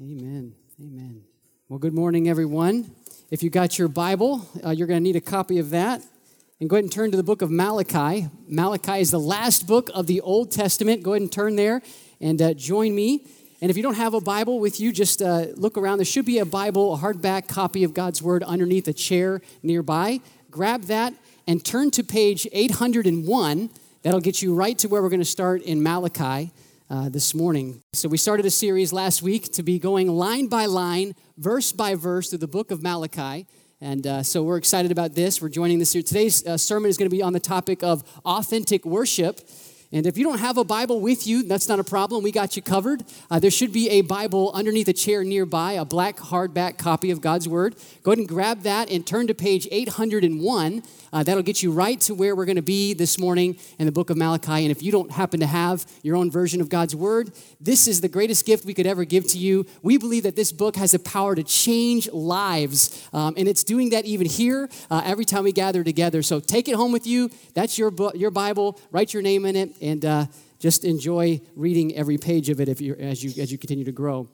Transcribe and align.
Amen. 0.00 0.54
Amen. 0.80 1.22
Well, 1.68 1.78
good 1.78 1.92
morning, 1.92 2.26
everyone. 2.26 2.92
If 3.30 3.42
you 3.42 3.50
got 3.50 3.78
your 3.78 3.88
Bible, 3.88 4.48
uh, 4.64 4.70
you're 4.70 4.86
going 4.86 4.98
to 4.98 5.02
need 5.02 5.16
a 5.16 5.20
copy 5.20 5.58
of 5.58 5.68
that. 5.70 6.02
And 6.58 6.70
go 6.70 6.76
ahead 6.76 6.84
and 6.84 6.92
turn 6.92 7.10
to 7.10 7.16
the 7.18 7.22
book 7.22 7.42
of 7.42 7.50
Malachi. 7.50 8.26
Malachi 8.48 9.00
is 9.00 9.10
the 9.10 9.20
last 9.20 9.66
book 9.66 9.90
of 9.92 10.06
the 10.06 10.22
Old 10.22 10.50
Testament. 10.50 11.02
Go 11.02 11.12
ahead 11.12 11.20
and 11.20 11.30
turn 11.30 11.56
there 11.56 11.82
and 12.22 12.40
uh, 12.40 12.54
join 12.54 12.94
me. 12.94 13.26
And 13.60 13.70
if 13.70 13.76
you 13.76 13.82
don't 13.82 13.96
have 13.96 14.14
a 14.14 14.20
Bible 14.20 14.60
with 14.60 14.80
you, 14.80 14.92
just 14.92 15.20
uh, 15.20 15.48
look 15.56 15.76
around. 15.76 15.98
There 15.98 16.06
should 16.06 16.24
be 16.24 16.38
a 16.38 16.46
Bible, 16.46 16.94
a 16.94 16.98
hardback 16.98 17.46
copy 17.46 17.84
of 17.84 17.92
God's 17.92 18.22
Word 18.22 18.42
underneath 18.42 18.88
a 18.88 18.94
chair 18.94 19.42
nearby. 19.62 20.22
Grab 20.50 20.84
that 20.84 21.12
and 21.46 21.62
turn 21.62 21.90
to 21.90 22.02
page 22.02 22.48
801. 22.50 23.68
That'll 24.00 24.20
get 24.20 24.40
you 24.40 24.54
right 24.54 24.78
to 24.78 24.88
where 24.88 25.02
we're 25.02 25.10
going 25.10 25.20
to 25.20 25.26
start 25.26 25.60
in 25.60 25.82
Malachi 25.82 26.50
uh, 26.92 27.08
this 27.08 27.34
morning. 27.34 27.82
So, 27.94 28.06
we 28.06 28.18
started 28.18 28.44
a 28.44 28.50
series 28.50 28.92
last 28.92 29.22
week 29.22 29.50
to 29.54 29.62
be 29.62 29.78
going 29.78 30.08
line 30.08 30.48
by 30.48 30.66
line, 30.66 31.14
verse 31.38 31.72
by 31.72 31.94
verse 31.94 32.28
through 32.28 32.40
the 32.40 32.46
book 32.46 32.70
of 32.70 32.82
Malachi. 32.82 33.46
And 33.80 34.06
uh, 34.06 34.22
so, 34.22 34.42
we're 34.42 34.58
excited 34.58 34.92
about 34.92 35.14
this. 35.14 35.40
We're 35.40 35.48
joining 35.48 35.78
this 35.78 35.94
year. 35.94 36.02
Today's 36.02 36.46
uh, 36.46 36.58
sermon 36.58 36.90
is 36.90 36.98
going 36.98 37.08
to 37.08 37.16
be 37.16 37.22
on 37.22 37.32
the 37.32 37.40
topic 37.40 37.82
of 37.82 38.04
authentic 38.26 38.84
worship. 38.84 39.40
And 39.92 40.06
if 40.06 40.16
you 40.16 40.24
don't 40.24 40.38
have 40.38 40.56
a 40.56 40.64
Bible 40.64 41.00
with 41.00 41.26
you, 41.26 41.42
that's 41.42 41.68
not 41.68 41.78
a 41.78 41.84
problem. 41.84 42.24
We 42.24 42.32
got 42.32 42.56
you 42.56 42.62
covered. 42.62 43.04
Uh, 43.30 43.38
there 43.38 43.50
should 43.50 43.74
be 43.74 43.90
a 43.90 44.00
Bible 44.00 44.50
underneath 44.54 44.88
a 44.88 44.94
chair 44.94 45.22
nearby, 45.22 45.72
a 45.72 45.84
black 45.84 46.16
hardback 46.16 46.78
copy 46.78 47.10
of 47.10 47.20
God's 47.20 47.46
Word. 47.46 47.76
Go 48.02 48.12
ahead 48.12 48.18
and 48.18 48.26
grab 48.28 48.62
that 48.62 48.90
and 48.90 49.06
turn 49.06 49.26
to 49.26 49.34
page 49.34 49.68
801. 49.70 50.82
Uh, 51.12 51.22
that'll 51.22 51.42
get 51.42 51.62
you 51.62 51.70
right 51.70 52.00
to 52.00 52.14
where 52.14 52.34
we're 52.34 52.46
going 52.46 52.56
to 52.56 52.62
be 52.62 52.94
this 52.94 53.18
morning 53.18 53.58
in 53.78 53.84
the 53.84 53.92
book 53.92 54.08
of 54.08 54.16
Malachi. 54.16 54.62
And 54.64 54.70
if 54.70 54.82
you 54.82 54.90
don't 54.90 55.10
happen 55.10 55.40
to 55.40 55.46
have 55.46 55.84
your 56.02 56.16
own 56.16 56.30
version 56.30 56.62
of 56.62 56.70
God's 56.70 56.96
Word, 56.96 57.30
this 57.60 57.86
is 57.86 58.00
the 58.00 58.08
greatest 58.08 58.46
gift 58.46 58.64
we 58.64 58.72
could 58.72 58.86
ever 58.86 59.04
give 59.04 59.26
to 59.28 59.38
you. 59.38 59.66
We 59.82 59.98
believe 59.98 60.22
that 60.22 60.36
this 60.36 60.52
book 60.52 60.76
has 60.76 60.92
the 60.92 61.00
power 61.00 61.34
to 61.34 61.42
change 61.42 62.10
lives. 62.12 63.06
Um, 63.12 63.34
and 63.36 63.46
it's 63.46 63.62
doing 63.62 63.90
that 63.90 64.06
even 64.06 64.26
here 64.26 64.70
uh, 64.90 65.02
every 65.04 65.26
time 65.26 65.44
we 65.44 65.52
gather 65.52 65.84
together. 65.84 66.22
So 66.22 66.40
take 66.40 66.66
it 66.66 66.76
home 66.76 66.92
with 66.92 67.06
you. 67.06 67.30
That's 67.52 67.76
your, 67.76 67.90
book, 67.90 68.14
your 68.16 68.30
Bible. 68.30 68.80
Write 68.90 69.12
your 69.12 69.22
name 69.22 69.44
in 69.44 69.54
it 69.54 69.81
and 69.82 70.04
uh, 70.04 70.26
just 70.58 70.84
enjoy 70.84 71.40
reading 71.56 71.94
every 71.96 72.18
page 72.18 72.48
of 72.48 72.60
it 72.60 72.68
if 72.68 72.80
you 72.80 72.94
as 72.94 73.22
you 73.22 73.42
as 73.42 73.50
you 73.50 73.58
continue 73.58 73.84
to 73.84 73.92
grow. 73.92 74.28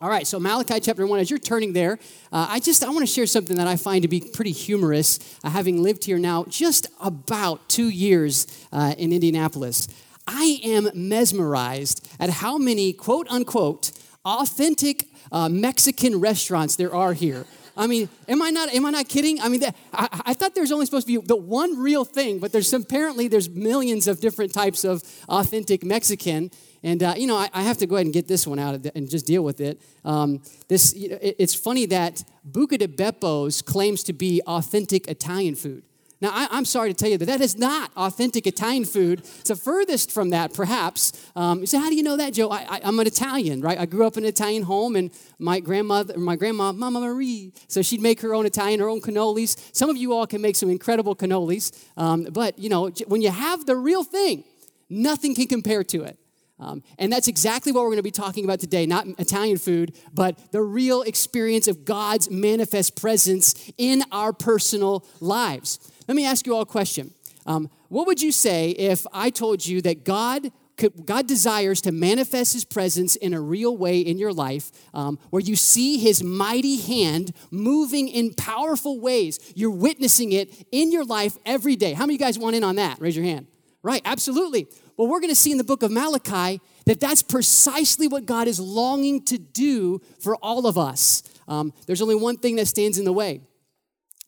All 0.00 0.08
right, 0.08 0.28
so 0.28 0.38
Malachi 0.38 0.78
chapter 0.78 1.04
1, 1.04 1.18
as 1.18 1.28
you're 1.28 1.40
turning 1.40 1.72
there, 1.72 1.98
uh, 2.30 2.46
I 2.48 2.60
just, 2.60 2.84
I 2.84 2.88
want 2.90 3.00
to 3.00 3.06
share 3.12 3.26
something 3.26 3.56
that 3.56 3.66
I 3.66 3.74
find 3.74 4.02
to 4.02 4.08
be 4.08 4.20
pretty 4.20 4.52
humorous, 4.52 5.18
uh, 5.42 5.50
having 5.50 5.82
lived 5.82 6.04
here 6.04 6.20
now 6.20 6.44
just 6.48 6.86
about 7.00 7.68
two 7.68 7.88
years 7.88 8.46
uh, 8.70 8.94
in 8.96 9.12
Indianapolis. 9.12 9.88
I 10.24 10.60
am 10.62 10.88
mesmerized 10.94 12.08
at 12.20 12.30
how 12.30 12.58
many, 12.58 12.92
quote 12.92 13.26
unquote, 13.28 13.90
authentic 14.24 15.08
uh, 15.32 15.48
Mexican 15.48 16.20
restaurants 16.20 16.76
there 16.76 16.94
are 16.94 17.12
here. 17.12 17.44
I 17.78 17.86
mean, 17.86 18.08
am 18.26 18.42
I 18.42 18.50
not? 18.50 18.74
Am 18.74 18.84
I 18.84 18.90
not 18.90 19.08
kidding? 19.08 19.40
I 19.40 19.48
mean, 19.48 19.62
I, 19.92 20.08
I 20.26 20.34
thought 20.34 20.54
there's 20.54 20.72
only 20.72 20.84
supposed 20.84 21.06
to 21.06 21.20
be 21.20 21.24
the 21.24 21.36
one 21.36 21.78
real 21.78 22.04
thing, 22.04 22.40
but 22.40 22.52
there's 22.52 22.72
apparently 22.72 23.28
there's 23.28 23.48
millions 23.48 24.08
of 24.08 24.20
different 24.20 24.52
types 24.52 24.84
of 24.84 25.02
authentic 25.28 25.84
Mexican. 25.84 26.50
And 26.82 27.02
uh, 27.02 27.14
you 27.16 27.28
know, 27.28 27.36
I, 27.36 27.48
I, 27.54 27.62
have 27.62 27.78
to 27.78 27.86
go 27.86 27.96
ahead 27.96 28.06
and 28.06 28.12
get 28.12 28.28
this 28.28 28.46
one 28.46 28.58
out 28.58 28.82
the, 28.82 28.92
and 28.96 29.08
just 29.08 29.26
deal 29.26 29.42
with 29.42 29.60
it. 29.60 29.80
Um, 30.04 30.42
this, 30.68 30.92
it, 30.92 31.36
it's 31.38 31.54
funny 31.54 31.86
that 31.86 32.24
Buca 32.48 32.78
di 32.78 32.86
Beppo's 32.86 33.62
claims 33.62 34.02
to 34.04 34.12
be 34.12 34.42
authentic 34.46 35.08
Italian 35.08 35.54
food. 35.54 35.82
Now, 36.20 36.30
I, 36.32 36.58
am 36.58 36.64
sorry 36.64 36.92
to 36.92 36.96
tell 36.96 37.08
you 37.08 37.16
that 37.18 37.26
that 37.26 37.40
is 37.40 37.56
not 37.56 37.92
authentic 37.96 38.46
Italian 38.46 38.84
food. 38.84 39.20
It's 39.20 39.50
the 39.50 39.56
furthest 39.56 40.10
from 40.10 40.30
that, 40.30 40.52
perhaps. 40.52 41.12
Um, 41.36 41.60
you 41.60 41.66
say, 41.66 41.78
how 41.78 41.88
do 41.88 41.94
you 41.94 42.02
know 42.02 42.16
that, 42.16 42.32
Joe? 42.32 42.50
I, 42.50 42.80
am 42.82 42.98
an 42.98 43.06
Italian, 43.06 43.60
right? 43.60 43.78
I 43.78 43.86
grew 43.86 44.04
up 44.04 44.16
in 44.16 44.24
an 44.24 44.28
Italian 44.28 44.64
home, 44.64 44.96
and 44.96 45.12
my 45.38 45.60
grandmother, 45.60 46.18
my 46.18 46.34
grandma, 46.34 46.72
Mama 46.72 47.00
Marie, 47.00 47.52
so 47.68 47.82
she'd 47.82 48.00
make 48.00 48.20
her 48.22 48.34
own 48.34 48.46
Italian, 48.46 48.80
her 48.80 48.88
own 48.88 49.00
cannolis. 49.00 49.56
Some 49.72 49.90
of 49.90 49.96
you 49.96 50.12
all 50.12 50.26
can 50.26 50.42
make 50.42 50.56
some 50.56 50.70
incredible 50.70 51.14
cannolis, 51.14 51.86
um, 51.96 52.24
but 52.32 52.58
you 52.58 52.68
know, 52.68 52.90
when 53.06 53.22
you 53.22 53.30
have 53.30 53.66
the 53.66 53.76
real 53.76 54.02
thing, 54.02 54.42
nothing 54.90 55.36
can 55.36 55.46
compare 55.46 55.84
to 55.84 56.02
it. 56.02 56.18
Um, 56.60 56.82
and 56.98 57.12
that's 57.12 57.28
exactly 57.28 57.70
what 57.70 57.82
we're 57.82 57.90
going 57.90 57.98
to 57.98 58.02
be 58.02 58.10
talking 58.10 58.44
about 58.44 58.58
today 58.58 58.84
not 58.86 59.06
Italian 59.18 59.58
food, 59.58 59.96
but 60.12 60.50
the 60.50 60.62
real 60.62 61.02
experience 61.02 61.68
of 61.68 61.84
God's 61.84 62.28
manifest 62.30 63.00
presence 63.00 63.70
in 63.78 64.02
our 64.10 64.32
personal 64.32 65.06
lives. 65.20 65.78
Let 66.08 66.16
me 66.16 66.24
ask 66.24 66.46
you 66.46 66.54
all 66.54 66.62
a 66.62 66.66
question. 66.66 67.12
Um, 67.46 67.70
what 67.88 68.06
would 68.06 68.20
you 68.20 68.32
say 68.32 68.70
if 68.70 69.06
I 69.12 69.30
told 69.30 69.64
you 69.64 69.80
that 69.82 70.04
God 70.04 70.50
could, 70.76 71.04
God 71.06 71.26
desires 71.26 71.80
to 71.82 71.92
manifest 71.92 72.52
His 72.54 72.64
presence 72.64 73.16
in 73.16 73.34
a 73.34 73.40
real 73.40 73.76
way 73.76 74.00
in 74.00 74.16
your 74.16 74.32
life, 74.32 74.70
um, 74.94 75.18
where 75.30 75.40
you 75.40 75.56
see 75.56 75.98
His 75.98 76.22
mighty 76.22 76.76
hand 76.76 77.32
moving 77.50 78.08
in 78.08 78.32
powerful 78.34 79.00
ways. 79.00 79.38
You're 79.54 79.70
witnessing 79.70 80.32
it 80.32 80.66
in 80.72 80.90
your 80.92 81.04
life 81.04 81.36
every 81.44 81.76
day. 81.76 81.92
How 81.92 82.04
many 82.06 82.14
of 82.14 82.20
you 82.20 82.26
guys 82.26 82.38
want 82.38 82.56
in 82.56 82.64
on 82.64 82.76
that? 82.76 83.00
Raise 83.00 83.16
your 83.16 83.24
hand. 83.24 83.46
Right, 83.82 84.02
absolutely. 84.04 84.66
Well, 84.96 85.08
we're 85.08 85.20
going 85.20 85.30
to 85.30 85.36
see 85.36 85.52
in 85.52 85.58
the 85.58 85.64
book 85.64 85.82
of 85.82 85.90
Malachi 85.90 86.60
that 86.86 87.00
that's 87.00 87.22
precisely 87.22 88.08
what 88.08 88.26
God 88.26 88.48
is 88.48 88.58
longing 88.58 89.24
to 89.26 89.38
do 89.38 90.00
for 90.20 90.36
all 90.36 90.66
of 90.66 90.76
us. 90.76 91.22
Um, 91.46 91.72
there's 91.86 92.02
only 92.02 92.16
one 92.16 92.36
thing 92.38 92.56
that 92.56 92.66
stands 92.66 92.98
in 92.98 93.04
the 93.04 93.12
way, 93.12 93.40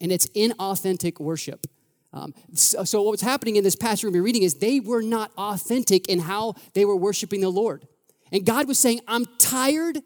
and 0.00 0.10
it's 0.10 0.26
inauthentic 0.28 1.20
worship. 1.20 1.66
Um, 2.12 2.34
so, 2.54 2.84
so, 2.84 3.02
what 3.02 3.12
was 3.12 3.20
happening 3.20 3.56
in 3.56 3.64
this 3.64 3.76
passage 3.76 4.10
we're 4.10 4.22
reading 4.22 4.42
is 4.42 4.54
they 4.54 4.80
were 4.80 5.02
not 5.02 5.30
authentic 5.38 6.08
in 6.08 6.18
how 6.18 6.54
they 6.74 6.84
were 6.84 6.96
worshiping 6.96 7.40
the 7.40 7.50
Lord. 7.50 7.86
And 8.32 8.44
God 8.44 8.66
was 8.66 8.78
saying, 8.78 9.00
I'm 9.06 9.26
tired 9.38 9.98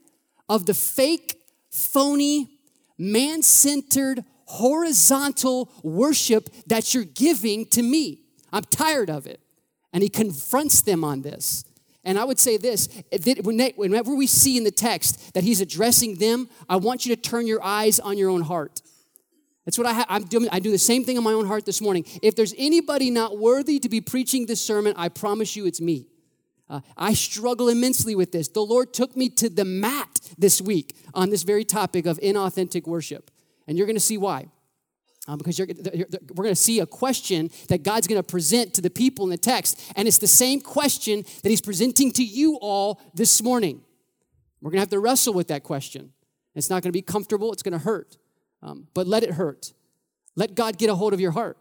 of 0.48 0.66
the 0.66 0.74
fake, 0.74 1.38
phony, 1.70 2.58
man 2.98 3.42
centered, 3.42 4.24
horizontal 4.46 5.70
worship 5.82 6.50
that 6.66 6.92
you're 6.92 7.04
giving 7.04 7.66
to 7.66 7.82
me. 7.82 8.20
I'm 8.52 8.64
tired 8.64 9.08
of 9.08 9.26
it. 9.26 9.40
And 9.92 10.02
He 10.02 10.10
confronts 10.10 10.82
them 10.82 11.04
on 11.04 11.22
this. 11.22 11.64
And 12.04 12.18
I 12.18 12.24
would 12.24 12.38
say 12.38 12.58
this 12.58 12.88
whenever 13.42 14.14
we 14.14 14.26
see 14.26 14.58
in 14.58 14.64
the 14.64 14.70
text 14.70 15.32
that 15.32 15.42
He's 15.42 15.62
addressing 15.62 16.16
them, 16.16 16.50
I 16.68 16.76
want 16.76 17.06
you 17.06 17.16
to 17.16 17.20
turn 17.20 17.46
your 17.46 17.64
eyes 17.64 17.98
on 17.98 18.18
your 18.18 18.28
own 18.28 18.42
heart. 18.42 18.82
That's 19.64 19.78
what 19.78 19.86
I 19.86 19.94
ha- 19.94 20.06
I'm 20.08 20.24
doing. 20.24 20.48
I 20.52 20.60
do 20.60 20.70
the 20.70 20.78
same 20.78 21.04
thing 21.04 21.16
in 21.16 21.22
my 21.22 21.32
own 21.32 21.46
heart 21.46 21.64
this 21.64 21.80
morning. 21.80 22.04
If 22.22 22.36
there's 22.36 22.54
anybody 22.58 23.10
not 23.10 23.38
worthy 23.38 23.78
to 23.78 23.88
be 23.88 24.00
preaching 24.00 24.46
this 24.46 24.60
sermon, 24.60 24.94
I 24.96 25.08
promise 25.08 25.56
you 25.56 25.66
it's 25.66 25.80
me. 25.80 26.06
Uh, 26.68 26.80
I 26.96 27.14
struggle 27.14 27.68
immensely 27.68 28.14
with 28.14 28.32
this. 28.32 28.48
The 28.48 28.60
Lord 28.60 28.92
took 28.92 29.16
me 29.16 29.28
to 29.30 29.48
the 29.48 29.64
mat 29.64 30.20
this 30.38 30.60
week 30.60 30.96
on 31.14 31.30
this 31.30 31.42
very 31.42 31.64
topic 31.64 32.06
of 32.06 32.18
inauthentic 32.20 32.86
worship. 32.86 33.30
And 33.66 33.76
you're 33.76 33.86
going 33.86 33.96
to 33.96 34.00
see 34.00 34.18
why. 34.18 34.48
Um, 35.26 35.38
because 35.38 35.58
you're, 35.58 35.68
you're, 35.68 36.06
we're 36.34 36.44
going 36.44 36.54
to 36.54 36.54
see 36.54 36.80
a 36.80 36.86
question 36.86 37.50
that 37.68 37.82
God's 37.82 38.06
going 38.06 38.20
to 38.20 38.26
present 38.26 38.74
to 38.74 38.82
the 38.82 38.90
people 38.90 39.24
in 39.24 39.30
the 39.30 39.38
text. 39.38 39.80
And 39.96 40.06
it's 40.06 40.18
the 40.18 40.26
same 40.26 40.60
question 40.60 41.24
that 41.42 41.48
He's 41.48 41.62
presenting 41.62 42.12
to 42.12 42.24
you 42.24 42.58
all 42.60 43.00
this 43.14 43.42
morning. 43.42 43.80
We're 44.60 44.70
going 44.70 44.78
to 44.78 44.82
have 44.82 44.90
to 44.90 45.00
wrestle 45.00 45.32
with 45.32 45.48
that 45.48 45.62
question. 45.62 46.12
It's 46.54 46.68
not 46.68 46.82
going 46.82 46.90
to 46.90 46.92
be 46.92 47.02
comfortable, 47.02 47.52
it's 47.52 47.62
going 47.62 47.72
to 47.72 47.78
hurt 47.78 48.18
um, 48.64 48.88
but 48.94 49.06
let 49.06 49.22
it 49.22 49.32
hurt. 49.32 49.72
Let 50.34 50.54
God 50.54 50.78
get 50.78 50.90
a 50.90 50.94
hold 50.94 51.12
of 51.12 51.20
your 51.20 51.30
heart. 51.30 51.56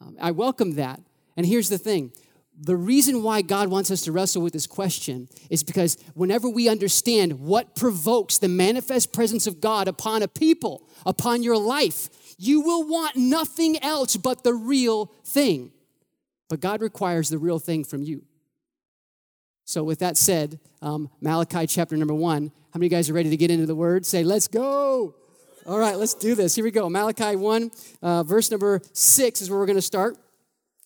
Um, 0.00 0.16
I 0.20 0.32
welcome 0.32 0.74
that. 0.74 1.00
And 1.36 1.46
here's 1.46 1.68
the 1.68 1.78
thing 1.78 2.12
the 2.60 2.76
reason 2.76 3.22
why 3.22 3.40
God 3.40 3.68
wants 3.68 3.90
us 3.90 4.02
to 4.02 4.12
wrestle 4.12 4.42
with 4.42 4.52
this 4.52 4.66
question 4.66 5.28
is 5.48 5.62
because 5.62 5.96
whenever 6.14 6.48
we 6.48 6.68
understand 6.68 7.38
what 7.38 7.76
provokes 7.76 8.38
the 8.38 8.48
manifest 8.48 9.12
presence 9.12 9.46
of 9.46 9.60
God 9.60 9.86
upon 9.86 10.22
a 10.22 10.28
people, 10.28 10.82
upon 11.06 11.44
your 11.44 11.56
life, 11.56 12.08
you 12.36 12.60
will 12.60 12.88
want 12.88 13.14
nothing 13.14 13.80
else 13.82 14.16
but 14.16 14.42
the 14.42 14.54
real 14.54 15.06
thing. 15.24 15.70
But 16.48 16.60
God 16.60 16.80
requires 16.80 17.28
the 17.28 17.38
real 17.38 17.60
thing 17.60 17.84
from 17.84 18.02
you. 18.02 18.24
So, 19.64 19.84
with 19.84 19.98
that 20.00 20.16
said, 20.16 20.58
um, 20.80 21.10
Malachi 21.20 21.66
chapter 21.66 21.96
number 21.96 22.14
one, 22.14 22.50
how 22.72 22.78
many 22.78 22.86
of 22.86 22.92
you 22.92 22.96
guys 22.96 23.10
are 23.10 23.12
ready 23.12 23.30
to 23.30 23.36
get 23.36 23.50
into 23.50 23.66
the 23.66 23.74
word? 23.74 24.06
Say, 24.06 24.24
let's 24.24 24.48
go. 24.48 25.14
All 25.68 25.78
right, 25.78 25.98
let's 25.98 26.14
do 26.14 26.34
this. 26.34 26.54
Here 26.54 26.64
we 26.64 26.70
go. 26.70 26.88
Malachi 26.88 27.36
1, 27.36 27.70
uh, 28.00 28.22
verse 28.22 28.50
number 28.50 28.80
6 28.94 29.42
is 29.42 29.50
where 29.50 29.58
we're 29.58 29.66
going 29.66 29.76
to 29.76 29.82
start, 29.82 30.16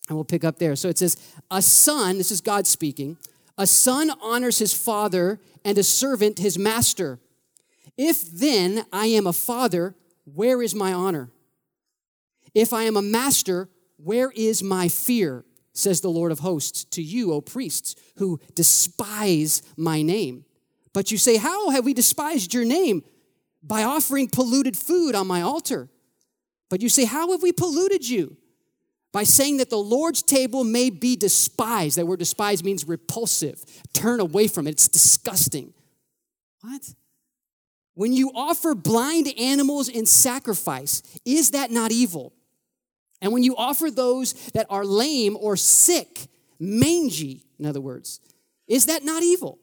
and 0.08 0.17
we'll 0.17 0.25
pick 0.25 0.43
up 0.43 0.58
there. 0.58 0.75
So 0.75 0.88
it 0.88 0.99
says, 0.99 1.17
A 1.52 1.62
son, 1.62 2.19
this 2.19 2.32
is 2.32 2.40
God 2.40 2.67
speaking, 2.67 3.17
a 3.56 3.64
son 3.64 4.11
honors 4.20 4.58
his 4.58 4.75
father, 4.75 5.38
and 5.64 5.79
a 5.79 5.84
servant 5.84 6.40
his 6.40 6.58
master. 6.58 7.20
If 7.96 8.29
then 8.29 8.84
I 8.93 9.06
am 9.06 9.29
a 9.29 9.32
father, 9.32 9.94
where 10.25 10.61
is 10.61 10.75
my 10.75 10.93
honor? 10.93 11.31
If 12.52 12.73
I 12.73 12.82
am 12.82 12.96
a 12.96 13.02
master, 13.02 13.69
where 13.99 14.32
is 14.34 14.64
my 14.64 14.88
fear? 14.88 15.44
Says 15.73 16.00
the 16.00 16.11
Lord 16.11 16.32
of 16.32 16.40
hosts 16.40 16.82
to 16.87 17.02
you, 17.02 17.32
O 17.32 17.40
priests, 17.40 17.94
who 18.17 18.40
despise 18.56 19.62
my 19.76 20.02
name. 20.02 20.44
But 20.93 21.12
you 21.12 21.19
say, 21.19 21.37
How 21.37 21.70
have 21.70 21.84
we 21.84 21.94
despised 21.94 22.52
your 22.52 22.64
name? 22.64 23.05
By 23.62 23.84
offering 23.84 24.28
polluted 24.28 24.76
food 24.76 25.14
on 25.14 25.26
my 25.26 25.42
altar. 25.42 25.88
But 26.68 26.80
you 26.80 26.88
say, 26.88 27.04
How 27.04 27.30
have 27.32 27.42
we 27.42 27.52
polluted 27.52 28.08
you? 28.08 28.36
By 29.12 29.24
saying 29.24 29.58
that 29.58 29.68
the 29.68 29.76
Lord's 29.76 30.22
table 30.22 30.64
may 30.64 30.88
be 30.88 31.16
despised. 31.16 31.98
That 31.98 32.06
word 32.06 32.18
despised 32.18 32.64
means 32.64 32.88
repulsive. 32.88 33.62
Turn 33.92 34.20
away 34.20 34.48
from 34.48 34.66
it. 34.66 34.70
It's 34.70 34.88
disgusting. 34.88 35.74
What? 36.62 36.94
When 37.94 38.14
you 38.14 38.32
offer 38.34 38.74
blind 38.74 39.28
animals 39.38 39.88
in 39.88 40.06
sacrifice, 40.06 41.02
is 41.26 41.50
that 41.50 41.70
not 41.70 41.92
evil? 41.92 42.32
And 43.20 43.32
when 43.32 43.42
you 43.42 43.54
offer 43.54 43.90
those 43.90 44.32
that 44.54 44.66
are 44.70 44.84
lame 44.84 45.36
or 45.38 45.56
sick, 45.56 46.26
mangy, 46.58 47.44
in 47.58 47.66
other 47.66 47.80
words, 47.80 48.20
is 48.66 48.86
that 48.86 49.04
not 49.04 49.22
evil? 49.22 49.58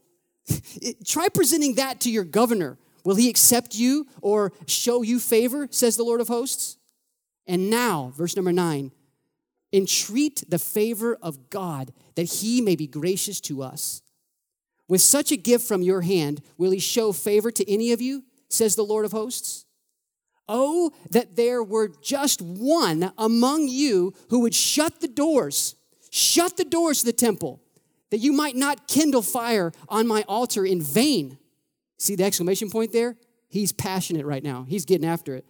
Try 1.05 1.27
presenting 1.29 1.75
that 1.75 2.01
to 2.01 2.11
your 2.11 2.23
governor. 2.23 2.77
Will 3.09 3.15
he 3.15 3.27
accept 3.27 3.73
you 3.73 4.05
or 4.21 4.53
show 4.67 5.01
you 5.01 5.19
favor, 5.19 5.67
says 5.71 5.97
the 5.97 6.03
Lord 6.03 6.21
of 6.21 6.27
hosts? 6.27 6.77
And 7.47 7.67
now, 7.67 8.13
verse 8.15 8.35
number 8.35 8.53
nine, 8.53 8.91
entreat 9.73 10.43
the 10.47 10.59
favor 10.59 11.17
of 11.19 11.49
God 11.49 11.91
that 12.13 12.33
he 12.33 12.61
may 12.61 12.75
be 12.75 12.85
gracious 12.85 13.41
to 13.41 13.63
us. 13.63 14.03
With 14.87 15.01
such 15.01 15.31
a 15.31 15.37
gift 15.37 15.67
from 15.67 15.81
your 15.81 16.01
hand, 16.01 16.43
will 16.55 16.69
he 16.69 16.77
show 16.77 17.11
favor 17.11 17.49
to 17.49 17.67
any 17.67 17.91
of 17.93 17.99
you, 17.99 18.25
says 18.47 18.75
the 18.75 18.83
Lord 18.83 19.05
of 19.05 19.11
hosts? 19.11 19.65
Oh, 20.47 20.91
that 21.09 21.35
there 21.35 21.63
were 21.63 21.87
just 21.87 22.43
one 22.43 23.11
among 23.17 23.69
you 23.69 24.13
who 24.29 24.41
would 24.41 24.53
shut 24.53 25.01
the 25.01 25.07
doors, 25.07 25.73
shut 26.11 26.57
the 26.57 26.63
doors 26.63 26.99
to 26.99 27.07
the 27.07 27.13
temple, 27.13 27.59
that 28.11 28.19
you 28.19 28.33
might 28.33 28.55
not 28.55 28.87
kindle 28.87 29.23
fire 29.23 29.71
on 29.87 30.05
my 30.05 30.23
altar 30.27 30.63
in 30.63 30.79
vain. 30.79 31.38
See 31.99 32.15
the 32.15 32.23
exclamation 32.23 32.71
point 32.71 32.91
there? 32.91 33.15
He's 33.47 33.71
passionate 33.71 34.25
right 34.25 34.43
now. 34.43 34.65
He's 34.67 34.85
getting 34.85 35.07
after 35.07 35.35
it. 35.35 35.45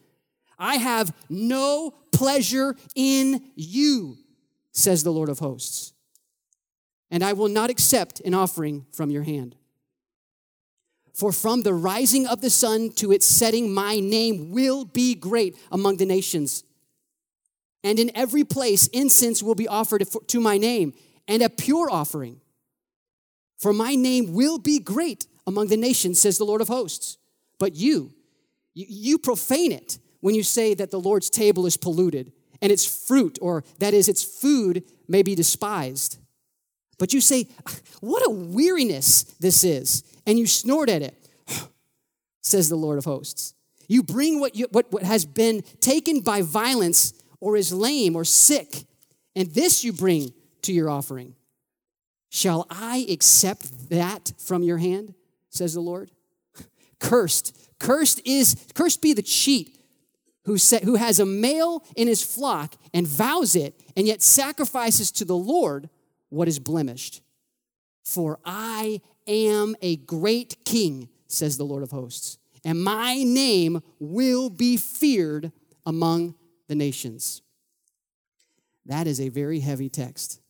I 0.57 0.75
have 0.75 1.15
no 1.29 1.93
pleasure 2.11 2.75
in 2.95 3.41
you, 3.55 4.17
says 4.73 5.03
the 5.03 5.11
Lord 5.11 5.29
of 5.29 5.39
hosts 5.39 5.93
and 7.11 7.23
I 7.23 7.33
will 7.33 7.47
not 7.47 7.69
accept 7.69 8.19
an 8.21 8.33
offering 8.33 8.85
from 8.91 9.09
your 9.09 9.23
hand. 9.23 9.55
For 11.13 11.31
from 11.31 11.63
the 11.63 11.73
rising 11.73 12.27
of 12.27 12.41
the 12.41 12.49
sun 12.49 12.91
to 12.93 13.11
its 13.11 13.25
setting, 13.25 13.73
my 13.73 13.99
name 13.99 14.51
will 14.51 14.85
be 14.85 15.15
great 15.15 15.57
among 15.71 15.97
the 15.97 16.05
nations. 16.05 16.63
And 17.83 17.99
in 17.99 18.11
every 18.15 18.43
place, 18.43 18.87
incense 18.87 19.41
will 19.41 19.55
be 19.55 19.67
offered 19.67 20.05
to 20.27 20.39
my 20.39 20.57
name, 20.57 20.93
and 21.27 21.41
a 21.41 21.49
pure 21.49 21.89
offering. 21.89 22.41
For 23.57 23.73
my 23.73 23.95
name 23.95 24.33
will 24.33 24.59
be 24.59 24.79
great 24.79 25.25
among 25.49 25.67
the 25.67 25.77
nations, 25.77 26.21
says 26.21 26.37
the 26.37 26.45
Lord 26.45 26.61
of 26.61 26.69
hosts. 26.69 27.17
But 27.59 27.75
you, 27.75 28.13
you 28.73 29.17
profane 29.17 29.71
it 29.71 29.99
when 30.21 30.35
you 30.35 30.43
say 30.43 30.73
that 30.73 30.91
the 30.91 30.99
Lord's 30.99 31.29
table 31.29 31.65
is 31.65 31.77
polluted, 31.77 32.31
and 32.61 32.71
its 32.71 32.85
fruit, 33.07 33.37
or 33.41 33.63
that 33.79 33.93
is, 33.93 34.07
its 34.07 34.23
food, 34.23 34.83
may 35.07 35.23
be 35.23 35.35
despised. 35.35 36.17
But 36.97 37.13
you 37.13 37.21
say, 37.21 37.47
What 38.01 38.25
a 38.25 38.29
weariness 38.29 39.23
this 39.39 39.63
is. 39.63 40.03
And 40.25 40.37
you 40.37 40.45
snort 40.45 40.89
at 40.89 41.01
it, 41.01 41.15
says 42.41 42.69
the 42.69 42.75
Lord 42.75 42.97
of 42.97 43.05
hosts. 43.05 43.53
You 43.87 44.03
bring 44.03 44.39
what, 44.39 44.55
you, 44.55 44.67
what, 44.71 44.91
what 44.91 45.03
has 45.03 45.25
been 45.25 45.63
taken 45.81 46.19
by 46.19 46.43
violence 46.43 47.13
or 47.39 47.57
is 47.57 47.73
lame 47.73 48.15
or 48.15 48.23
sick, 48.23 48.85
and 49.35 49.49
this 49.51 49.83
you 49.83 49.93
bring 49.93 50.33
to 50.63 50.73
your 50.73 50.89
offering. 50.89 51.35
Shall 52.29 52.67
I 52.69 53.07
accept 53.09 53.89
that 53.89 54.33
from 54.37 54.61
your 54.61 54.77
hand? 54.77 55.15
Says 55.49 55.73
the 55.73 55.81
Lord. 55.81 56.11
Cursed, 56.99 57.57
cursed 57.79 58.21
is, 58.25 58.55
cursed 58.73 59.01
be 59.01 59.13
the 59.13 59.21
cheat 59.21 59.77
who, 60.45 60.57
sa- 60.57 60.79
who 60.79 60.95
has 60.95 61.19
a 61.19 61.25
male 61.25 61.83
in 61.95 62.07
his 62.07 62.23
flock 62.23 62.75
and 62.93 63.07
vows 63.07 63.55
it, 63.55 63.79
and 63.95 64.07
yet 64.07 64.21
sacrifices 64.21 65.11
to 65.11 65.25
the 65.25 65.35
Lord 65.35 65.89
what 66.29 66.47
is 66.47 66.59
blemished. 66.59 67.21
For 68.03 68.39
I 68.43 69.01
am 69.27 69.75
a 69.81 69.97
great 69.97 70.65
king, 70.65 71.09
says 71.27 71.57
the 71.57 71.63
Lord 71.65 71.83
of 71.83 71.91
hosts, 71.91 72.37
and 72.65 72.83
my 72.83 73.23
name 73.23 73.81
will 73.99 74.49
be 74.49 74.77
feared 74.77 75.51
among 75.85 76.35
the 76.67 76.75
nations. 76.75 77.41
That 78.85 79.05
is 79.05 79.21
a 79.21 79.29
very 79.29 79.59
heavy 79.59 79.89
text. 79.89 80.41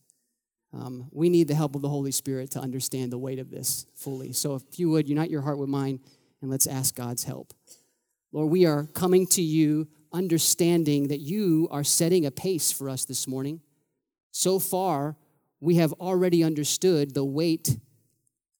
Um, 0.72 1.08
we 1.10 1.28
need 1.28 1.48
the 1.48 1.54
help 1.54 1.74
of 1.74 1.82
the 1.82 1.88
Holy 1.88 2.12
Spirit 2.12 2.52
to 2.52 2.60
understand 2.60 3.12
the 3.12 3.18
weight 3.18 3.38
of 3.38 3.50
this 3.50 3.86
fully. 3.96 4.32
So, 4.32 4.54
if 4.54 4.78
you 4.78 4.90
would, 4.90 5.08
unite 5.08 5.30
your 5.30 5.42
heart 5.42 5.58
with 5.58 5.68
mine 5.68 6.00
and 6.40 6.50
let's 6.50 6.66
ask 6.66 6.94
God's 6.94 7.24
help. 7.24 7.52
Lord, 8.32 8.50
we 8.50 8.66
are 8.66 8.86
coming 8.86 9.26
to 9.28 9.42
you 9.42 9.88
understanding 10.12 11.08
that 11.08 11.20
you 11.20 11.68
are 11.70 11.84
setting 11.84 12.26
a 12.26 12.30
pace 12.30 12.72
for 12.72 12.88
us 12.88 13.04
this 13.04 13.26
morning. 13.26 13.60
So 14.32 14.58
far, 14.58 15.16
we 15.60 15.76
have 15.76 15.92
already 15.94 16.42
understood 16.42 17.14
the 17.14 17.24
weight, 17.24 17.76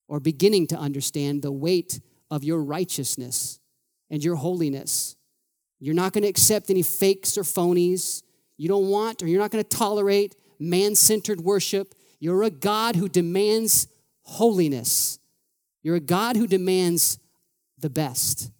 or 0.07 0.19
beginning 0.19 0.67
to 0.67 0.77
understand 0.77 1.41
the 1.41 1.51
weight 1.51 1.99
of 2.29 2.43
your 2.43 2.63
righteousness 2.63 3.59
and 4.09 4.23
your 4.23 4.35
holiness. 4.35 5.15
You're 5.79 5.95
not 5.95 6.13
going 6.13 6.23
to 6.23 6.29
accept 6.29 6.69
any 6.69 6.83
fakes 6.83 7.37
or 7.37 7.43
phonies. 7.43 8.21
You 8.57 8.67
don't 8.67 8.89
want 8.89 9.23
or 9.23 9.27
you're 9.27 9.39
not 9.41 9.51
going 9.51 9.63
to 9.63 9.77
tolerate 9.77 10.35
man 10.59 10.95
centered 10.95 11.41
worship. 11.41 11.95
You're 12.21 12.43
a 12.43 12.51
God 12.51 12.95
who 12.95 13.09
demands 13.09 13.87
holiness. 14.21 15.19
You're 15.83 15.95
a 15.97 15.99
God 15.99 16.37
who 16.37 16.47
demands 16.47 17.19
the 17.79 17.89
best. 17.89 18.51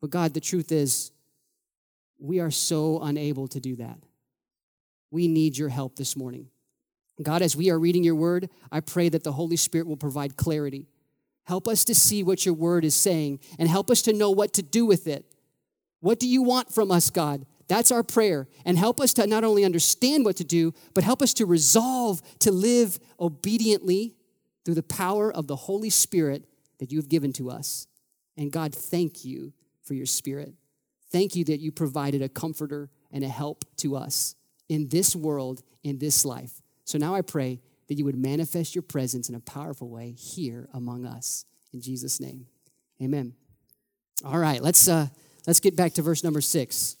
But 0.00 0.10
God, 0.10 0.34
the 0.34 0.40
truth 0.40 0.72
is, 0.72 1.12
we 2.18 2.40
are 2.40 2.50
so 2.50 3.00
unable 3.02 3.46
to 3.48 3.60
do 3.60 3.76
that. 3.76 3.98
We 5.10 5.28
need 5.28 5.58
your 5.58 5.68
help 5.68 5.96
this 5.96 6.16
morning. 6.16 6.48
God, 7.22 7.42
as 7.42 7.54
we 7.54 7.70
are 7.70 7.78
reading 7.78 8.02
your 8.02 8.14
word, 8.14 8.48
I 8.72 8.80
pray 8.80 9.10
that 9.10 9.24
the 9.24 9.32
Holy 9.32 9.56
Spirit 9.56 9.86
will 9.86 9.98
provide 9.98 10.38
clarity. 10.38 10.86
Help 11.44 11.68
us 11.68 11.84
to 11.84 11.94
see 11.94 12.22
what 12.22 12.46
your 12.46 12.54
word 12.54 12.82
is 12.84 12.94
saying 12.94 13.40
and 13.58 13.68
help 13.68 13.90
us 13.90 14.00
to 14.02 14.14
know 14.14 14.30
what 14.30 14.54
to 14.54 14.62
do 14.62 14.86
with 14.86 15.06
it. 15.06 15.26
What 16.00 16.18
do 16.18 16.26
you 16.26 16.42
want 16.42 16.72
from 16.72 16.90
us, 16.90 17.10
God? 17.10 17.44
That's 17.70 17.92
our 17.92 18.02
prayer. 18.02 18.48
And 18.64 18.76
help 18.76 19.00
us 19.00 19.14
to 19.14 19.28
not 19.28 19.44
only 19.44 19.64
understand 19.64 20.24
what 20.24 20.34
to 20.38 20.44
do, 20.44 20.74
but 20.92 21.04
help 21.04 21.22
us 21.22 21.32
to 21.34 21.46
resolve 21.46 22.20
to 22.40 22.50
live 22.50 22.98
obediently 23.20 24.16
through 24.64 24.74
the 24.74 24.82
power 24.82 25.32
of 25.32 25.46
the 25.46 25.54
Holy 25.54 25.88
Spirit 25.88 26.46
that 26.80 26.90
you 26.90 26.98
have 26.98 27.08
given 27.08 27.32
to 27.34 27.48
us. 27.48 27.86
And 28.36 28.50
God, 28.50 28.74
thank 28.74 29.24
you 29.24 29.52
for 29.84 29.94
your 29.94 30.06
Spirit. 30.06 30.52
Thank 31.12 31.36
you 31.36 31.44
that 31.44 31.60
you 31.60 31.70
provided 31.70 32.22
a 32.22 32.28
comforter 32.28 32.90
and 33.12 33.22
a 33.22 33.28
help 33.28 33.64
to 33.76 33.94
us 33.94 34.34
in 34.68 34.88
this 34.88 35.14
world, 35.14 35.62
in 35.84 35.98
this 35.98 36.24
life. 36.24 36.60
So 36.84 36.98
now 36.98 37.14
I 37.14 37.22
pray 37.22 37.60
that 37.86 37.94
you 37.94 38.04
would 38.04 38.18
manifest 38.18 38.74
your 38.74 38.82
presence 38.82 39.28
in 39.28 39.36
a 39.36 39.40
powerful 39.40 39.88
way 39.88 40.10
here 40.10 40.68
among 40.74 41.06
us. 41.06 41.44
In 41.72 41.80
Jesus' 41.80 42.18
name. 42.18 42.46
Amen. 43.00 43.34
All 44.24 44.38
right, 44.38 44.60
let's 44.60 44.88
uh, 44.88 45.06
let's 45.46 45.60
get 45.60 45.76
back 45.76 45.92
to 45.94 46.02
verse 46.02 46.24
number 46.24 46.40
six. 46.40 46.96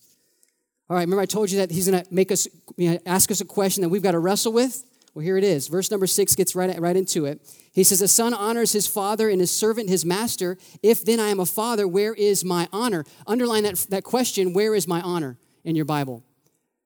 All 0.90 0.96
right, 0.96 1.02
remember 1.02 1.22
I 1.22 1.26
told 1.26 1.52
you 1.52 1.58
that 1.58 1.70
he's 1.70 1.88
going 1.88 2.04
to 2.04 2.12
make 2.12 2.32
us 2.32 2.48
you 2.76 2.90
know, 2.90 2.98
ask 3.06 3.30
us 3.30 3.40
a 3.40 3.44
question 3.44 3.82
that 3.82 3.90
we've 3.90 4.02
got 4.02 4.12
to 4.12 4.18
wrestle 4.18 4.52
with. 4.52 4.84
Well, 5.14 5.24
here 5.24 5.36
it 5.36 5.44
is. 5.44 5.68
Verse 5.68 5.88
number 5.88 6.08
six 6.08 6.34
gets 6.34 6.56
right, 6.56 6.80
right 6.80 6.96
into 6.96 7.26
it. 7.26 7.40
He 7.72 7.84
says, 7.84 8.02
A 8.02 8.08
son 8.08 8.34
honors 8.34 8.72
his 8.72 8.88
father 8.88 9.28
and 9.28 9.40
his 9.40 9.52
servant 9.52 9.88
his 9.88 10.04
master. 10.04 10.58
If 10.82 11.04
then 11.04 11.20
I 11.20 11.28
am 11.28 11.38
a 11.38 11.46
father, 11.46 11.86
where 11.86 12.12
is 12.12 12.44
my 12.44 12.68
honor? 12.72 13.04
Underline 13.24 13.62
that, 13.62 13.86
that 13.90 14.02
question, 14.02 14.52
where 14.52 14.74
is 14.74 14.88
my 14.88 15.00
honor 15.00 15.38
in 15.62 15.76
your 15.76 15.84
Bible? 15.84 16.24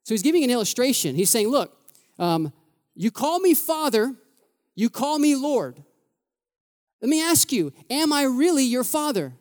So 0.02 0.12
he's 0.12 0.23
giving 0.23 0.44
an 0.44 0.50
illustration. 0.50 1.14
He's 1.14 1.30
saying, 1.30 1.49
Look, 1.49 1.75
um, 2.18 2.52
you 2.94 3.11
call 3.11 3.40
me 3.40 3.54
Father, 3.54 4.14
you 4.75 4.90
call 4.90 5.18
me 5.18 5.34
Lord. 5.34 5.82
Let 7.00 7.08
me 7.08 7.23
ask 7.23 7.50
you, 7.52 7.73
am 7.88 8.12
I 8.12 8.25
really 8.25 8.64
your 8.64 8.84
Father? 8.84 9.32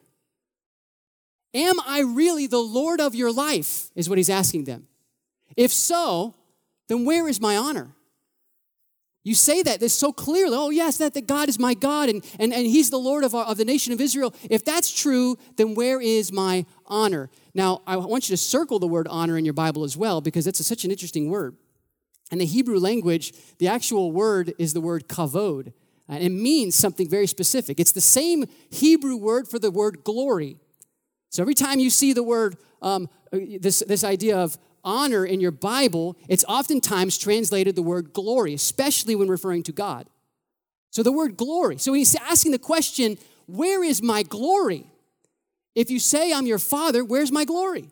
Am 1.54 1.80
I 1.86 2.02
really 2.02 2.48
the 2.48 2.60
Lord 2.60 3.00
of 3.00 3.14
your 3.14 3.32
life? 3.32 3.90
Is 3.96 4.10
what 4.10 4.18
he's 4.18 4.30
asking 4.30 4.64
them. 4.64 4.88
If 5.56 5.72
so, 5.72 6.36
then 6.88 7.06
where 7.06 7.28
is 7.28 7.40
my 7.40 7.58
honor? 7.58 7.96
You 9.24 9.36
say 9.36 9.64
that 9.64 9.80
this 9.80 9.94
so 9.94 10.12
clearly. 10.12 10.56
Oh, 10.58 10.70
yes, 10.70 10.98
that, 10.98 11.14
that 11.14 11.28
God 11.28 11.48
is 11.48 11.58
my 11.58 11.74
God 11.74 12.10
and, 12.10 12.26
and, 12.40 12.54
and 12.54 12.68
He's 12.68 12.90
the 12.90 12.98
Lord 12.98 13.24
of, 13.24 13.34
our, 13.34 13.46
of 13.46 13.58
the 13.58 13.64
nation 13.64 13.94
of 13.94 14.02
Israel. 14.02 14.36
If 14.50 14.66
that's 14.66 14.92
true, 14.92 15.38
then 15.56 15.76
where 15.76 16.02
is 16.02 16.34
my 16.34 16.66
honor? 16.86 17.30
Now, 17.54 17.82
I 17.88 17.96
want 17.96 18.30
you 18.30 18.34
to 18.36 18.42
circle 18.42 18.80
the 18.80 18.88
word 18.88 19.08
honor 19.10 19.38
in 19.38 19.46
your 19.46 19.54
Bible 19.54 19.86
as 19.86 19.96
well 19.96 20.20
because 20.20 20.46
a, 20.46 20.54
such 20.54 20.84
an 20.84 20.92
interesting 20.92 21.30
word. 21.30 21.56
In 22.32 22.40
the 22.40 22.46
Hebrew 22.46 22.80
language, 22.80 23.34
the 23.60 23.68
actual 23.70 24.12
word 24.12 24.54
is 24.58 24.74
the 24.74 24.82
word 24.82 25.08
kavod. 25.08 25.72
And 26.10 26.22
it 26.22 26.30
means 26.30 26.76
something 26.76 27.10
very 27.10 27.28
specific. 27.28 27.80
It's 27.80 27.94
the 27.94 28.02
same 28.02 28.46
Hebrew 28.72 29.16
word 29.16 29.48
for 29.48 29.58
the 29.58 29.72
word 29.72 30.04
glory. 30.04 30.58
So 31.34 31.42
every 31.42 31.56
time 31.56 31.80
you 31.80 31.90
see 31.90 32.14
the 32.14 32.22
word, 32.22 32.58
um, 32.84 33.10
this, 33.32 33.80
this 33.88 34.04
idea 34.04 34.38
of 34.38 34.56
honor 34.84 35.26
in 35.26 35.40
your 35.40 35.50
Bible, 35.50 36.16
it's 36.30 36.46
oftentimes 36.48 37.18
translated 37.18 37.76
the 37.76 37.82
word 37.82 38.14
glory, 38.14 38.54
especially 38.54 39.16
when 39.16 39.28
referring 39.28 39.64
to 39.64 39.72
God. 39.72 40.08
So 40.92 41.02
the 41.02 41.12
word 41.12 41.36
glory. 41.36 41.80
So 41.80 41.94
he's 41.94 42.16
asking 42.16 42.52
the 42.52 42.60
question, 42.60 43.18
where 43.48 43.84
is 43.84 44.04
my 44.04 44.22
glory? 44.22 44.86
If 45.74 45.90
you 45.90 45.98
say 45.98 46.32
I'm 46.32 46.46
your 46.46 46.60
father, 46.60 47.04
where's 47.04 47.32
my 47.32 47.46
glory? 47.46 47.90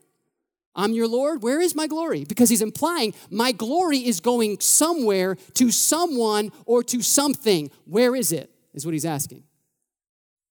I'm 0.75 0.93
your 0.93 1.07
Lord. 1.07 1.41
Where 1.41 1.59
is 1.59 1.73
my 1.73 1.87
glory? 1.87 2.25
Because 2.25 2.47
he's 2.47 2.61
implying 2.61 3.15
my 3.31 3.51
glory 3.51 3.97
is 3.97 4.19
going 4.19 4.59
somewhere 4.59 5.33
to 5.55 5.71
someone 5.71 6.51
or 6.67 6.83
to 6.83 7.01
something. 7.01 7.71
Where 7.85 8.15
is 8.15 8.31
it? 8.31 8.51
Is 8.75 8.85
what 8.85 8.93
he's 8.93 9.03
asking. 9.03 9.43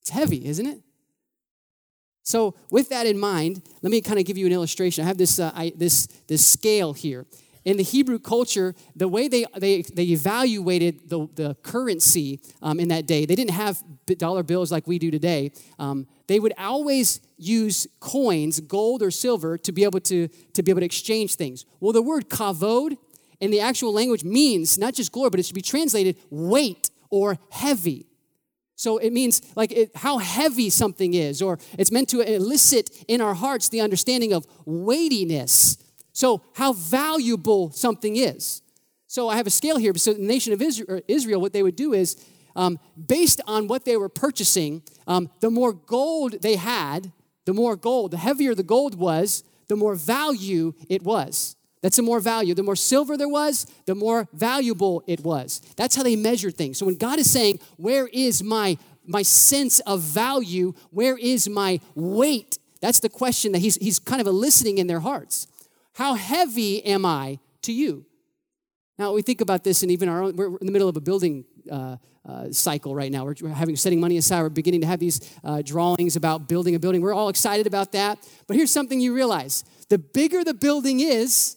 It's 0.01 0.11
heavy, 0.11 0.45
isn't 0.45 0.67
it? 0.67 0.81
So, 2.31 2.55
with 2.71 2.91
that 2.91 3.07
in 3.07 3.19
mind, 3.19 3.61
let 3.83 3.91
me 3.91 4.01
kind 4.01 4.21
of 4.21 4.25
give 4.25 4.39
you 4.39 4.47
an 4.47 4.53
illustration. 4.53 5.03
I 5.03 5.09
have 5.09 5.19
this, 5.19 5.41
uh, 5.41 5.51
I, 5.53 5.73
this, 5.75 6.07
this 6.29 6.47
scale 6.47 6.93
here. 6.93 7.27
In 7.65 7.77
the 7.77 7.83
Hebrew 7.83 8.21
culture, 8.21 8.77
the 8.95 9.09
way 9.09 9.27
they, 9.27 9.47
they, 9.59 9.83
they 9.83 10.05
evaluated 10.05 11.11
the, 11.11 11.27
the 11.35 11.57
currency 11.63 12.39
um, 12.63 12.79
in 12.79 12.87
that 12.89 13.07
day, 13.07 13.27
they 13.27 13.35
didn't 13.35 13.55
have 13.55 13.83
dollar 14.07 14.45
bills 14.45 14.71
like 14.71 14.87
we 14.87 15.01
do 15.01 15.11
today. 15.11 15.51
Um, 15.81 16.07
they 16.29 16.39
would 16.39 16.53
always 16.57 17.21
use 17.37 17.89
coins, 17.99 18.61
gold 18.61 19.03
or 19.03 19.11
silver, 19.11 19.59
to 19.59 19.73
be 19.73 19.83
able 19.83 20.01
to, 20.03 20.29
to 20.29 20.63
be 20.63 20.71
able 20.71 20.83
to 20.83 20.87
exchange 20.87 21.35
things. 21.35 21.67
Well, 21.81 21.93
the 21.93 22.01
word 22.01 22.29
kavod 22.29 22.97
in 23.41 23.51
the 23.51 23.59
actual 23.59 23.93
language 23.93 24.23
means 24.23 24.79
not 24.79 24.95
just 24.95 25.11
glory, 25.11 25.31
but 25.31 25.41
it 25.41 25.47
should 25.47 25.57
be 25.57 25.63
translated 25.63 26.17
weight 26.31 26.91
or 27.11 27.39
heavy. 27.51 28.07
So 28.81 28.97
it 28.97 29.13
means 29.13 29.43
like 29.57 29.73
it, 29.73 29.95
how 29.95 30.17
heavy 30.17 30.71
something 30.71 31.13
is, 31.13 31.43
or 31.43 31.59
it's 31.79 31.93
meant 31.93 32.09
to 32.09 32.23
elicit 32.23 32.89
in 33.09 33.21
our 33.21 33.35
hearts 33.35 33.69
the 33.69 33.83
understanding 33.83 34.33
of 34.33 34.47
weightiness. 34.65 35.77
So 36.15 36.41
how 36.55 36.73
valuable 36.73 37.73
something 37.73 38.17
is. 38.17 38.63
So 39.07 39.29
I 39.29 39.37
have 39.37 39.47
a 39.47 39.51
scale 39.51 39.77
here. 39.77 39.93
So 39.97 40.15
the 40.15 40.23
nation 40.23 40.55
of 40.55 40.63
Israel, 40.63 41.43
what 41.43 41.53
they 41.53 41.63
would 41.63 41.77
do 41.77 41.93
is, 41.93 42.17
um, 42.57 42.79
based 42.97 43.43
on 43.47 43.69
what 43.69 43.85
they 43.85 43.99
were 43.99 44.09
purchasing, 44.09 44.83
um, 45.07 45.29
the 45.41 45.51
more 45.51 45.75
gold 45.75 46.41
they 46.41 46.57
had, 46.57 47.13
the 47.45 47.53
more 47.53 47.77
gold, 47.77 48.13
the 48.13 48.17
heavier 48.17 48.55
the 48.55 48.63
gold 48.63 48.95
was, 48.95 49.45
the 49.69 49.77
more 49.77 49.95
value 49.95 50.73
it 50.89 51.03
was. 51.03 51.55
That's 51.83 51.97
the 51.97 52.03
more 52.03 52.21
value. 52.21 52.55
The 52.55 52.63
more 52.63 52.77
silver 52.77 53.17
there 53.17 53.29
was, 53.29 53.67
the 53.87 53.95
more 53.95 54.29
valuable 54.33 55.03
it 55.07 55.21
was. 55.21 55.61
That's 55.77 55.97
how 55.97 56.03
they 56.03 56.17
measured 56.17 56.57
things. 56.57 56.79
So 56.79 56.87
when 56.87 56.97
God 56.97 57.19
is 57.19 57.31
saying, 57.31 57.59
Where 57.77 58.07
is 58.09 58.43
my, 58.43 58.77
my 59.07 59.23
sense 59.23 59.81
of 59.81 60.01
value? 60.01 60.75
Where 60.91 61.17
is 61.17 61.49
my 61.49 61.81
weight? 61.95 62.59
That's 62.81 63.01
the 63.01 63.09
question 63.09 63.53
that 63.53 63.59
he's, 63.59 63.77
he's 63.77 63.99
kind 63.99 64.21
of 64.21 64.27
eliciting 64.27 64.79
in 64.79 64.87
their 64.87 65.01
hearts. 65.01 65.47
How 65.95 66.15
heavy 66.15 66.85
am 66.85 67.05
I 67.05 67.39
to 67.63 67.73
you? 67.73 68.07
Now, 68.99 69.13
we 69.13 69.23
think 69.23 69.41
about 69.41 69.65
this, 69.65 69.83
and 69.83 69.91
even 69.91 70.11
our 70.11 70.23
own, 70.25 70.37
we're 70.37 70.59
in 70.59 70.67
the 70.67 70.73
middle 70.73 70.89
of 70.89 70.97
a 70.97 71.01
building 71.01 71.47
uh, 71.71 71.97
uh, 72.29 72.53
cycle 72.53 72.95
right 72.95 73.11
now. 73.11 73.25
We're, 73.25 73.35
we're, 73.41 73.49
having 73.49 73.77
setting 73.77 73.99
money 73.99 74.19
aside. 74.19 74.43
We're 74.43 74.51
beginning 74.51 74.83
to 74.83 74.87
have 74.87 75.01
these 75.01 75.21
uh, 75.43 75.63
drawings 75.63 76.17
about 76.17 76.49
building 76.49 76.75
a 76.75 76.79
building. 76.79 77.01
We're 77.01 77.15
all 77.15 77.31
excited 77.31 77.67
about 77.67 77.93
that. 77.93 78.19
But 78.47 78.57
here's 78.57 78.71
something 78.71 79.01
you 79.01 79.15
realize: 79.15 79.65
the 79.89 79.99
bigger 79.99 80.45
the 80.45 80.53
building 80.53 81.01
is, 81.01 81.57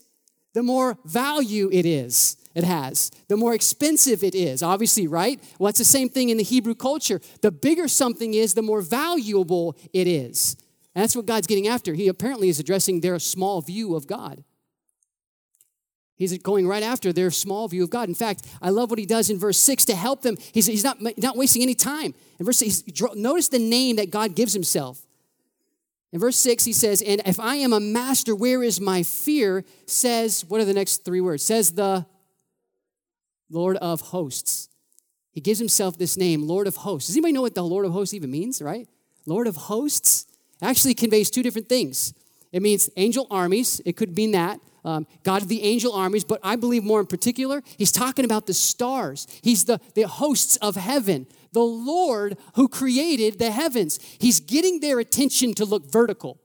the 0.53 0.63
more 0.63 0.97
value 1.05 1.69
it 1.71 1.85
is 1.85 2.37
it 2.55 2.63
has, 2.63 3.09
the 3.29 3.37
more 3.37 3.55
expensive 3.55 4.23
it 4.23 4.35
is, 4.35 4.61
obviously, 4.61 5.07
right? 5.07 5.43
Well, 5.57 5.69
it's 5.69 5.79
the 5.79 5.85
same 5.85 6.09
thing 6.09 6.29
in 6.29 6.37
the 6.37 6.43
Hebrew 6.43 6.75
culture. 6.75 7.19
The 7.41 7.51
bigger 7.51 7.87
something 7.87 8.35
is, 8.35 8.53
the 8.53 8.61
more 8.61 8.81
valuable 8.81 9.75
it 9.91 10.07
is. 10.07 10.55
And 10.93 11.01
that's 11.01 11.15
what 11.15 11.25
God's 11.25 11.47
getting 11.47 11.67
after. 11.67 11.95
He 11.95 12.07
apparently 12.07 12.49
is 12.49 12.59
addressing 12.59 13.01
their 13.01 13.17
small 13.17 13.61
view 13.61 13.95
of 13.95 14.05
God. 14.05 14.43
He's 16.15 16.37
going 16.37 16.67
right 16.67 16.83
after 16.83 17.11
their 17.11 17.31
small 17.31 17.67
view 17.67 17.83
of 17.83 17.89
God. 17.89 18.07
In 18.07 18.13
fact, 18.13 18.45
I 18.61 18.69
love 18.69 18.91
what 18.91 18.99
he 18.99 19.05
does 19.07 19.31
in 19.31 19.39
verse 19.39 19.57
6 19.57 19.85
to 19.85 19.95
help 19.95 20.21
them. 20.21 20.37
He's, 20.53 20.67
he's 20.67 20.83
not, 20.83 20.99
not 21.17 21.35
wasting 21.35 21.63
any 21.63 21.73
time. 21.73 22.13
In 22.39 22.45
verse 22.45 22.59
6, 22.59 22.83
notice 23.15 23.47
the 23.47 23.57
name 23.57 23.95
that 23.95 24.11
God 24.11 24.35
gives 24.35 24.53
himself. 24.53 25.05
In 26.13 26.19
verse 26.19 26.37
6, 26.37 26.63
he 26.63 26.73
says, 26.73 27.01
And 27.01 27.21
if 27.25 27.39
I 27.39 27.55
am 27.55 27.73
a 27.73 27.79
master, 27.79 28.35
where 28.35 28.61
is 28.61 28.79
my 28.79 29.01
fear? 29.01 29.65
Says, 29.87 30.45
what 30.47 30.61
are 30.61 30.65
the 30.65 30.73
next 30.73 31.03
three 31.03 31.19
words? 31.19 31.43
Says 31.43 31.71
the 31.71 32.05
Lord 33.49 33.77
of 33.77 33.99
hosts. 33.99 34.69
He 35.31 35.41
gives 35.41 35.57
himself 35.57 35.97
this 35.97 36.15
name, 36.15 36.43
Lord 36.43 36.67
of 36.67 36.75
hosts. 36.77 37.07
Does 37.07 37.15
anybody 37.15 37.33
know 37.33 37.41
what 37.41 37.55
the 37.55 37.63
Lord 37.63 37.85
of 37.85 37.91
hosts 37.91 38.13
even 38.13 38.29
means, 38.29 38.61
right? 38.61 38.87
Lord 39.25 39.47
of 39.47 39.55
hosts 39.55 40.27
actually 40.61 40.93
conveys 40.93 41.31
two 41.31 41.41
different 41.41 41.67
things. 41.67 42.13
It 42.51 42.61
means 42.61 42.91
angel 42.95 43.25
armies, 43.31 43.81
it 43.83 43.97
could 43.97 44.15
mean 44.15 44.31
that. 44.33 44.59
Um, 44.85 45.07
God 45.23 45.41
of 45.41 45.47
the 45.47 45.63
angel 45.63 45.93
armies, 45.93 46.23
but 46.23 46.39
I 46.43 46.57
believe 46.57 46.83
more 46.83 46.99
in 46.99 47.07
particular, 47.07 47.63
he's 47.77 47.91
talking 47.91 48.25
about 48.25 48.45
the 48.45 48.53
stars. 48.53 49.25
He's 49.41 49.65
the, 49.65 49.79
the 49.95 50.03
hosts 50.03 50.57
of 50.57 50.75
heaven 50.75 51.25
the 51.53 51.61
Lord 51.61 52.37
who 52.55 52.67
created 52.67 53.39
the 53.39 53.51
heavens. 53.51 53.99
He's 54.19 54.39
getting 54.39 54.79
their 54.79 54.99
attention 54.99 55.53
to 55.55 55.65
look 55.65 55.89
vertical 55.91 56.39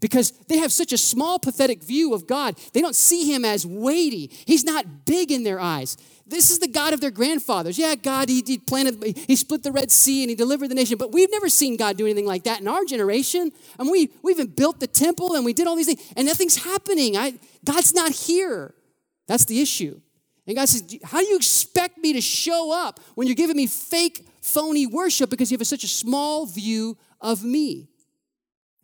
because 0.00 0.32
they 0.48 0.58
have 0.58 0.72
such 0.72 0.92
a 0.92 0.98
small, 0.98 1.38
pathetic 1.38 1.82
view 1.82 2.14
of 2.14 2.26
God. 2.26 2.58
They 2.72 2.80
don't 2.80 2.94
see 2.94 3.32
him 3.32 3.44
as 3.44 3.66
weighty. 3.66 4.30
He's 4.46 4.64
not 4.64 5.04
big 5.04 5.32
in 5.32 5.42
their 5.42 5.60
eyes. 5.60 5.96
This 6.26 6.50
is 6.50 6.58
the 6.58 6.68
God 6.68 6.92
of 6.92 7.00
their 7.00 7.12
grandfathers. 7.12 7.78
Yeah, 7.78 7.94
God, 7.94 8.28
he, 8.28 8.42
he 8.44 8.58
planted, 8.58 9.16
he 9.16 9.36
split 9.36 9.62
the 9.62 9.70
Red 9.70 9.92
Sea 9.92 10.24
and 10.24 10.30
he 10.30 10.34
delivered 10.34 10.68
the 10.68 10.74
nation. 10.74 10.98
But 10.98 11.12
we've 11.12 11.30
never 11.30 11.48
seen 11.48 11.76
God 11.76 11.96
do 11.96 12.04
anything 12.04 12.26
like 12.26 12.44
that 12.44 12.60
in 12.60 12.68
our 12.68 12.84
generation. 12.84 13.52
And 13.78 13.88
we, 13.90 14.10
we 14.22 14.32
even 14.32 14.48
built 14.48 14.80
the 14.80 14.88
temple 14.88 15.34
and 15.34 15.44
we 15.44 15.52
did 15.52 15.66
all 15.66 15.76
these 15.76 15.86
things, 15.86 16.12
and 16.16 16.26
nothing's 16.26 16.56
happening. 16.56 17.16
I, 17.16 17.34
God's 17.64 17.94
not 17.94 18.12
here. 18.12 18.74
That's 19.28 19.44
the 19.44 19.60
issue. 19.60 20.00
And 20.46 20.56
God 20.56 20.68
says, 20.68 20.98
How 21.04 21.20
do 21.20 21.26
you 21.26 21.36
expect 21.36 21.98
me 21.98 22.12
to 22.12 22.20
show 22.20 22.72
up 22.72 23.00
when 23.14 23.26
you're 23.26 23.36
giving 23.36 23.56
me 23.56 23.66
fake 23.66 24.26
phony 24.46 24.86
worship 24.86 25.28
because 25.30 25.50
you 25.50 25.58
have 25.58 25.66
such 25.66 25.84
a 25.84 25.88
small 25.88 26.46
view 26.46 26.96
of 27.20 27.44
me. 27.44 27.88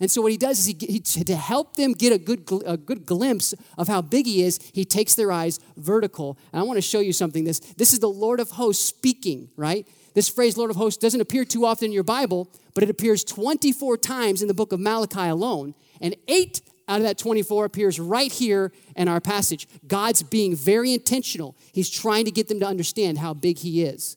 And 0.00 0.10
so 0.10 0.20
what 0.20 0.32
he 0.32 0.36
does 0.36 0.58
is 0.58 0.66
he, 0.66 0.76
he, 0.80 0.98
to 0.98 1.36
help 1.36 1.76
them 1.76 1.92
get 1.92 2.12
a 2.12 2.18
good, 2.18 2.50
a 2.66 2.76
good 2.76 3.06
glimpse 3.06 3.54
of 3.78 3.86
how 3.86 4.02
big 4.02 4.26
he 4.26 4.42
is, 4.42 4.58
he 4.74 4.84
takes 4.84 5.14
their 5.14 5.30
eyes 5.30 5.60
vertical. 5.76 6.36
And 6.52 6.58
I 6.58 6.64
want 6.64 6.78
to 6.78 6.82
show 6.82 6.98
you 6.98 7.12
something. 7.12 7.44
This, 7.44 7.60
this 7.60 7.92
is 7.92 8.00
the 8.00 8.08
Lord 8.08 8.40
of 8.40 8.50
hosts 8.50 8.84
speaking, 8.84 9.48
right? 9.56 9.86
This 10.14 10.28
phrase, 10.28 10.58
Lord 10.58 10.70
of 10.72 10.76
hosts, 10.76 11.00
doesn't 11.00 11.20
appear 11.20 11.44
too 11.44 11.64
often 11.64 11.86
in 11.86 11.92
your 11.92 12.02
Bible, 12.02 12.50
but 12.74 12.82
it 12.82 12.90
appears 12.90 13.22
24 13.22 13.96
times 13.98 14.42
in 14.42 14.48
the 14.48 14.54
book 14.54 14.72
of 14.72 14.80
Malachi 14.80 15.28
alone. 15.28 15.74
And 16.00 16.16
eight 16.26 16.62
out 16.88 16.96
of 16.96 17.04
that 17.04 17.16
24 17.16 17.64
appears 17.64 18.00
right 18.00 18.32
here 18.32 18.72
in 18.96 19.06
our 19.06 19.20
passage. 19.20 19.68
God's 19.86 20.24
being 20.24 20.56
very 20.56 20.92
intentional. 20.92 21.56
He's 21.72 21.88
trying 21.88 22.24
to 22.24 22.32
get 22.32 22.48
them 22.48 22.58
to 22.58 22.66
understand 22.66 23.18
how 23.18 23.34
big 23.34 23.58
he 23.58 23.84
is. 23.84 24.16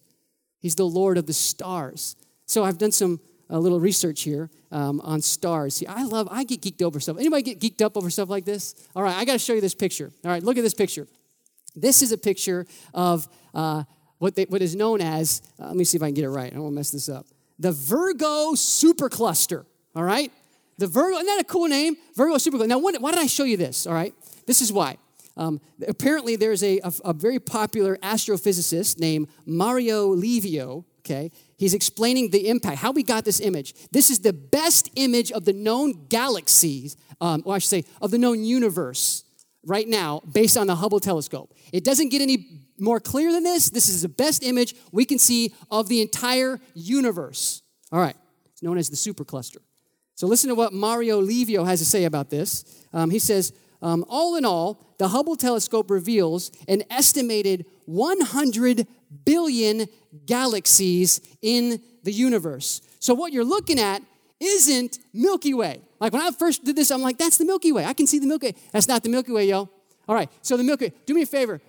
He's 0.66 0.74
the 0.74 0.88
Lord 0.88 1.20
of 1.20 1.28
the 1.28 1.34
stars. 1.34 2.16
So 2.48 2.64
I've 2.64 2.80
done 2.80 2.92
some 2.92 3.20
a 3.52 3.60
little 3.60 3.80
research 3.80 4.24
here 4.24 4.50
um, 4.72 5.00
on 5.02 5.22
stars. 5.22 5.76
See, 5.76 5.86
I 5.86 6.06
love, 6.06 6.28
I 6.32 6.44
get 6.44 6.62
geeked 6.62 6.82
over 6.82 7.00
stuff. 7.00 7.20
Anybody 7.20 7.44
get 7.44 7.60
geeked 7.60 7.86
up 7.86 7.96
over 7.96 8.10
stuff 8.10 8.30
like 8.30 8.46
this? 8.46 8.74
All 8.96 9.04
right, 9.04 9.16
I 9.16 9.26
got 9.26 9.34
to 9.34 9.38
show 9.38 9.54
you 9.54 9.62
this 9.62 9.76
picture. 9.76 10.12
All 10.24 10.32
right, 10.32 10.42
look 10.42 10.58
at 10.58 10.64
this 10.64 10.74
picture. 10.74 11.06
This 11.76 12.02
is 12.02 12.12
a 12.12 12.18
picture 12.18 12.66
of 12.96 13.28
uh, 13.54 13.84
what, 14.18 14.34
they, 14.34 14.46
what 14.46 14.64
is 14.64 14.76
known 14.76 15.02
as, 15.02 15.44
uh, 15.62 15.68
let 15.68 15.76
me 15.76 15.84
see 15.84 15.98
if 15.98 16.02
I 16.02 16.08
can 16.08 16.16
get 16.16 16.24
it 16.24 16.32
right. 16.32 16.52
I 16.52 16.56
don't 16.56 16.64
want 16.64 16.74
to 16.74 16.78
mess 16.78 16.90
this 16.90 17.10
up. 17.10 17.28
The 17.60 17.72
Virgo 17.72 18.54
supercluster. 18.54 19.66
All 19.96 20.04
right? 20.04 20.32
The 20.80 20.88
Virgo, 20.88 21.18
isn't 21.18 21.28
that 21.28 21.42
a 21.42 21.44
cool 21.44 21.68
name? 21.68 21.96
Virgo 22.16 22.38
supercluster. 22.38 22.70
Now, 22.70 22.80
why 22.80 23.12
did 23.12 23.20
I 23.20 23.28
show 23.28 23.44
you 23.44 23.58
this? 23.58 23.86
All 23.86 23.94
right? 23.94 24.16
This 24.48 24.62
is 24.62 24.74
why. 24.74 24.98
Um, 25.38 25.60
apparently, 25.88 26.36
there's 26.36 26.64
a, 26.64 26.80
a, 26.80 26.94
a, 27.06 27.14
very 27.14 27.40
popular 27.40 27.98
astrophysicist 27.98 29.00
named 29.00 29.28
Mario 29.46 30.08
Livio. 30.08 30.86
Okay, 31.00 31.32
he's 31.58 31.74
explaining 31.74 32.32
the 32.32 32.48
impact, 32.48 32.78
how 32.78 32.92
we 32.92 33.04
got 33.04 33.26
this 33.26 33.40
image. 33.40 33.76
This 33.92 34.10
is 34.10 34.20
the 34.20 34.34
best 34.34 34.90
image 34.96 35.32
of 35.32 35.46
the 35.46 35.54
known 35.54 36.06
galaxies, 36.08 36.96
um, 37.22 37.44
or 37.46 37.56
I 37.56 37.60
should 37.60 37.70
say, 37.70 37.84
of 38.02 38.12
the 38.12 38.18
known 38.18 38.44
universe 38.44 39.24
right 39.66 39.88
now, 39.88 40.22
based 40.32 40.58
on 40.58 40.68
the 40.68 40.76
Hubble 40.76 41.00
telescope. 41.00 41.54
It 41.74 41.84
doesn't 41.84 42.10
get 42.10 42.22
any 42.22 42.64
more 42.80 43.00
clear 43.00 43.32
than 43.32 43.44
this. 43.44 43.70
This 43.70 43.90
is 43.90 44.02
the 44.02 44.10
best 44.10 44.44
image 44.44 44.76
we 44.92 45.06
can 45.06 45.20
see 45.20 45.54
of 45.70 45.90
the 45.90 46.02
entire 46.02 46.60
universe. 46.74 47.62
All 47.92 48.00
right, 48.00 48.16
it's 48.52 48.64
known 48.64 48.78
as 48.78 48.90
the 48.90 48.96
supercluster. 48.96 49.58
So 50.16 50.28
listen 50.28 50.48
to 50.48 50.56
what 50.56 50.72
Mario 50.72 51.20
Livio 51.20 51.66
has 51.66 51.80
to 51.80 51.86
say 51.86 52.06
about 52.06 52.30
this. 52.30 52.64
Um, 52.94 53.10
he 53.10 53.20
says, 53.20 53.52
um, 53.86 54.04
all 54.10 54.36
in 54.36 54.46
all, 54.46 54.82
the 54.98 55.10
Hubble 55.10 55.36
telescope 55.36 55.92
reveals 55.92 56.52
an 56.68 56.82
estimated 56.90 57.68
100 57.86 58.88
billion 59.26 59.86
galaxies 60.26 61.22
in 61.44 61.80
the 62.02 62.12
universe. 62.12 62.82
So, 63.00 63.14
what 63.14 63.32
you're 63.32 63.46
looking 63.46 63.80
at 63.80 64.02
isn't 64.40 64.98
Milky 65.14 65.54
Way. 65.54 65.82
Like 66.00 66.14
when 66.14 66.24
I 66.24 66.32
first 66.32 66.66
did 66.66 66.76
this, 66.76 66.90
I'm 66.90 67.04
like, 67.04 67.20
that's 67.20 67.38
the 67.38 67.46
Milky 67.46 67.72
Way. 67.72 67.86
I 67.86 67.94
can 67.94 68.08
see 68.08 68.18
the 68.18 68.26
Milky 68.26 68.48
Way. 68.48 68.56
That's 68.72 68.88
not 68.88 69.04
the 69.04 69.10
Milky 69.10 69.32
Way, 69.32 69.50
yo. 69.50 69.70
All 70.08 70.16
right, 70.16 70.32
so 70.42 70.58
the 70.58 70.64
Milky 70.64 70.86
Way, 70.86 70.94
do 71.06 71.14
me 71.14 71.22
a 71.22 71.28
favor. 71.28 71.62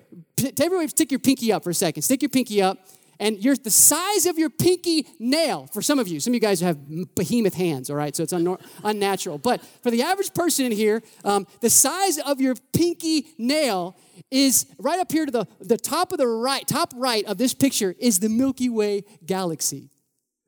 Everybody 0.59 0.89
stick 0.89 1.13
your 1.13 1.21
pinky 1.21 1.53
up 1.53 1.65
for 1.65 1.71
a 1.71 1.75
second. 1.75 2.03
Stick 2.03 2.23
your 2.23 2.31
pinky 2.31 2.63
up 2.63 2.79
and 3.19 3.43
you're 3.43 3.57
the 3.57 3.71
size 3.71 4.27
of 4.27 4.39
your 4.39 4.51
pinky 4.51 5.07
nail 5.19 5.69
for 5.73 5.83
some 5.83 5.99
of 5.99 6.09
you. 6.09 6.21
Some 6.21 6.33
of 6.33 6.35
you 6.35 6.41
guys 6.41 6.61
have 6.61 6.79
behemoth 7.15 7.55
hands, 7.55 7.91
all 7.91 7.97
right? 7.97 8.15
So 8.15 8.23
it's 8.23 8.33
un- 8.33 8.59
unnatural. 8.85 9.39
But 9.39 9.65
for 9.83 9.91
the 9.91 10.03
average 10.03 10.35
person 10.35 10.67
in 10.67 10.73
here, 10.73 11.03
um, 11.25 11.47
the 11.61 11.71
size 11.71 12.19
of 12.19 12.41
your 12.41 12.55
pinky 12.73 13.29
nail 13.39 13.97
is 14.31 14.67
right 14.79 14.99
up 14.99 15.11
here 15.11 15.27
to 15.27 15.33
the, 15.33 15.47
the 15.61 15.77
top 15.77 16.13
of 16.13 16.19
the 16.19 16.27
right, 16.27 16.67
top 16.67 16.93
right 16.97 17.25
of 17.27 17.39
this 17.39 17.55
picture 17.55 17.95
is 17.99 18.19
the 18.19 18.29
Milky 18.29 18.69
Way 18.69 19.05
galaxy. 19.25 19.91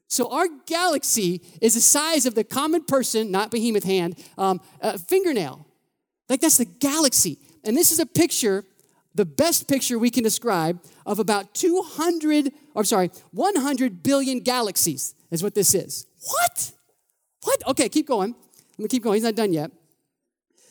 So 0.09 0.31
our 0.33 0.49
galaxy 0.67 1.43
is 1.61 1.75
the 1.75 1.81
size 1.81 2.25
of 2.25 2.35
the 2.35 2.45
common 2.45 2.85
person, 2.85 3.31
not 3.31 3.51
behemoth 3.51 3.85
hand, 3.85 4.19
um, 4.39 4.61
fingernail. 5.07 5.67
Like 6.29 6.41
that's 6.41 6.57
the 6.57 6.65
galaxy. 6.65 7.39
And 7.65 7.77
this 7.77 7.93
is 7.93 7.99
a 7.99 8.07
picture 8.07 8.65
the 9.15 9.25
best 9.25 9.69
picture 9.69 9.99
we 9.99 10.11
can 10.11 10.23
describe 10.23 10.81
of 11.05 11.19
about 11.19 11.55
200, 11.55 12.53
or 12.75 12.85
sorry, 12.85 13.11
100 13.33 14.03
billion 14.03 14.41
galaxies 14.41 15.15
is 15.31 15.43
what 15.43 15.55
this 15.55 15.75
is. 15.75 16.07
What? 16.21 16.73
What? 17.45 17.67
Okay, 17.69 17.89
keep 17.89 18.07
going. 18.07 18.35
Let 18.79 18.79
me 18.79 18.89
keep 18.89 19.03
going. 19.03 19.15
He's 19.15 19.25
not 19.25 19.35
done 19.35 19.53
yet. 19.53 19.71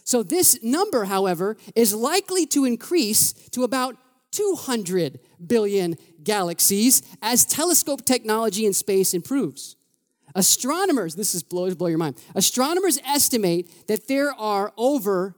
So, 0.03 0.23
this 0.23 0.63
number, 0.63 1.05
however, 1.05 1.57
is 1.75 1.93
likely 1.93 2.45
to 2.47 2.63
increase 2.63 3.33
to 3.51 3.63
about 3.63 3.97
200 4.31 5.19
billion 5.45 5.95
galaxies 6.23 7.01
as 7.21 7.45
telescope 7.45 8.05
technology 8.05 8.65
in 8.65 8.73
space 8.73 9.13
improves. 9.13 9.75
Astronomers, 10.35 11.15
this 11.15 11.33
is 11.35 11.43
blow 11.43 11.65
your 11.65 11.97
mind. 11.97 12.17
Astronomers 12.35 12.99
estimate 13.05 13.87
that 13.87 14.07
there 14.07 14.31
are 14.33 14.71
over 14.77 15.35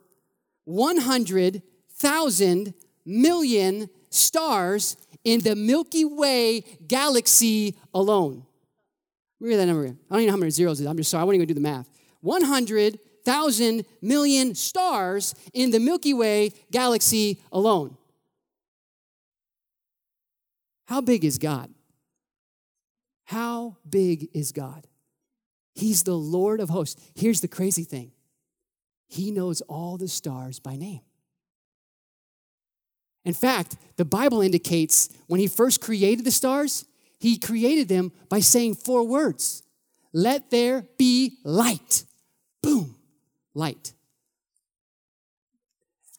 100,000 0.65 2.73
million 3.09 3.89
stars 4.09 4.95
in 5.23 5.41
the 5.41 5.55
Milky 5.55 6.05
Way 6.05 6.61
galaxy 6.87 7.75
alone. 7.93 8.45
Read 9.39 9.55
that 9.55 9.65
number. 9.65 9.85
I 9.85 9.87
don't 9.87 9.97
even 10.11 10.25
know 10.27 10.31
how 10.31 10.37
many 10.37 10.51
zeros 10.51 10.79
it 10.79 10.83
is. 10.83 10.87
I'm 10.87 10.97
just 10.97 11.09
sorry. 11.09 11.21
I 11.21 11.23
won't 11.23 11.35
even 11.35 11.47
do 11.47 11.53
the 11.53 11.61
math. 11.61 11.89
100,000 12.21 13.85
million 14.01 14.55
stars 14.55 15.33
in 15.53 15.71
the 15.71 15.79
Milky 15.79 16.13
Way 16.13 16.51
galaxy 16.71 17.41
alone. 17.51 17.97
How 20.85 21.01
big 21.01 21.23
is 21.23 21.37
God? 21.37 21.69
How 23.25 23.77
big 23.87 24.29
is 24.33 24.51
God? 24.51 24.87
He's 25.75 26.03
the 26.03 26.17
Lord 26.17 26.59
of 26.59 26.69
hosts. 26.69 27.01
Here's 27.15 27.41
the 27.41 27.47
crazy 27.47 27.83
thing 27.83 28.11
He 29.07 29.31
knows 29.31 29.61
all 29.61 29.97
the 29.97 30.07
stars 30.07 30.59
by 30.59 30.75
name. 30.75 31.01
In 33.25 33.33
fact, 33.33 33.75
the 33.97 34.05
Bible 34.05 34.41
indicates 34.41 35.09
when 35.27 35.39
He 35.39 35.47
first 35.47 35.81
created 35.81 36.25
the 36.25 36.31
stars, 36.31 36.85
He 37.19 37.37
created 37.37 37.87
them 37.87 38.11
by 38.29 38.39
saying 38.39 38.75
four 38.75 39.05
words 39.05 39.63
Let 40.13 40.51
there 40.51 40.85
be 40.97 41.37
light. 41.43 42.05
Boom, 42.61 42.95
light. 43.53 43.93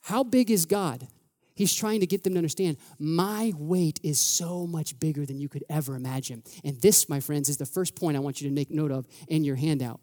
How 0.03 0.25
big 0.25 0.51
is 0.51 0.67
God? 0.67 1.07
He's 1.55 1.75
trying 1.75 2.01
to 2.01 2.07
get 2.07 2.25
them 2.25 2.33
to 2.33 2.39
understand 2.39 2.79
my 2.99 3.53
weight 3.59 4.01
is 4.03 4.19
so 4.19 4.67
much 4.67 4.99
bigger 4.99 5.27
than 5.27 5.39
you 5.39 5.49
could 5.49 5.65
ever 5.69 5.95
imagine. 5.95 6.43
And 6.65 6.81
this, 6.81 7.07
my 7.07 7.21
friends, 7.21 7.51
is 7.51 7.59
the 7.59 7.67
first 7.67 7.95
point 7.95 8.17
I 8.17 8.21
want 8.21 8.41
you 8.41 8.49
to 8.49 8.55
make 8.55 8.71
note 8.71 8.91
of 8.91 9.07
in 9.29 9.45
your 9.45 9.57
handout. 9.57 10.01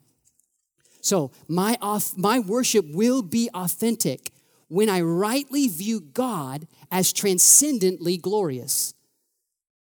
So, 1.01 1.31
my, 1.47 1.75
my 2.15 2.39
worship 2.39 2.85
will 2.93 3.23
be 3.23 3.49
authentic 3.55 4.31
when 4.67 4.89
I 4.89 5.01
rightly 5.01 5.67
view 5.67 6.01
God 6.01 6.67
as 6.91 7.13
transcendently 7.13 8.17
glorious. 8.17 8.93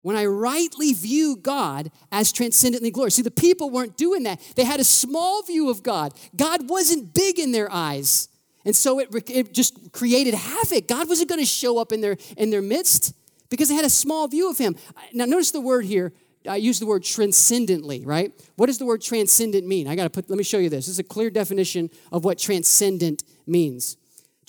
When 0.03 0.17
I 0.17 0.25
rightly 0.25 0.95
view 0.95 1.37
God 1.37 1.91
as 2.11 2.33
transcendently 2.33 2.91
glorious. 2.91 3.17
See, 3.17 3.23
the 3.23 3.31
people 3.31 3.69
weren't 3.69 3.99
doing 3.99 4.23
that. 4.23 4.41
They 4.57 4.65
had 4.65 4.81
a 4.81 4.85
small 4.85 5.43
view 5.43 5.69
of 5.69 5.83
God. 5.83 6.15
God 6.35 6.71
wasn't 6.71 7.13
big 7.13 7.39
in 7.39 7.53
their 7.53 7.71
eyes. 7.71 8.29
And 8.65 8.75
so 8.75 8.99
it, 8.99 9.09
it 9.31 9.53
just 9.53 9.93
created 9.93 10.35
havoc. 10.35 10.87
God 10.87 11.09
wasn't 11.09 11.29
going 11.29 11.41
to 11.41 11.47
show 11.47 11.79
up 11.79 11.93
in 11.93 12.01
their, 12.01 12.17
in 12.37 12.51
their 12.51 12.63
midst 12.63 13.15
because 13.51 13.69
they 13.69 13.75
had 13.75 13.85
a 13.85 13.91
small 13.91 14.27
view 14.29 14.49
of 14.51 14.57
him. 14.57 14.77
Now, 15.13 15.27
notice 15.27 15.51
the 15.51 15.61
word 15.61 15.85
here. 15.85 16.13
I 16.49 16.57
use 16.57 16.79
the 16.79 16.87
word 16.87 17.05
transcendently, 17.05 18.07
right? 18.07 18.33
What 18.57 18.67
does 18.67 18.79
the 18.79 18.87
word 18.87 19.03
transcendent 19.03 19.67
mean? 19.67 19.87
I 19.87 19.95
got 19.95 20.05
to 20.05 20.11
put, 20.11 20.31
let 20.31 20.39
me 20.39 20.45
show 20.45 20.57
you 20.57 20.71
this. 20.71 20.87
This 20.87 20.95
is 20.95 20.99
a 20.99 21.05
clear 21.05 21.29
definition 21.29 21.91
of 22.11 22.25
what 22.25 22.39
transcendent 22.39 23.25
means. 23.47 23.99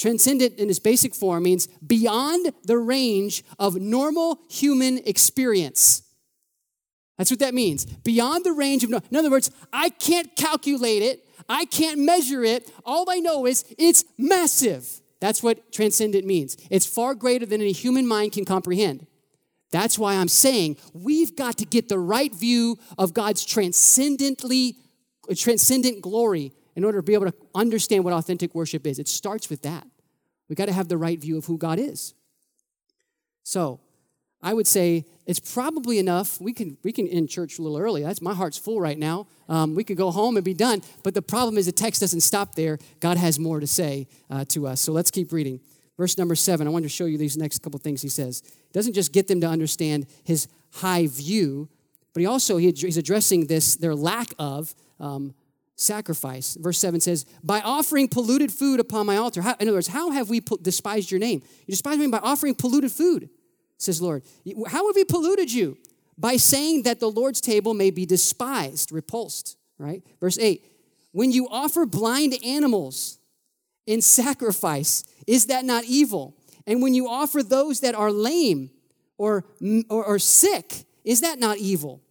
Transcendent 0.02 0.58
in 0.58 0.68
its 0.68 0.80
basic 0.80 1.14
form 1.14 1.44
means 1.44 1.68
beyond 1.86 2.52
the 2.64 2.80
range 2.80 3.44
of 3.60 3.76
normal 3.76 4.40
human 4.50 4.98
experience. 5.06 6.02
That's 7.20 7.30
what 7.30 7.40
that 7.42 7.54
means. 7.54 7.86
Beyond 7.86 8.44
the 8.44 8.52
range 8.52 8.84
of, 8.84 8.90
no- 8.90 9.02
in 9.12 9.16
other 9.16 9.30
words, 9.30 9.52
I 9.72 9.90
can't 9.90 10.36
calculate 10.36 11.04
it. 11.04 11.28
I 11.48 11.66
can't 11.66 12.00
measure 12.00 12.44
it. 12.44 12.72
All 12.84 13.12
I 13.12 13.20
know 13.20 13.46
is 13.46 13.64
it's 13.78 14.04
massive. 14.18 14.90
That's 15.20 15.44
what 15.44 15.72
transcendent 15.72 16.26
means. 16.26 16.58
It's 16.72 16.88
far 16.88 17.14
greater 17.14 17.46
than 17.46 17.62
any 17.62 17.72
human 17.72 18.08
mind 18.08 18.32
can 18.32 18.44
comprehend. 18.44 19.06
That's 19.72 20.00
why 20.00 20.16
I'm 20.16 20.30
saying 20.30 20.78
we've 20.96 21.36
got 21.36 21.60
to 21.60 21.66
get 21.66 21.90
the 21.90 22.00
right 22.00 22.34
view 22.34 22.80
of 22.98 23.14
God's 23.14 23.46
transcendently 23.46 24.78
uh, 25.30 25.36
transcendent 25.38 26.02
glory 26.02 26.54
in 26.76 26.84
order 26.84 27.00
to 27.00 27.04
be 27.04 27.14
able 27.14 27.26
to 27.26 27.34
understand 27.54 28.04
what 28.04 28.14
authentic 28.14 28.56
worship 28.56 28.88
is. 28.88 29.00
It 29.00 29.08
starts 29.08 29.50
with 29.50 29.62
that. 29.64 29.86
We 30.50 30.56
got 30.56 30.66
to 30.66 30.74
have 30.74 30.88
the 30.88 30.98
right 30.98 31.20
view 31.20 31.38
of 31.38 31.46
who 31.46 31.58
God 31.58 31.80
is. 31.80 32.14
So, 33.44 33.80
I 34.44 34.54
would 34.54 34.68
say 34.68 35.06
it's 35.28 35.40
probably 35.40 36.00
enough. 36.00 36.42
We 36.42 36.54
can 36.54 36.78
we 36.84 36.92
can 36.92 37.08
end 37.08 37.30
church 37.30 37.60
a 37.60 37.62
little 37.62 37.78
early. 37.78 38.02
That's 38.02 38.22
my 38.22 38.34
heart's 38.34 38.58
full 38.58 38.82
right 38.82 38.98
now. 38.98 39.28
Um, 39.48 39.76
we 39.76 39.84
could 39.84 39.98
go 39.98 40.10
home 40.10 40.36
and 40.36 40.44
be 40.44 40.54
done. 40.54 40.82
But 41.04 41.14
the 41.14 41.22
problem 41.22 41.58
is 41.58 41.68
the 41.68 41.72
text 41.72 42.02
doesn't 42.02 42.22
stop 42.22 42.56
there. 42.56 42.80
God 43.00 43.18
has 43.18 43.38
more 43.38 43.60
to 43.60 43.68
say 43.68 44.08
uh, 44.30 44.46
to 44.46 44.68
us. 44.68 44.82
So 44.82 44.92
let's 44.92 45.12
keep 45.12 45.32
reading. 45.32 45.60
Verse 45.98 46.18
number 46.18 46.34
seven. 46.36 46.66
I 46.66 46.72
want 46.72 46.84
to 46.84 46.90
show 46.90 47.06
you 47.06 47.18
these 47.18 47.38
next 47.38 47.62
couple 47.62 47.80
things. 47.80 48.02
He 48.02 48.10
says 48.10 48.42
he 48.44 48.74
doesn't 48.74 48.94
just 48.94 49.14
get 49.14 49.28
them 49.28 49.42
to 49.42 49.48
understand 49.48 50.08
his 50.24 50.48
high 50.72 51.06
view, 51.06 51.70
but 52.14 52.22
he 52.22 52.26
also 52.26 52.58
he, 52.58 52.72
he's 52.72 52.98
addressing 52.98 53.46
this 53.46 53.76
their 53.76 53.94
lack 53.94 54.34
of 54.40 54.74
um, 55.00 55.36
sacrifice. 55.82 56.56
Verse 56.60 56.78
7 56.80 57.00
says, 57.02 57.26
By 57.44 57.62
offering 57.62 58.08
polluted 58.08 58.52
food 58.52 58.80
upon 58.80 59.06
my 59.06 59.18
altar. 59.18 59.42
How, 59.42 59.56
in 59.60 59.68
other 59.68 59.78
words, 59.78 59.88
how 59.88 60.12
have 60.12 60.30
we 60.30 60.40
despised 60.62 61.12
your 61.12 61.20
name? 61.20 61.42
You 61.66 61.72
despised 61.72 62.00
me 62.00 62.08
by 62.08 62.20
offering 62.20 62.56
polluted 62.56 62.92
food 62.92 63.30
says 63.82 64.02
Lord. 64.02 64.24
How 64.68 64.88
have 64.88 64.96
we 64.96 65.04
polluted 65.04 65.52
you? 65.52 65.78
By 66.18 66.38
saying 66.38 66.84
that 66.84 67.00
the 67.00 67.10
Lord's 67.10 67.42
table 67.42 67.74
may 67.74 67.90
be 67.90 68.06
despised, 68.06 68.92
repulsed, 68.92 69.58
right? 69.78 70.04
Verse 70.20 70.38
8 70.38 70.64
When 71.12 71.32
you 71.32 71.48
offer 71.50 71.86
blind 71.86 72.36
animals 72.46 73.20
in 73.86 74.02
sacrifice, 74.02 75.04
is 75.28 75.48
that 75.48 75.66
not 75.66 75.86
evil? 75.86 76.36
And 76.68 76.82
when 76.82 76.94
you 76.94 77.08
offer 77.08 77.42
those 77.42 77.80
that 77.80 77.96
are 77.96 78.12
lame 78.12 78.70
or, 79.18 79.46
or, 79.90 80.06
or 80.06 80.20
sick, 80.20 80.86
is 81.04 81.22
that 81.22 81.40
not 81.40 81.58
evil? 81.58 82.02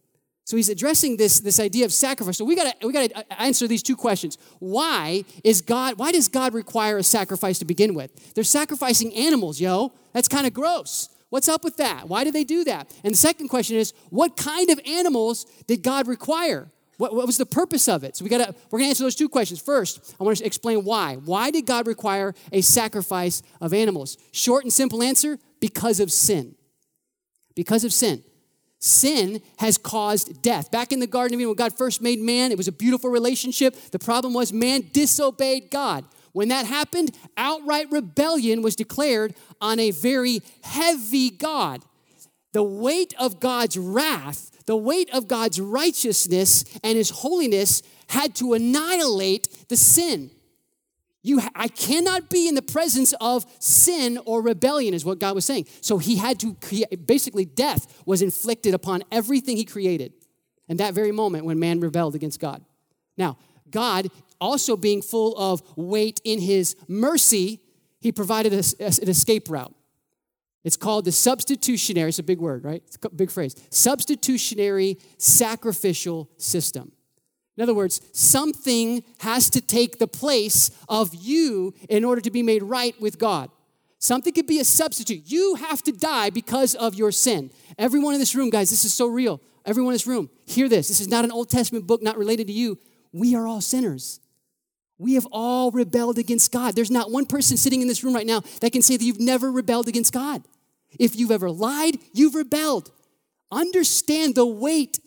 So 0.45 0.57
he's 0.57 0.69
addressing 0.69 1.17
this, 1.17 1.39
this 1.39 1.59
idea 1.59 1.85
of 1.85 1.93
sacrifice. 1.93 2.37
So 2.37 2.45
we 2.45 2.55
gotta 2.55 2.73
we 2.85 2.91
gotta 2.91 3.15
uh, 3.15 3.23
answer 3.37 3.67
these 3.67 3.83
two 3.83 3.95
questions. 3.95 4.37
Why 4.59 5.23
is 5.43 5.61
God, 5.61 5.97
why 5.97 6.11
does 6.11 6.27
God 6.27 6.53
require 6.53 6.97
a 6.97 7.03
sacrifice 7.03 7.59
to 7.59 7.65
begin 7.65 7.93
with? 7.93 8.33
They're 8.33 8.43
sacrificing 8.43 9.13
animals, 9.13 9.61
yo. 9.61 9.93
That's 10.13 10.27
kind 10.27 10.47
of 10.47 10.53
gross. 10.53 11.09
What's 11.29 11.47
up 11.47 11.63
with 11.63 11.77
that? 11.77 12.09
Why 12.09 12.25
do 12.25 12.31
they 12.31 12.43
do 12.43 12.65
that? 12.65 12.93
And 13.03 13.13
the 13.13 13.17
second 13.17 13.47
question 13.47 13.77
is, 13.77 13.93
what 14.09 14.35
kind 14.35 14.69
of 14.69 14.79
animals 14.85 15.45
did 15.67 15.83
God 15.83 16.07
require? 16.07 16.69
What, 16.97 17.15
what 17.15 17.25
was 17.25 17.37
the 17.37 17.45
purpose 17.45 17.87
of 17.87 18.03
it? 18.03 18.17
So 18.17 18.25
we 18.25 18.29
gotta 18.29 18.53
we're 18.69 18.79
gonna 18.79 18.89
answer 18.89 19.03
those 19.03 19.15
two 19.15 19.29
questions. 19.29 19.61
First, 19.61 20.15
I 20.19 20.23
want 20.23 20.37
to 20.39 20.45
explain 20.45 20.83
why. 20.83 21.15
Why 21.15 21.51
did 21.51 21.65
God 21.65 21.87
require 21.87 22.33
a 22.51 22.61
sacrifice 22.61 23.41
of 23.61 23.73
animals? 23.73 24.17
Short 24.33 24.65
and 24.65 24.73
simple 24.73 25.01
answer: 25.01 25.39
because 25.59 25.99
of 25.99 26.11
sin. 26.11 26.55
Because 27.55 27.83
of 27.83 27.93
sin. 27.93 28.23
Sin 28.83 29.43
has 29.59 29.77
caused 29.77 30.41
death. 30.41 30.71
Back 30.71 30.91
in 30.91 30.99
the 30.99 31.07
Garden 31.07 31.35
of 31.35 31.39
Eden, 31.39 31.49
when 31.49 31.55
God 31.55 31.77
first 31.77 32.01
made 32.01 32.19
man, 32.19 32.51
it 32.51 32.57
was 32.57 32.67
a 32.67 32.71
beautiful 32.71 33.11
relationship. 33.11 33.75
The 33.91 33.99
problem 33.99 34.33
was 34.33 34.51
man 34.51 34.85
disobeyed 34.91 35.69
God. 35.69 36.03
When 36.33 36.47
that 36.47 36.65
happened, 36.65 37.15
outright 37.37 37.91
rebellion 37.91 38.63
was 38.63 38.75
declared 38.75 39.35
on 39.61 39.79
a 39.79 39.91
very 39.91 40.41
heavy 40.63 41.29
God. 41.29 41.85
The 42.53 42.63
weight 42.63 43.13
of 43.19 43.39
God's 43.39 43.77
wrath, 43.77 44.65
the 44.65 44.75
weight 44.75 45.13
of 45.13 45.27
God's 45.27 45.61
righteousness 45.61 46.65
and 46.83 46.97
his 46.97 47.11
holiness 47.11 47.83
had 48.09 48.33
to 48.35 48.53
annihilate 48.53 49.69
the 49.69 49.77
sin. 49.77 50.31
You, 51.23 51.41
I 51.55 51.67
cannot 51.67 52.29
be 52.29 52.47
in 52.47 52.55
the 52.55 52.61
presence 52.63 53.13
of 53.21 53.45
sin 53.59 54.17
or 54.25 54.41
rebellion, 54.41 54.93
is 54.93 55.05
what 55.05 55.19
God 55.19 55.35
was 55.35 55.45
saying. 55.45 55.67
So 55.81 55.99
he 55.99 56.15
had 56.15 56.39
to 56.39 56.55
create, 56.55 57.05
basically, 57.05 57.45
death 57.45 58.01
was 58.05 58.21
inflicted 58.21 58.73
upon 58.73 59.03
everything 59.11 59.55
he 59.55 59.65
created. 59.65 60.13
And 60.67 60.79
that 60.79 60.93
very 60.93 61.11
moment 61.11 61.45
when 61.45 61.59
man 61.59 61.79
rebelled 61.79 62.15
against 62.15 62.39
God. 62.39 62.63
Now, 63.17 63.37
God 63.69 64.09
also 64.39 64.75
being 64.75 65.01
full 65.01 65.37
of 65.37 65.61
weight 65.75 66.19
in 66.23 66.39
his 66.39 66.75
mercy, 66.87 67.61
he 67.99 68.11
provided 68.11 68.53
a, 68.53 68.63
an 68.79 69.09
escape 69.09 69.49
route. 69.49 69.75
It's 70.63 70.77
called 70.77 71.05
the 71.05 71.11
substitutionary, 71.11 72.09
it's 72.09 72.19
a 72.19 72.23
big 72.23 72.39
word, 72.39 72.63
right? 72.63 72.83
It's 72.85 72.97
a 73.03 73.09
big 73.09 73.31
phrase. 73.31 73.55
Substitutionary 73.69 74.97
sacrificial 75.17 76.29
system. 76.37 76.91
In 77.57 77.63
other 77.63 77.73
words, 77.73 78.01
something 78.13 79.03
has 79.19 79.49
to 79.51 79.61
take 79.61 79.99
the 79.99 80.07
place 80.07 80.71
of 80.87 81.13
you 81.13 81.73
in 81.89 82.03
order 82.03 82.21
to 82.21 82.31
be 82.31 82.43
made 82.43 82.63
right 82.63 82.99
with 83.01 83.19
God. 83.19 83.49
Something 83.99 84.33
could 84.33 84.47
be 84.47 84.59
a 84.59 84.65
substitute. 84.65 85.23
You 85.25 85.55
have 85.55 85.83
to 85.83 85.91
die 85.91 86.31
because 86.31 86.73
of 86.75 86.95
your 86.95 87.11
sin. 87.11 87.51
Everyone 87.77 88.13
in 88.13 88.19
this 88.19 88.33
room, 88.33 88.49
guys, 88.49 88.69
this 88.69 88.83
is 88.83 88.93
so 88.93 89.05
real. 89.05 89.41
Everyone 89.63 89.91
in 89.91 89.95
this 89.95 90.07
room, 90.07 90.29
hear 90.47 90.67
this. 90.67 90.87
This 90.87 91.01
is 91.01 91.07
not 91.07 91.23
an 91.23 91.31
Old 91.31 91.49
Testament 91.49 91.85
book, 91.85 92.01
not 92.01 92.17
related 92.17 92.47
to 92.47 92.53
you. 92.53 92.79
We 93.13 93.35
are 93.35 93.45
all 93.45 93.61
sinners. 93.61 94.19
We 94.97 95.13
have 95.15 95.27
all 95.31 95.71
rebelled 95.71 96.17
against 96.17 96.51
God. 96.51 96.75
There's 96.75 96.89
not 96.89 97.11
one 97.11 97.25
person 97.25 97.57
sitting 97.57 97.81
in 97.81 97.87
this 97.87 98.03
room 98.03 98.15
right 98.15 98.25
now 98.25 98.41
that 98.61 98.71
can 98.71 98.81
say 98.81 98.97
that 98.97 99.03
you've 99.03 99.19
never 99.19 99.51
rebelled 99.51 99.87
against 99.87 100.13
God. 100.13 100.43
If 100.99 101.15
you've 101.15 101.31
ever 101.31 101.49
lied, 101.49 101.97
you've 102.13 102.35
rebelled. 102.35 102.91
Understand 103.51 104.35
the 104.35 104.45
weight 104.45 104.99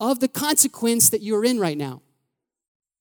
of 0.00 0.20
the 0.20 0.28
consequence 0.28 1.10
that 1.10 1.22
you're 1.22 1.44
in 1.44 1.58
right 1.58 1.78
now. 1.78 2.02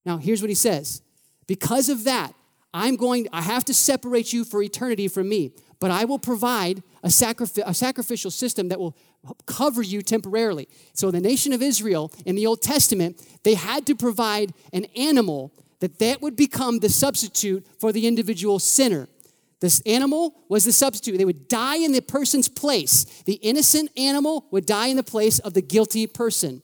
Now, 0.06 0.18
here's 0.18 0.42
what 0.42 0.50
he 0.50 0.56
says 0.56 1.02
Because 1.48 1.90
of 1.90 2.04
that, 2.04 2.34
I'm 2.74 2.96
going, 2.96 3.28
I 3.32 3.42
have 3.42 3.66
to 3.66 3.74
separate 3.74 4.34
you 4.34 4.44
for 4.44 4.62
eternity 4.62 5.08
from 5.08 5.30
me, 5.30 5.52
but 5.80 5.92
I 5.92 6.06
will 6.06 6.20
provide 6.20 6.84
a, 7.04 7.08
sacrifi- 7.08 7.64
a 7.66 7.74
sacrificial 7.74 8.32
system 8.32 8.70
that 8.70 8.80
will 8.80 8.96
cover 9.46 9.82
you 9.82 10.02
temporarily. 10.02 10.68
So, 10.94 11.12
the 11.12 11.22
nation 11.22 11.54
of 11.54 11.62
Israel 11.62 12.12
in 12.26 12.36
the 12.36 12.46
Old 12.46 12.62
Testament, 12.62 13.22
they 13.44 13.56
had 13.56 13.86
to 13.88 13.96
provide 13.96 14.54
an 14.74 14.86
animal 14.96 15.54
that 15.80 16.00
that 16.00 16.22
would 16.22 16.36
become 16.36 16.80
the 16.80 16.90
substitute 16.90 17.66
for 17.80 17.92
the 17.92 18.08
individual 18.08 18.60
sinner. 18.60 19.08
This 19.62 19.82
animal 19.86 20.36
was 20.50 20.66
the 20.66 20.74
substitute. 20.74 21.18
They 21.18 21.26
would 21.26 21.48
die 21.48 21.78
in 21.78 21.92
the 21.92 22.02
person's 22.02 22.50
place. 22.50 23.06
The 23.26 23.36
innocent 23.36 23.90
animal 23.98 24.46
would 24.52 24.66
die 24.66 24.88
in 24.88 24.98
the 24.98 25.04
place 25.04 25.40
of 25.40 25.54
the 25.54 25.62
guilty 25.62 26.08
person. 26.08 26.62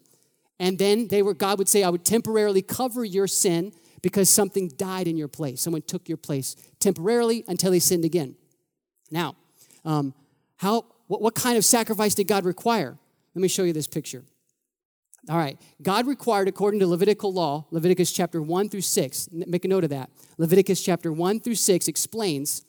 And 0.62 0.78
then 0.78 1.08
they 1.08 1.24
were, 1.24 1.34
God 1.34 1.58
would 1.58 1.68
say, 1.68 1.82
I 1.82 1.90
would 1.90 2.06
temporarily 2.06 2.62
cover 2.62 3.04
your 3.04 3.26
sin 3.26 3.74
because 4.04 4.30
something 4.30 4.68
died 4.78 5.08
in 5.08 5.18
your 5.18 5.28
place. 5.28 5.60
Someone 5.60 5.82
took 5.82 6.08
your 6.08 6.20
place 6.20 6.56
temporarily 6.80 7.44
until 7.48 7.72
he 7.72 7.80
sinned 7.80 8.06
again. 8.06 8.36
Now, 9.10 9.36
um, 9.84 10.14
how, 10.58 10.86
what, 11.08 11.20
what 11.20 11.34
kind 11.34 11.58
of 11.58 11.66
sacrifice 11.66 12.14
did 12.14 12.28
God 12.28 12.46
require? 12.46 12.96
Let 13.34 13.42
me 13.42 13.48
show 13.48 13.64
you 13.64 13.74
this 13.74 13.88
picture. 13.88 14.24
All 15.28 15.38
right, 15.38 15.60
God 15.82 16.06
required, 16.06 16.48
according 16.48 16.80
to 16.82 16.88
Levitical 16.88 17.34
law, 17.34 17.66
Leviticus 17.72 18.12
chapter 18.12 18.40
1 18.40 18.70
through 18.70 18.82
6, 18.82 19.30
make 19.32 19.66
a 19.66 19.68
note 19.68 19.84
of 19.84 19.90
that. 19.90 20.12
Leviticus 20.38 20.84
chapter 20.84 21.12
1 21.12 21.40
through 21.40 21.56
6 21.56 21.88
explains 21.88 22.64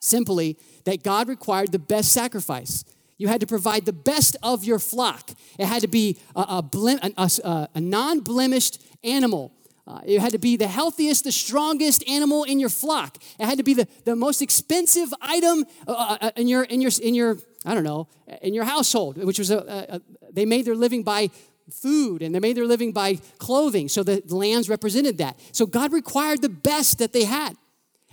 simply 0.00 0.56
that 0.84 1.02
God 1.02 1.26
required 1.26 1.72
the 1.72 1.78
best 1.80 2.12
sacrifice. 2.12 2.84
You 3.20 3.28
had 3.28 3.40
to 3.42 3.46
provide 3.46 3.84
the 3.84 3.92
best 3.92 4.38
of 4.42 4.64
your 4.64 4.78
flock. 4.78 5.32
It 5.58 5.66
had 5.66 5.82
to 5.82 5.88
be 5.88 6.16
a, 6.34 6.40
a, 6.40 7.30
a, 7.44 7.68
a 7.74 7.80
non 7.80 8.20
blemished 8.20 8.82
animal. 9.04 9.52
Uh, 9.86 10.00
it 10.06 10.20
had 10.22 10.32
to 10.32 10.38
be 10.38 10.56
the 10.56 10.66
healthiest, 10.66 11.24
the 11.24 11.32
strongest 11.32 12.02
animal 12.08 12.44
in 12.44 12.58
your 12.58 12.70
flock. 12.70 13.18
It 13.38 13.44
had 13.44 13.58
to 13.58 13.62
be 13.62 13.74
the, 13.74 13.86
the 14.06 14.16
most 14.16 14.40
expensive 14.40 15.12
item 15.20 15.66
uh, 15.86 15.92
uh, 15.92 16.16
uh 16.22 16.30
in, 16.34 16.48
your, 16.48 16.62
in, 16.62 16.80
your, 16.80 16.92
in 17.02 17.14
your, 17.14 17.36
I 17.66 17.74
don't 17.74 17.84
know, 17.84 18.08
in 18.40 18.54
your 18.54 18.64
household, 18.64 19.22
which 19.22 19.38
was 19.38 19.50
a, 19.50 19.58
a, 19.58 20.00
they 20.32 20.46
made 20.46 20.64
their 20.64 20.74
living 20.74 21.02
by 21.02 21.28
food 21.70 22.22
and 22.22 22.34
they 22.34 22.40
made 22.40 22.56
their 22.56 22.64
living 22.64 22.90
by 22.90 23.16
clothing. 23.36 23.90
So 23.90 24.02
the 24.02 24.22
lambs 24.28 24.70
represented 24.70 25.18
that. 25.18 25.38
So 25.52 25.66
God 25.66 25.92
required 25.92 26.40
the 26.40 26.48
best 26.48 27.00
that 27.00 27.12
they 27.12 27.24
had. 27.24 27.54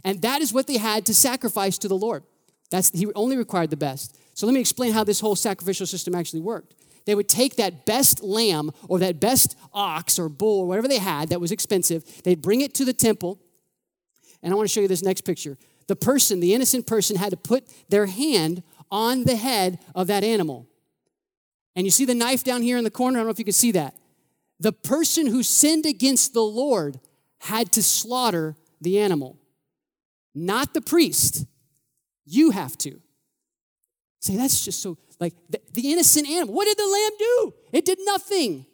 And 0.03 0.21
that 0.23 0.41
is 0.41 0.51
what 0.51 0.67
they 0.67 0.77
had 0.77 1.05
to 1.05 1.13
sacrifice 1.13 1.77
to 1.77 1.87
the 1.87 1.97
Lord. 1.97 2.23
That's, 2.71 2.89
he 2.89 3.07
only 3.15 3.37
required 3.37 3.69
the 3.69 3.77
best. 3.77 4.17
So 4.37 4.45
let 4.45 4.53
me 4.53 4.59
explain 4.59 4.93
how 4.93 5.03
this 5.03 5.19
whole 5.19 5.35
sacrificial 5.35 5.87
system 5.87 6.13
actually 6.13 6.41
worked. 6.41 6.75
They 7.07 7.15
would 7.15 7.27
take 7.27 7.55
that 7.55 7.87
best 7.87 8.21
lamb 8.21 8.69
or 8.87 8.99
that 8.99 9.19
best 9.19 9.57
ox 9.73 10.19
or 10.19 10.29
bull 10.29 10.59
or 10.59 10.67
whatever 10.67 10.87
they 10.87 10.99
had 10.99 11.29
that 11.29 11.41
was 11.41 11.51
expensive, 11.51 12.21
they'd 12.23 12.39
bring 12.39 12.61
it 12.61 12.75
to 12.75 12.85
the 12.85 12.93
temple. 12.93 13.39
And 14.43 14.53
I 14.53 14.55
want 14.55 14.69
to 14.69 14.71
show 14.71 14.81
you 14.81 14.87
this 14.87 15.01
next 15.01 15.21
picture. 15.21 15.57
The 15.87 15.95
person, 15.95 16.39
the 16.39 16.53
innocent 16.53 16.85
person, 16.85 17.15
had 17.15 17.31
to 17.31 17.37
put 17.37 17.63
their 17.89 18.05
hand 18.05 18.61
on 18.91 19.23
the 19.23 19.35
head 19.35 19.79
of 19.95 20.05
that 20.05 20.23
animal. 20.23 20.67
And 21.75 21.87
you 21.87 21.89
see 21.89 22.05
the 22.05 22.13
knife 22.13 22.43
down 22.43 22.61
here 22.61 22.77
in 22.77 22.83
the 22.83 22.91
corner? 22.91 23.17
I 23.17 23.21
don't 23.21 23.27
know 23.29 23.31
if 23.31 23.39
you 23.39 23.45
can 23.45 23.53
see 23.53 23.71
that. 23.71 23.95
The 24.59 24.71
person 24.71 25.25
who 25.25 25.41
sinned 25.41 25.87
against 25.87 26.35
the 26.35 26.43
Lord 26.43 26.99
had 27.39 27.71
to 27.71 27.81
slaughter 27.81 28.55
the 28.79 28.99
animal, 28.99 29.39
not 30.35 30.75
the 30.75 30.81
priest. 30.81 31.47
You 32.27 32.51
have 32.51 32.77
to. 32.79 33.01
Say, 34.27 34.35
that's 34.35 34.65
just 34.65 34.81
so, 34.81 34.97
like, 35.21 35.33
the, 35.49 35.61
the 35.73 35.91
innocent 35.91 36.27
animal. 36.27 36.53
What 36.53 36.65
did 36.65 36.77
the 36.77 36.85
lamb 36.85 37.11
do? 37.17 37.53
It 37.71 37.85
did 37.85 37.99
nothing. 38.01 38.65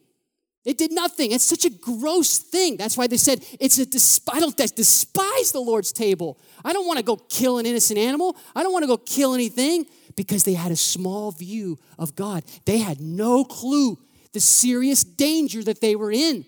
It 0.66 0.80
did 0.80 0.92
nothing. 0.92 1.32
It's 1.32 1.44
such 1.44 1.66
a 1.66 1.70
gross 1.70 2.40
thing. 2.40 2.78
That's 2.78 2.98
why 2.98 3.06
they 3.06 3.18
said 3.18 3.46
it's 3.60 3.78
a 3.78 3.86
despise. 3.86 4.42
I 4.42 4.66
despise 4.76 5.52
the 5.52 5.60
Lord's 5.60 5.92
table. 5.92 6.40
I 6.66 6.74
don't 6.74 6.88
want 6.88 6.98
to 6.98 7.06
go 7.06 7.18
kill 7.18 7.60
an 7.60 7.66
innocent 7.66 8.00
animal. 8.00 8.36
I 8.56 8.64
don't 8.64 8.74
want 8.74 8.84
to 8.84 8.88
go 8.88 8.98
kill 8.98 9.36
anything 9.36 9.86
because 10.16 10.44
they 10.44 10.54
had 10.54 10.72
a 10.72 10.76
small 10.76 11.32
view 11.32 11.78
of 12.00 12.16
God. 12.16 12.46
They 12.66 12.80
had 12.80 13.00
no 13.00 13.44
clue 13.44 14.00
the 14.32 14.40
serious 14.40 15.04
danger 15.04 15.62
that 15.64 15.82
they 15.82 15.96
were 15.96 16.12
in. 16.12 16.46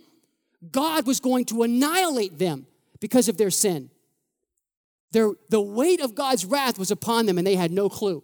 God 0.71 1.05
was 1.05 1.19
going 1.19 1.45
to 1.45 1.61
annihilate 1.61 2.39
them 2.39 2.65
because 2.99 3.29
of 3.29 3.37
their 3.37 3.51
sin. 3.51 3.91
Their, 5.11 5.31
the 5.49 5.61
weight 5.61 6.01
of 6.01 6.15
God's 6.15 6.45
wrath 6.45 6.79
was 6.79 6.89
upon 6.89 7.27
them 7.27 7.37
and 7.37 7.45
they 7.45 7.55
had 7.55 7.71
no 7.71 7.89
clue. 7.89 8.23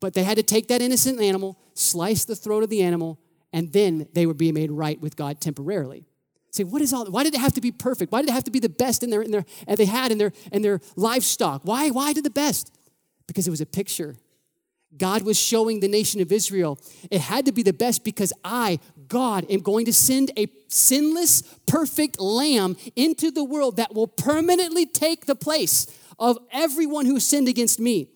But 0.00 0.14
they 0.14 0.22
had 0.22 0.36
to 0.36 0.42
take 0.42 0.68
that 0.68 0.80
innocent 0.80 1.20
animal, 1.20 1.58
slice 1.74 2.24
the 2.24 2.36
throat 2.36 2.62
of 2.62 2.70
the 2.70 2.82
animal, 2.82 3.18
and 3.52 3.72
then 3.72 4.06
they 4.12 4.26
would 4.26 4.36
be 4.36 4.52
made 4.52 4.70
right 4.70 5.00
with 5.00 5.16
God 5.16 5.40
temporarily. 5.40 6.04
Say, 6.50 6.64
what 6.64 6.80
is 6.82 6.92
all? 6.92 7.06
Why 7.06 7.24
did 7.24 7.34
it 7.34 7.40
have 7.40 7.54
to 7.54 7.60
be 7.60 7.72
perfect? 7.72 8.12
Why 8.12 8.20
did 8.20 8.30
it 8.30 8.32
have 8.32 8.44
to 8.44 8.50
be 8.50 8.60
the 8.60 8.68
best 8.68 9.02
in 9.02 9.10
their, 9.10 9.22
in 9.22 9.30
their 9.30 9.44
and 9.66 9.76
they 9.76 9.84
had 9.84 10.12
in 10.12 10.18
their 10.18 10.32
in 10.52 10.62
their 10.62 10.80
livestock? 10.96 11.62
Why? 11.64 11.90
Why 11.90 12.12
did 12.12 12.24
the 12.24 12.30
best? 12.30 12.72
Because 13.26 13.46
it 13.46 13.50
was 13.50 13.60
a 13.60 13.66
picture 13.66 14.16
God 14.96 15.22
was 15.22 15.38
showing 15.38 15.80
the 15.80 15.88
nation 15.88 16.20
of 16.20 16.32
Israel 16.32 16.78
it 17.10 17.20
had 17.20 17.44
to 17.46 17.52
be 17.52 17.62
the 17.62 17.72
best 17.72 18.04
because 18.04 18.32
I, 18.42 18.78
God, 19.06 19.44
am 19.50 19.60
going 19.60 19.84
to 19.84 19.92
send 19.92 20.30
a 20.36 20.48
sinless, 20.68 21.42
perfect 21.66 22.20
lamb 22.20 22.76
into 22.96 23.30
the 23.30 23.44
world 23.44 23.76
that 23.76 23.94
will 23.94 24.06
permanently 24.06 24.86
take 24.86 25.26
the 25.26 25.34
place 25.34 25.86
of 26.18 26.38
everyone 26.50 27.06
who 27.06 27.20
sinned 27.20 27.48
against 27.48 27.78
me. 27.78 28.08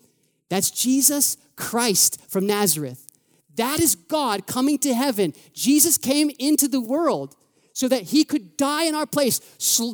That's 0.49 0.71
Jesus 0.71 1.37
Christ 1.63 2.21
from 2.29 2.45
Nazareth. 2.45 3.07
That 3.55 3.79
is 3.79 3.95
God 3.95 4.49
coming 4.49 4.79
to 4.79 4.93
heaven. 4.93 5.33
Jesus 5.55 5.97
came 5.97 6.29
into 6.41 6.67
the 6.67 6.81
world 6.81 7.37
so 7.73 7.87
that 7.87 8.03
he 8.03 8.25
could 8.25 8.57
die 8.57 8.85
in 8.85 8.97
our 8.97 9.07
place, 9.07 9.39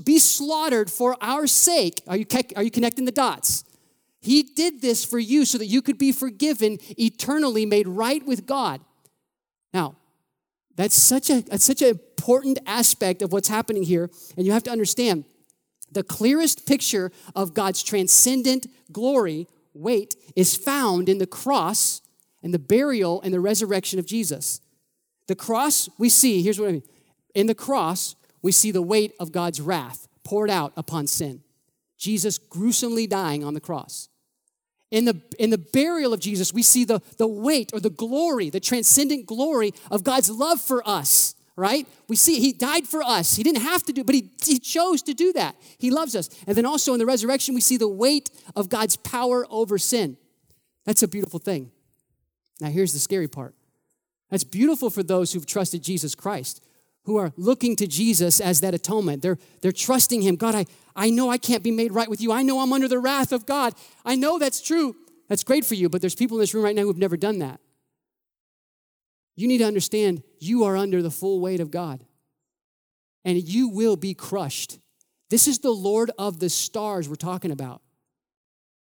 be 0.05 0.19
slaughtered 0.19 0.91
for 0.91 1.17
our 1.21 1.47
sake. 1.47 2.01
Are 2.09 2.17
you, 2.17 2.25
are 2.57 2.63
you 2.63 2.71
connecting 2.71 3.05
the 3.05 3.13
dots? 3.13 3.65
He 4.21 4.43
did 4.43 4.81
this 4.81 5.05
for 5.05 5.19
you 5.19 5.45
so 5.45 5.59
that 5.59 5.67
you 5.67 5.83
could 5.83 5.99
be 5.99 6.11
forgiven, 6.11 6.79
eternally 6.97 7.67
made 7.67 7.87
right 7.87 8.25
with 8.25 8.47
God. 8.47 8.81
Now, 9.75 9.97
that's 10.75 10.97
such 10.97 11.29
a 11.29 11.43
that's 11.43 11.65
such 11.65 11.83
an 11.83 11.89
important 11.89 12.59
aspect 12.67 13.21
of 13.21 13.33
what's 13.33 13.49
happening 13.49 13.83
here, 13.83 14.11
and 14.37 14.47
you 14.47 14.53
have 14.53 14.63
to 14.65 14.71
understand 14.71 15.25
the 15.93 16.03
clearest 16.03 16.67
picture 16.67 17.13
of 17.35 17.53
God's 17.53 17.83
transcendent 17.83 18.67
glory, 18.91 19.47
weight, 19.79 20.17
is 20.37 20.57
found 20.57 21.09
in 21.09 21.19
the 21.19 21.27
cross 21.27 22.03
and 22.43 22.53
the 22.53 22.59
burial 22.59 23.21
and 23.23 23.33
the 23.33 23.41
resurrection 23.41 23.99
of 23.99 24.07
Jesus. 24.07 24.61
The 25.27 25.37
cross 25.37 25.89
we 25.99 26.09
see, 26.09 26.43
here's 26.43 26.59
what 26.59 26.69
I 26.69 26.73
mean. 26.73 26.83
In 27.35 27.47
the 27.47 27.55
cross, 27.55 28.17
we 28.43 28.53
see 28.53 28.71
the 28.71 28.83
weight 28.83 29.15
of 29.21 29.33
God's 29.33 29.61
wrath 29.61 30.09
poured 30.25 30.51
out 30.51 30.73
upon 30.77 31.07
sin. 31.07 31.43
Jesus 31.97 32.39
gruesomely 32.39 33.07
dying 33.07 33.45
on 33.45 33.55
the 33.55 33.61
cross. 33.61 34.09
In 34.91 35.05
the, 35.05 35.21
in 35.39 35.51
the 35.51 35.59
burial 35.59 36.15
of 36.15 36.21
Jesus, 36.21 36.55
we 36.55 36.63
see 36.63 36.85
the, 36.85 37.01
the 37.19 37.27
weight 37.27 37.71
or 37.75 37.81
the 37.81 37.91
glory, 37.91 38.49
the 38.49 38.61
transcendent 38.61 39.27
glory 39.27 39.73
of 39.91 40.03
God's 40.03 40.31
love 40.31 40.61
for 40.61 40.87
us, 40.89 41.35
right? 41.59 41.87
We 42.07 42.17
see 42.17 42.41
he 42.41 42.53
died 42.53 42.87
for 42.87 43.03
us. 43.03 43.35
He 43.35 43.43
didn't 43.43 43.63
have 43.63 43.83
to 43.85 43.93
do, 43.93 44.05
but 44.05 44.15
he, 44.15 44.31
he 44.45 44.59
chose 44.59 45.03
to 45.03 45.15
do 45.15 45.33
that. 45.33 45.57
He 45.79 45.91
loves 45.91 46.15
us. 46.15 46.31
And 46.47 46.57
then 46.57 46.65
also 46.65 46.93
in 46.93 46.99
the 46.99 47.07
resurrection, 47.07 47.55
we 47.55 47.61
see 47.61 47.77
the 47.77 47.89
weight 47.89 48.31
of 48.55 48.69
God's 48.69 48.97
power 48.97 49.47
over 49.51 49.77
sin. 49.77 50.17
That's 50.85 51.03
a 51.03 51.09
beautiful 51.09 51.41
thing. 51.41 51.71
Now, 52.61 52.69
here's 52.69 52.93
the 52.93 52.99
scary 52.99 53.29
part. 53.29 53.55
That's 54.31 54.45
beautiful 54.45 54.91
for 54.91 55.03
those 55.03 55.33
who've 55.33 55.47
trusted 55.47 55.83
Jesus 55.83 56.15
Christ 56.15 56.63
who 57.05 57.17
are 57.17 57.33
looking 57.39 57.75
to 57.75 57.87
Jesus 57.87 58.39
as 58.39 58.61
that 58.61 58.75
atonement. 58.75 59.23
They're, 59.23 59.39
they're 59.63 59.73
trusting 59.73 60.21
Him. 60.21 60.37
God, 60.37 60.55
I, 60.55 60.67
I 60.95 61.09
know 61.09 61.31
I 61.31 61.39
can't 61.39 61.63
be 61.63 61.71
made 61.71 61.93
right 61.93 62.09
with 62.09 62.21
you. 62.21 62.33
I 62.33 62.43
know 62.43 62.61
I'm 62.61 62.73
under 62.73 62.87
the 62.87 62.99
wrath 62.99 63.33
of 63.33 63.47
God. 63.47 63.73
I 64.05 64.15
know 64.15 64.39
that's 64.39 64.61
true. 64.61 64.95
That's 65.27 65.43
great 65.43 65.65
for 65.65 65.75
you, 65.75 65.89
but 65.89 66.03
there's 66.03 66.15
people 66.15 66.37
in 66.37 66.41
this 66.41 66.53
room 66.53 66.65
right 66.65 66.77
now 66.77 66.83
who've 66.83 66.99
never 66.99 67.17
done 67.17 67.39
that. 67.39 67.61
You 69.39 69.47
need 69.47 69.59
to 69.59 69.65
understand 69.67 70.25
you 70.41 70.65
are 70.65 70.77
under 70.77 71.01
the 71.01 71.13
full 71.13 71.39
weight 71.39 71.61
of 71.61 71.71
God, 71.71 72.05
and 73.25 73.41
you 73.41 73.69
will 73.69 73.95
be 73.95 74.13
crushed. 74.13 74.81
This 75.31 75.47
is 75.47 75.61
the 75.61 75.71
Lord 75.71 76.11
of 76.19 76.41
the 76.41 76.51
stars 76.51 77.09
we're 77.09 77.15
talking 77.15 77.53
about. 77.53 77.81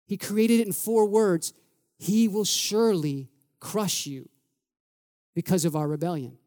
He 0.04 0.16
created 0.16 0.58
it 0.58 0.66
in 0.66 0.72
four 0.72 1.06
words 1.06 1.52
He 2.00 2.26
will 2.26 2.44
surely 2.44 3.30
crush 3.60 4.04
you 4.04 4.28
because 5.32 5.64
of 5.64 5.76
our 5.76 5.86
rebellion. 5.86 6.38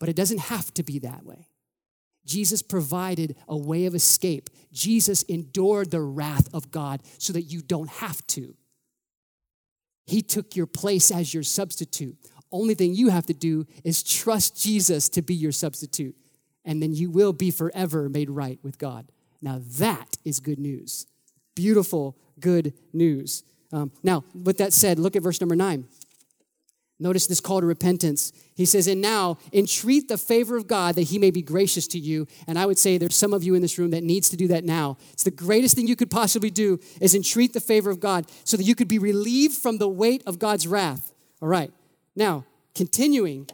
But 0.00 0.08
it 0.08 0.16
doesn't 0.16 0.40
have 0.40 0.74
to 0.74 0.82
be 0.82 0.98
that 0.98 1.24
way. 1.24 1.46
Jesus 2.26 2.60
provided 2.60 3.36
a 3.46 3.56
way 3.56 3.86
of 3.86 3.94
escape. 3.94 4.50
Jesus 4.72 5.22
endured 5.22 5.92
the 5.92 6.00
wrath 6.00 6.52
of 6.52 6.72
God 6.72 7.04
so 7.18 7.32
that 7.34 7.42
you 7.42 7.62
don't 7.62 7.88
have 7.88 8.26
to. 8.28 8.56
He 10.06 10.22
took 10.22 10.56
your 10.56 10.66
place 10.66 11.12
as 11.12 11.32
your 11.32 11.44
substitute. 11.44 12.16
Only 12.52 12.74
thing 12.74 12.94
you 12.94 13.08
have 13.08 13.26
to 13.26 13.34
do 13.34 13.66
is 13.82 14.02
trust 14.02 14.60
Jesus 14.60 15.08
to 15.10 15.22
be 15.22 15.34
your 15.34 15.52
substitute, 15.52 16.14
and 16.64 16.82
then 16.82 16.92
you 16.92 17.10
will 17.10 17.32
be 17.32 17.50
forever 17.50 18.08
made 18.08 18.30
right 18.30 18.58
with 18.62 18.78
God. 18.78 19.06
Now, 19.40 19.60
that 19.78 20.18
is 20.24 20.38
good 20.38 20.58
news. 20.58 21.06
Beautiful, 21.54 22.16
good 22.38 22.74
news. 22.92 23.42
Um, 23.72 23.90
now, 24.02 24.24
with 24.34 24.58
that 24.58 24.72
said, 24.72 24.98
look 24.98 25.16
at 25.16 25.22
verse 25.22 25.40
number 25.40 25.56
nine. 25.56 25.88
Notice 27.02 27.26
this 27.26 27.40
call 27.40 27.60
to 27.60 27.66
repentance. 27.66 28.32
He 28.54 28.64
says, 28.64 28.86
And 28.86 29.00
now 29.00 29.38
entreat 29.52 30.06
the 30.06 30.16
favor 30.16 30.56
of 30.56 30.68
God 30.68 30.94
that 30.94 31.04
he 31.04 31.18
may 31.18 31.32
be 31.32 31.42
gracious 31.42 31.88
to 31.88 31.98
you. 31.98 32.28
And 32.46 32.56
I 32.56 32.64
would 32.64 32.78
say 32.78 32.96
there's 32.96 33.16
some 33.16 33.32
of 33.32 33.42
you 33.42 33.56
in 33.56 33.62
this 33.62 33.76
room 33.76 33.90
that 33.90 34.04
needs 34.04 34.28
to 34.28 34.36
do 34.36 34.46
that 34.48 34.62
now. 34.62 34.98
It's 35.12 35.24
the 35.24 35.32
greatest 35.32 35.74
thing 35.74 35.88
you 35.88 35.96
could 35.96 36.12
possibly 36.12 36.50
do 36.50 36.78
is 37.00 37.16
entreat 37.16 37.54
the 37.54 37.60
favor 37.60 37.90
of 37.90 37.98
God 37.98 38.26
so 38.44 38.56
that 38.56 38.62
you 38.62 38.76
could 38.76 38.86
be 38.86 39.00
relieved 39.00 39.54
from 39.54 39.78
the 39.78 39.88
weight 39.88 40.22
of 40.26 40.38
God's 40.38 40.68
wrath. 40.68 41.12
All 41.40 41.48
right. 41.48 41.72
Now, 42.14 42.44
continuing, 42.74 43.48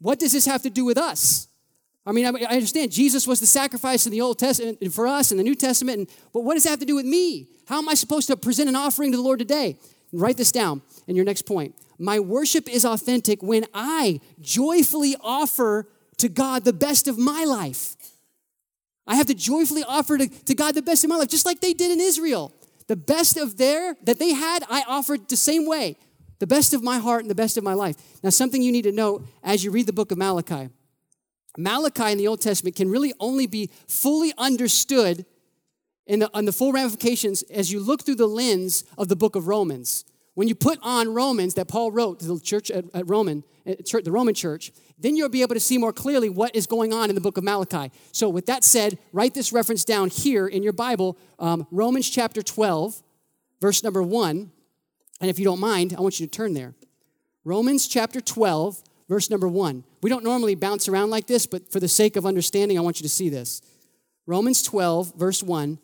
what 0.00 0.18
does 0.18 0.32
this 0.32 0.46
have 0.46 0.62
to 0.62 0.70
do 0.70 0.84
with 0.84 0.98
us? 0.98 1.48
I 2.06 2.12
mean, 2.12 2.26
I 2.26 2.30
understand 2.30 2.90
Jesus 2.90 3.26
was 3.26 3.40
the 3.40 3.46
sacrifice 3.46 4.06
in 4.06 4.12
the 4.12 4.20
Old 4.20 4.38
Testament 4.38 4.78
for 4.92 5.06
us 5.06 5.30
in 5.30 5.38
the 5.38 5.44
New 5.44 5.54
Testament, 5.54 6.10
but 6.32 6.40
what 6.40 6.54
does 6.54 6.64
that 6.64 6.70
have 6.70 6.80
to 6.80 6.86
do 6.86 6.96
with 6.96 7.04
me? 7.04 7.48
How 7.66 7.78
am 7.78 7.88
I 7.88 7.94
supposed 7.94 8.26
to 8.28 8.36
present 8.36 8.68
an 8.68 8.76
offering 8.76 9.12
to 9.12 9.16
the 9.16 9.22
Lord 9.22 9.38
today? 9.38 9.76
Write 10.12 10.36
this 10.36 10.50
down 10.50 10.82
in 11.06 11.14
your 11.14 11.24
next 11.24 11.42
point. 11.42 11.74
My 11.98 12.18
worship 12.18 12.68
is 12.68 12.84
authentic 12.84 13.42
when 13.42 13.66
I 13.74 14.20
joyfully 14.40 15.14
offer 15.20 15.86
to 16.16 16.28
God 16.28 16.64
the 16.64 16.72
best 16.72 17.06
of 17.06 17.18
my 17.18 17.44
life. 17.44 17.96
I 19.06 19.16
have 19.16 19.26
to 19.26 19.34
joyfully 19.34 19.84
offer 19.86 20.18
to, 20.18 20.26
to 20.26 20.54
God 20.54 20.74
the 20.74 20.82
best 20.82 21.04
of 21.04 21.10
my 21.10 21.16
life, 21.16 21.28
just 21.28 21.46
like 21.46 21.60
they 21.60 21.74
did 21.74 21.90
in 21.90 22.00
Israel. 22.00 22.52
The 22.86 22.96
best 22.96 23.36
of 23.36 23.56
their 23.56 23.94
that 24.04 24.18
they 24.18 24.32
had, 24.32 24.64
I 24.68 24.82
offered 24.88 25.28
the 25.28 25.36
same 25.36 25.66
way. 25.66 25.96
The 26.40 26.46
best 26.46 26.74
of 26.74 26.82
my 26.82 26.98
heart 26.98 27.22
and 27.22 27.30
the 27.30 27.34
best 27.34 27.56
of 27.56 27.62
my 27.62 27.74
life. 27.74 27.96
Now, 28.22 28.30
something 28.30 28.60
you 28.60 28.72
need 28.72 28.82
to 28.82 28.92
know 28.92 29.22
as 29.42 29.62
you 29.62 29.70
read 29.70 29.86
the 29.86 29.92
book 29.92 30.10
of 30.10 30.18
Malachi. 30.18 30.70
Malachi 31.56 32.12
in 32.12 32.18
the 32.18 32.26
Old 32.26 32.40
Testament 32.40 32.76
can 32.76 32.90
really 32.90 33.12
only 33.20 33.46
be 33.46 33.70
fully 33.86 34.32
understood 34.38 35.26
in 36.06 36.20
the, 36.20 36.30
on 36.34 36.46
the 36.46 36.52
full 36.52 36.72
ramifications 36.72 37.42
as 37.44 37.70
you 37.70 37.78
look 37.78 38.04
through 38.04 38.16
the 38.16 38.26
lens 38.26 38.84
of 38.96 39.08
the 39.08 39.16
book 39.16 39.36
of 39.36 39.46
Romans. 39.46 40.04
When 40.34 40.48
you 40.48 40.54
put 40.54 40.78
on 40.82 41.12
Romans 41.12 41.54
that 41.54 41.68
Paul 41.68 41.92
wrote 41.92 42.20
to 42.20 42.26
the 42.26 42.40
church 42.40 42.70
at, 42.70 42.84
at 42.94 43.08
Roman, 43.08 43.44
at 43.66 43.84
church, 43.84 44.04
the 44.04 44.12
Roman 44.12 44.34
church, 44.34 44.72
then 44.98 45.16
you'll 45.16 45.28
be 45.28 45.42
able 45.42 45.54
to 45.54 45.60
see 45.60 45.76
more 45.76 45.92
clearly 45.92 46.30
what 46.30 46.54
is 46.56 46.66
going 46.66 46.92
on 46.94 47.10
in 47.10 47.14
the 47.14 47.20
book 47.20 47.36
of 47.36 47.44
Malachi. 47.44 47.92
So, 48.12 48.28
with 48.28 48.46
that 48.46 48.64
said, 48.64 48.98
write 49.12 49.34
this 49.34 49.52
reference 49.52 49.84
down 49.84 50.08
here 50.08 50.46
in 50.46 50.62
your 50.62 50.72
Bible, 50.72 51.18
um, 51.38 51.66
Romans 51.70 52.08
chapter 52.08 52.42
12, 52.42 53.02
verse 53.60 53.82
number 53.82 54.02
1. 54.02 54.50
And 55.20 55.28
if 55.28 55.38
you 55.38 55.44
don't 55.44 55.60
mind, 55.60 55.94
I 55.96 56.00
want 56.00 56.18
you 56.18 56.26
to 56.26 56.30
turn 56.30 56.54
there. 56.54 56.74
Romans 57.44 57.86
chapter 57.86 58.20
12, 58.20 58.82
verse 59.08 59.30
number 59.30 59.48
1. 59.48 59.84
We 60.02 60.10
don't 60.10 60.24
normally 60.24 60.54
bounce 60.54 60.88
around 60.88 61.10
like 61.10 61.26
this, 61.26 61.46
but 61.46 61.70
for 61.70 61.80
the 61.80 61.88
sake 61.88 62.16
of 62.16 62.26
understanding, 62.26 62.78
I 62.78 62.80
want 62.80 63.00
you 63.00 63.02
to 63.02 63.08
see 63.08 63.28
this. 63.28 63.60
Romans 64.26 64.62
12, 64.62 65.14
verse 65.14 65.42
1, 65.42 65.78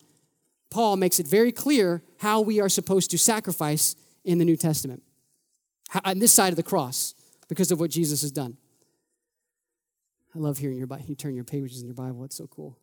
Paul 0.71 0.97
makes 0.97 1.19
it 1.19 1.27
very 1.27 1.53
clear 1.53 2.03
how 2.19 2.41
we 2.41 2.61
are 2.61 2.69
supposed 2.69 3.11
to 3.11 3.19
sacrifice 3.19 3.97
in 4.25 4.39
the 4.39 4.45
New 4.45 4.57
Testament, 4.57 5.03
on 6.05 6.19
this 6.19 6.33
side 6.33 6.51
of 6.51 6.57
the 6.57 6.63
cross, 6.63 7.15
because 7.49 7.71
of 7.71 7.79
what 7.81 7.91
Jesus 7.91 8.23
has 8.23 8.33
done. 8.33 8.57
I 10.35 10.39
love 10.39 10.59
hearing 10.59 10.77
your 10.77 10.89
you 11.07 11.15
turn 11.15 11.35
your 11.35 11.45
pages 11.45 11.81
in 11.81 11.87
your 11.87 11.95
Bible. 11.95 12.25
It's 12.25 12.37
so 12.37 12.47
cool. 12.47 12.77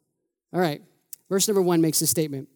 All 0.52 0.60
right, 0.60 0.82
verse 1.30 1.48
number 1.48 1.62
one 1.62 1.82
makes 1.82 2.02
a 2.02 2.08
statement. 2.08 2.50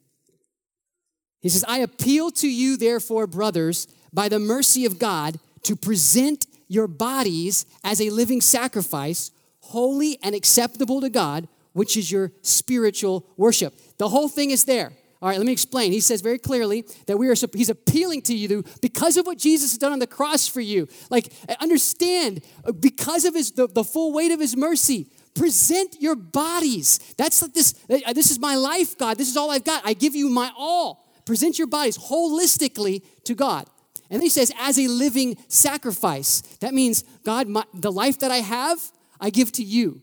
He 1.40 1.48
says, 1.48 1.64
I 1.68 1.78
appeal 1.78 2.30
to 2.32 2.48
you, 2.48 2.76
therefore, 2.76 3.26
brothers, 3.26 3.86
by 4.12 4.28
the 4.28 4.38
mercy 4.38 4.84
of 4.84 4.98
God, 4.98 5.38
to 5.62 5.76
present 5.76 6.46
your 6.68 6.86
bodies 6.86 7.66
as 7.84 8.00
a 8.00 8.10
living 8.10 8.40
sacrifice, 8.40 9.30
holy 9.60 10.18
and 10.22 10.34
acceptable 10.34 11.00
to 11.00 11.08
God, 11.08 11.48
which 11.72 11.96
is 11.96 12.10
your 12.10 12.32
spiritual 12.42 13.26
worship. 13.36 13.74
The 13.98 14.08
whole 14.08 14.28
thing 14.28 14.50
is 14.50 14.64
there. 14.64 14.92
All 15.20 15.28
right, 15.28 15.38
let 15.38 15.46
me 15.46 15.52
explain. 15.52 15.90
He 15.90 16.00
says 16.00 16.20
very 16.20 16.38
clearly 16.38 16.84
that 17.06 17.16
we 17.18 17.28
are 17.28 17.34
he's 17.52 17.70
appealing 17.70 18.22
to 18.22 18.36
you 18.36 18.64
because 18.80 19.16
of 19.16 19.26
what 19.26 19.36
Jesus 19.36 19.72
has 19.72 19.78
done 19.78 19.92
on 19.92 19.98
the 19.98 20.06
cross 20.06 20.46
for 20.46 20.60
you. 20.60 20.86
Like 21.10 21.32
understand 21.60 22.42
uh, 22.64 22.70
because 22.70 23.24
of 23.24 23.34
his 23.34 23.50
the, 23.50 23.66
the 23.66 23.82
full 23.82 24.12
weight 24.12 24.30
of 24.30 24.38
his 24.38 24.56
mercy, 24.56 25.08
present 25.34 25.96
your 25.98 26.14
bodies. 26.14 26.98
That's 27.16 27.42
like 27.42 27.52
this 27.52 27.74
uh, 27.90 28.12
this 28.12 28.30
is 28.30 28.38
my 28.38 28.54
life, 28.54 28.96
God. 28.96 29.18
This 29.18 29.28
is 29.28 29.36
all 29.36 29.50
I've 29.50 29.64
got. 29.64 29.82
I 29.84 29.94
give 29.94 30.14
you 30.14 30.28
my 30.28 30.52
all. 30.56 31.04
Present 31.28 31.58
your 31.58 31.66
bodies 31.66 31.98
holistically 31.98 33.02
to 33.24 33.34
God. 33.34 33.66
And 34.08 34.18
then 34.18 34.22
he 34.22 34.30
says, 34.30 34.50
as 34.58 34.78
a 34.78 34.88
living 34.88 35.36
sacrifice. 35.46 36.40
That 36.60 36.72
means, 36.72 37.04
God, 37.22 37.48
my, 37.48 37.64
the 37.74 37.92
life 37.92 38.20
that 38.20 38.30
I 38.30 38.38
have, 38.38 38.78
I 39.20 39.28
give 39.28 39.52
to 39.52 39.62
you. 39.62 40.00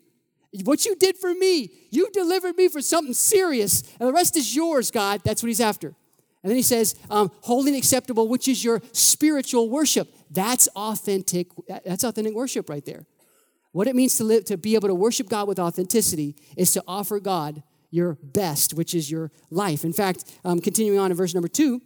What 0.65 0.85
you 0.85 0.95
did 0.95 1.17
for 1.17 1.33
me, 1.33 1.71
you 1.89 2.11
delivered 2.11 2.55
me 2.55 2.67
for 2.67 2.79
something 2.79 3.15
serious, 3.15 3.81
and 3.99 4.07
the 4.07 4.13
rest 4.13 4.38
is 4.38 4.55
yours, 4.55 4.91
God. 4.91 5.21
That's 5.25 5.41
what 5.41 5.47
he's 5.47 5.59
after. 5.59 5.88
And 6.43 6.51
then 6.51 6.57
he 6.57 6.61
says, 6.61 6.93
um, 7.09 7.31
holy 7.41 7.69
and 7.69 7.77
acceptable, 7.77 8.27
which 8.27 8.47
is 8.47 8.63
your 8.63 8.83
spiritual 8.91 9.67
worship. 9.67 10.13
That's 10.29 10.67
authentic. 10.75 11.47
That's 11.83 12.03
authentic 12.03 12.35
worship 12.35 12.69
right 12.69 12.85
there. 12.85 13.07
What 13.71 13.88
it 13.88 13.95
means 13.95 14.15
to 14.17 14.23
live, 14.23 14.45
to 14.45 14.57
be 14.57 14.75
able 14.75 14.89
to 14.89 14.95
worship 14.95 15.27
God 15.27 15.47
with 15.47 15.57
authenticity 15.57 16.35
is 16.55 16.71
to 16.73 16.83
offer 16.88 17.19
God 17.19 17.63
your 17.91 18.17
best, 18.21 18.74
which 18.74 18.93
is 18.93 19.10
your 19.10 19.32
life. 19.50 19.84
In 19.84 19.93
fact, 19.93 20.39
um, 20.43 20.60
continuing 20.60 21.00
on 21.00 21.12
in 21.12 21.17
verse 21.17 21.34
number 21.34 21.48
two, 21.48 21.82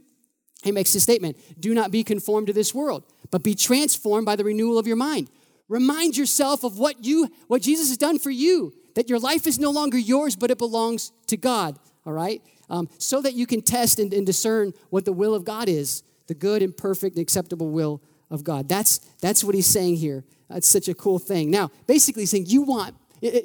he 0.63 0.71
makes 0.71 0.93
a 0.95 0.99
statement 0.99 1.37
Do 1.59 1.73
not 1.73 1.91
be 1.91 2.03
conformed 2.03 2.47
to 2.47 2.53
this 2.53 2.73
world, 2.73 3.03
but 3.31 3.43
be 3.43 3.55
transformed 3.55 4.25
by 4.25 4.35
the 4.35 4.43
renewal 4.43 4.77
of 4.77 4.87
your 4.87 4.95
mind. 4.95 5.29
Remind 5.67 6.17
yourself 6.17 6.63
of 6.63 6.79
what 6.79 7.05
you 7.05 7.29
what 7.47 7.61
Jesus 7.61 7.89
has 7.89 7.97
done 7.97 8.19
for 8.19 8.31
you, 8.31 8.73
that 8.95 9.09
your 9.09 9.19
life 9.19 9.47
is 9.47 9.59
no 9.59 9.71
longer 9.71 9.97
yours, 9.97 10.35
but 10.35 10.51
it 10.51 10.57
belongs 10.57 11.11
to 11.27 11.37
God. 11.37 11.77
All 12.05 12.13
right? 12.13 12.41
Um, 12.69 12.89
so 12.97 13.21
that 13.21 13.33
you 13.33 13.47
can 13.47 13.61
test 13.61 13.99
and, 13.99 14.13
and 14.13 14.25
discern 14.25 14.73
what 14.89 15.05
the 15.05 15.13
will 15.13 15.33
of 15.33 15.43
God 15.43 15.67
is, 15.69 16.03
the 16.27 16.35
good 16.35 16.61
and 16.61 16.75
perfect 16.75 17.15
and 17.15 17.21
acceptable 17.21 17.69
will 17.69 18.01
of 18.29 18.43
God. 18.43 18.67
That's 18.67 18.99
that's 19.21 19.43
what 19.43 19.55
he's 19.55 19.67
saying 19.67 19.97
here. 19.97 20.23
That's 20.49 20.67
such 20.67 20.87
a 20.87 20.95
cool 20.95 21.19
thing. 21.19 21.51
Now, 21.51 21.71
basically 21.87 22.25
saying 22.25 22.47
you 22.47 22.63
want 22.63 22.95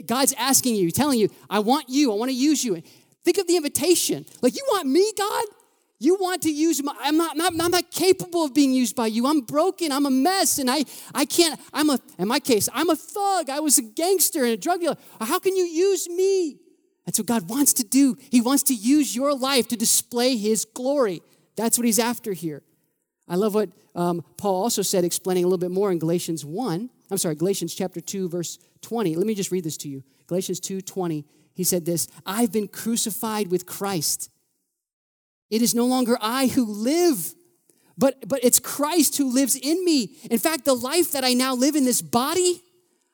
God's 0.07 0.35
asking 0.39 0.77
you, 0.77 0.91
telling 0.91 1.19
you, 1.19 1.31
I 1.51 1.59
want 1.59 1.89
you, 1.89 2.13
I 2.13 2.17
want 2.17 2.31
to 2.31 2.37
use 2.37 2.65
you. 2.65 2.83
Think 3.25 3.39
of 3.39 3.47
the 3.47 3.57
invitation. 3.57 4.27
Like, 4.43 4.55
you 4.55 4.65
want 4.69 4.87
me, 4.87 5.11
God? 5.17 5.45
You 5.99 6.17
want 6.17 6.43
to 6.43 6.51
use 6.51 6.83
my, 6.83 6.95
I'm 7.01 7.17
not, 7.17 7.37
not, 7.37 7.53
I'm 7.59 7.71
not 7.71 7.91
capable 7.91 8.45
of 8.45 8.53
being 8.53 8.73
used 8.73 8.95
by 8.95 9.07
you. 9.07 9.27
I'm 9.27 9.41
broken. 9.41 9.93
I'm 9.93 10.05
a 10.05 10.11
mess. 10.11 10.59
And 10.59 10.71
I, 10.71 10.85
I 11.15 11.25
can't, 11.25 11.59
I'm 11.73 11.89
a, 11.89 11.99
in 12.19 12.29
my 12.29 12.41
case, 12.41 12.69
I'm 12.75 12.91
a 12.91 12.97
thug. 12.97 13.49
I 13.49 13.61
was 13.61 13.79
a 13.79 13.83
gangster 13.83 14.45
and 14.45 14.53
a 14.53 14.57
drug 14.57 14.81
dealer. 14.81 14.97
How 15.21 15.39
can 15.39 15.57
you 15.57 15.65
use 15.65 16.09
me? 16.09 16.59
That's 17.07 17.19
what 17.19 17.27
God 17.27 17.49
wants 17.49 17.73
to 17.75 17.85
do. 17.85 18.17
He 18.31 18.41
wants 18.41 18.65
to 18.65 18.75
use 18.75 19.15
your 19.15 19.35
life 19.35 19.69
to 19.69 19.77
display 19.77 20.37
His 20.37 20.65
glory. 20.65 21.23
That's 21.57 21.79
what 21.79 21.87
He's 21.87 21.99
after 21.99 22.33
here. 22.33 22.63
I 23.29 23.37
love 23.37 23.55
what 23.55 23.71
um, 23.95 24.23
Paul 24.37 24.63
also 24.63 24.83
said, 24.83 25.05
explaining 25.05 25.45
a 25.45 25.47
little 25.47 25.59
bit 25.59 25.71
more 25.71 25.91
in 25.91 25.99
Galatians 25.99 26.45
1. 26.45 26.91
I'm 27.11 27.19
sorry, 27.19 27.35
Galatians 27.35 27.75
chapter 27.75 28.01
2, 28.01 28.29
verse 28.29 28.59
20. 28.85 29.17
Let 29.17 29.27
me 29.27 29.35
just 29.35 29.51
read 29.51 29.65
this 29.65 29.77
to 29.79 29.89
you. 29.89 30.05
Galatians 30.27 30.61
2 30.61 30.81
20. 30.81 31.25
He 31.55 31.65
said 31.65 31.85
this 31.85 32.09
I've 32.25 32.53
been 32.53 32.69
crucified 32.69 33.51
with 33.51 33.67
Christ. 33.67 34.31
It 35.51 35.63
is 35.63 35.75
no 35.75 35.87
longer 35.87 36.17
I 36.21 36.47
who 36.47 36.65
live, 36.65 37.35
but, 37.97 38.29
but 38.29 38.43
it's 38.43 38.59
Christ 38.59 39.17
who 39.17 39.33
lives 39.33 39.57
in 39.57 39.85
me. 39.85 40.17
In 40.31 40.39
fact, 40.39 40.65
the 40.65 40.75
life 40.75 41.13
that 41.13 41.25
I 41.25 41.33
now 41.33 41.55
live 41.55 41.77
in 41.77 41.85
this 41.85 42.03
body, 42.03 42.63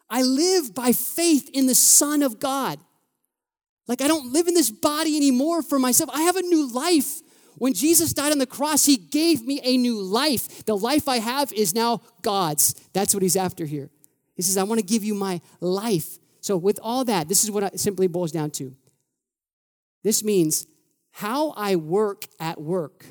I 0.08 0.22
live 0.22 0.74
by 0.74 0.92
faith 0.92 1.50
in 1.52 1.66
the 1.66 1.74
Son 1.74 2.22
of 2.22 2.40
God. 2.40 2.78
Like 3.86 4.00
I 4.00 4.08
don't 4.08 4.32
live 4.32 4.46
in 4.46 4.54
this 4.54 4.70
body 4.70 5.16
anymore 5.16 5.62
for 5.62 5.78
myself. 5.78 6.10
I 6.12 6.22
have 6.22 6.36
a 6.36 6.42
new 6.42 6.72
life. 6.72 7.20
When 7.58 7.74
Jesus 7.74 8.14
died 8.14 8.32
on 8.32 8.38
the 8.38 8.46
cross, 8.46 8.86
he 8.86 8.96
gave 8.96 9.44
me 9.44 9.60
a 9.62 9.76
new 9.76 10.00
life. 10.00 10.64
The 10.64 10.76
life 10.76 11.08
I 11.08 11.18
have 11.18 11.52
is 11.52 11.74
now 11.74 12.00
God's. 12.22 12.72
That's 12.94 13.12
what 13.12 13.22
he's 13.22 13.36
after 13.36 13.66
here. 13.66 13.90
He 14.40 14.42
says, 14.42 14.56
I 14.56 14.62
want 14.62 14.80
to 14.80 14.86
give 14.86 15.04
you 15.04 15.12
my 15.14 15.42
life. 15.60 16.18
So, 16.40 16.56
with 16.56 16.80
all 16.82 17.04
that, 17.04 17.28
this 17.28 17.44
is 17.44 17.50
what 17.50 17.62
it 17.62 17.78
simply 17.78 18.06
boils 18.06 18.32
down 18.32 18.50
to. 18.52 18.74
This 20.02 20.24
means 20.24 20.66
how 21.10 21.50
I 21.58 21.76
work 21.76 22.24
at 22.40 22.58
work 22.58 23.04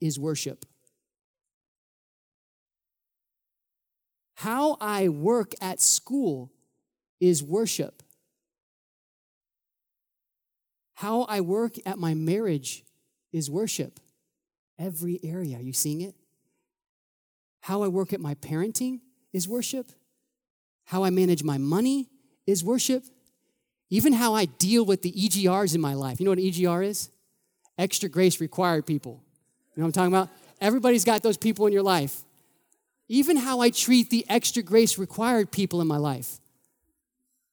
is 0.00 0.18
worship. 0.18 0.66
How 4.34 4.76
I 4.80 5.10
work 5.10 5.52
at 5.60 5.80
school 5.80 6.50
is 7.20 7.40
worship. 7.40 8.02
How 10.94 11.22
I 11.22 11.40
work 11.40 11.76
at 11.86 12.00
my 12.00 12.14
marriage 12.14 12.84
is 13.32 13.48
worship. 13.48 14.00
Every 14.76 15.20
area. 15.22 15.58
Are 15.58 15.62
you 15.62 15.72
seeing 15.72 16.00
it? 16.00 16.16
How 17.60 17.84
I 17.84 17.86
work 17.86 18.12
at 18.12 18.20
my 18.20 18.34
parenting 18.34 19.02
is 19.32 19.46
worship. 19.46 19.92
How 20.86 21.04
I 21.04 21.10
manage 21.10 21.44
my 21.44 21.58
money 21.58 22.08
is 22.46 22.64
worship. 22.64 23.04
Even 23.90 24.12
how 24.12 24.34
I 24.34 24.46
deal 24.46 24.84
with 24.84 25.02
the 25.02 25.12
EGRs 25.12 25.74
in 25.74 25.80
my 25.80 25.94
life. 25.94 26.18
You 26.18 26.24
know 26.24 26.30
what 26.30 26.38
an 26.38 26.44
EGR 26.44 26.84
is? 26.84 27.10
Extra 27.78 28.08
grace 28.08 28.40
required 28.40 28.86
people. 28.86 29.22
You 29.74 29.82
know 29.82 29.86
what 29.86 29.88
I'm 29.88 29.92
talking 29.92 30.14
about? 30.14 30.30
Everybody's 30.60 31.04
got 31.04 31.22
those 31.22 31.36
people 31.36 31.66
in 31.66 31.72
your 31.72 31.82
life. 31.82 32.24
Even 33.08 33.36
how 33.36 33.60
I 33.60 33.70
treat 33.70 34.10
the 34.10 34.24
extra 34.28 34.62
grace 34.62 34.98
required 34.98 35.52
people 35.52 35.80
in 35.80 35.86
my 35.86 35.98
life. 35.98 36.40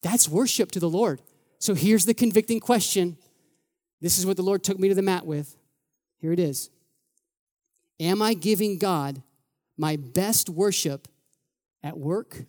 That's 0.01 0.27
worship 0.27 0.71
to 0.71 0.79
the 0.79 0.89
Lord. 0.89 1.21
So 1.59 1.75
here's 1.75 2.05
the 2.05 2.13
convicting 2.13 2.59
question. 2.59 3.17
This 4.01 4.17
is 4.17 4.25
what 4.25 4.37
the 4.37 4.43
Lord 4.43 4.63
took 4.63 4.79
me 4.79 4.89
to 4.89 4.95
the 4.95 5.01
mat 5.01 5.25
with. 5.25 5.55
Here 6.19 6.31
it 6.31 6.39
is 6.39 6.69
Am 7.99 8.21
I 8.21 8.33
giving 8.33 8.77
God 8.77 9.21
my 9.77 9.95
best 9.95 10.49
worship 10.49 11.07
at 11.83 11.97
work, 11.97 12.45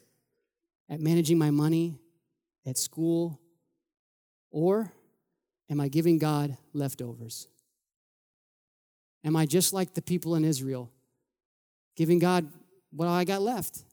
at 0.89 1.01
managing 1.01 1.39
my 1.39 1.51
money, 1.51 1.99
at 2.67 2.79
school, 2.79 3.41
or 4.51 4.93
am 5.71 5.81
I 5.81 5.89
giving 5.89 6.19
God 6.19 6.57
leftovers? 6.73 7.49
Am 9.25 9.37
I 9.37 9.47
just 9.47 9.73
like 9.73 9.95
the 9.95 10.03
people 10.03 10.35
in 10.35 10.45
Israel, 10.45 10.91
giving 11.97 12.19
God 12.19 12.47
what 12.91 13.09
I 13.09 13.25
got 13.25 13.43
left? 13.43 13.85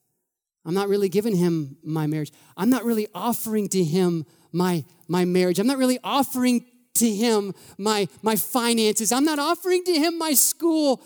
I'm 0.66 0.74
not 0.74 0.90
really 0.90 1.10
giving 1.10 1.36
him 1.36 1.78
my 1.84 2.06
marriage. 2.08 2.32
I'm 2.56 2.70
not 2.70 2.84
really 2.84 3.08
offering 3.16 3.68
to 3.70 3.84
him 3.84 4.26
my, 4.52 4.86
my 5.08 5.26
marriage. 5.26 5.60
I'm 5.60 5.68
not 5.68 5.78
really 5.78 6.00
offering 6.04 6.66
to 6.96 7.10
him 7.10 7.56
my, 7.78 8.08
my 8.22 8.36
finances. 8.36 9.12
I'm 9.12 9.26
not 9.26 9.40
offering 9.40 9.84
to 9.86 9.94
him 9.94 10.18
my 10.18 10.34
school. 10.34 11.02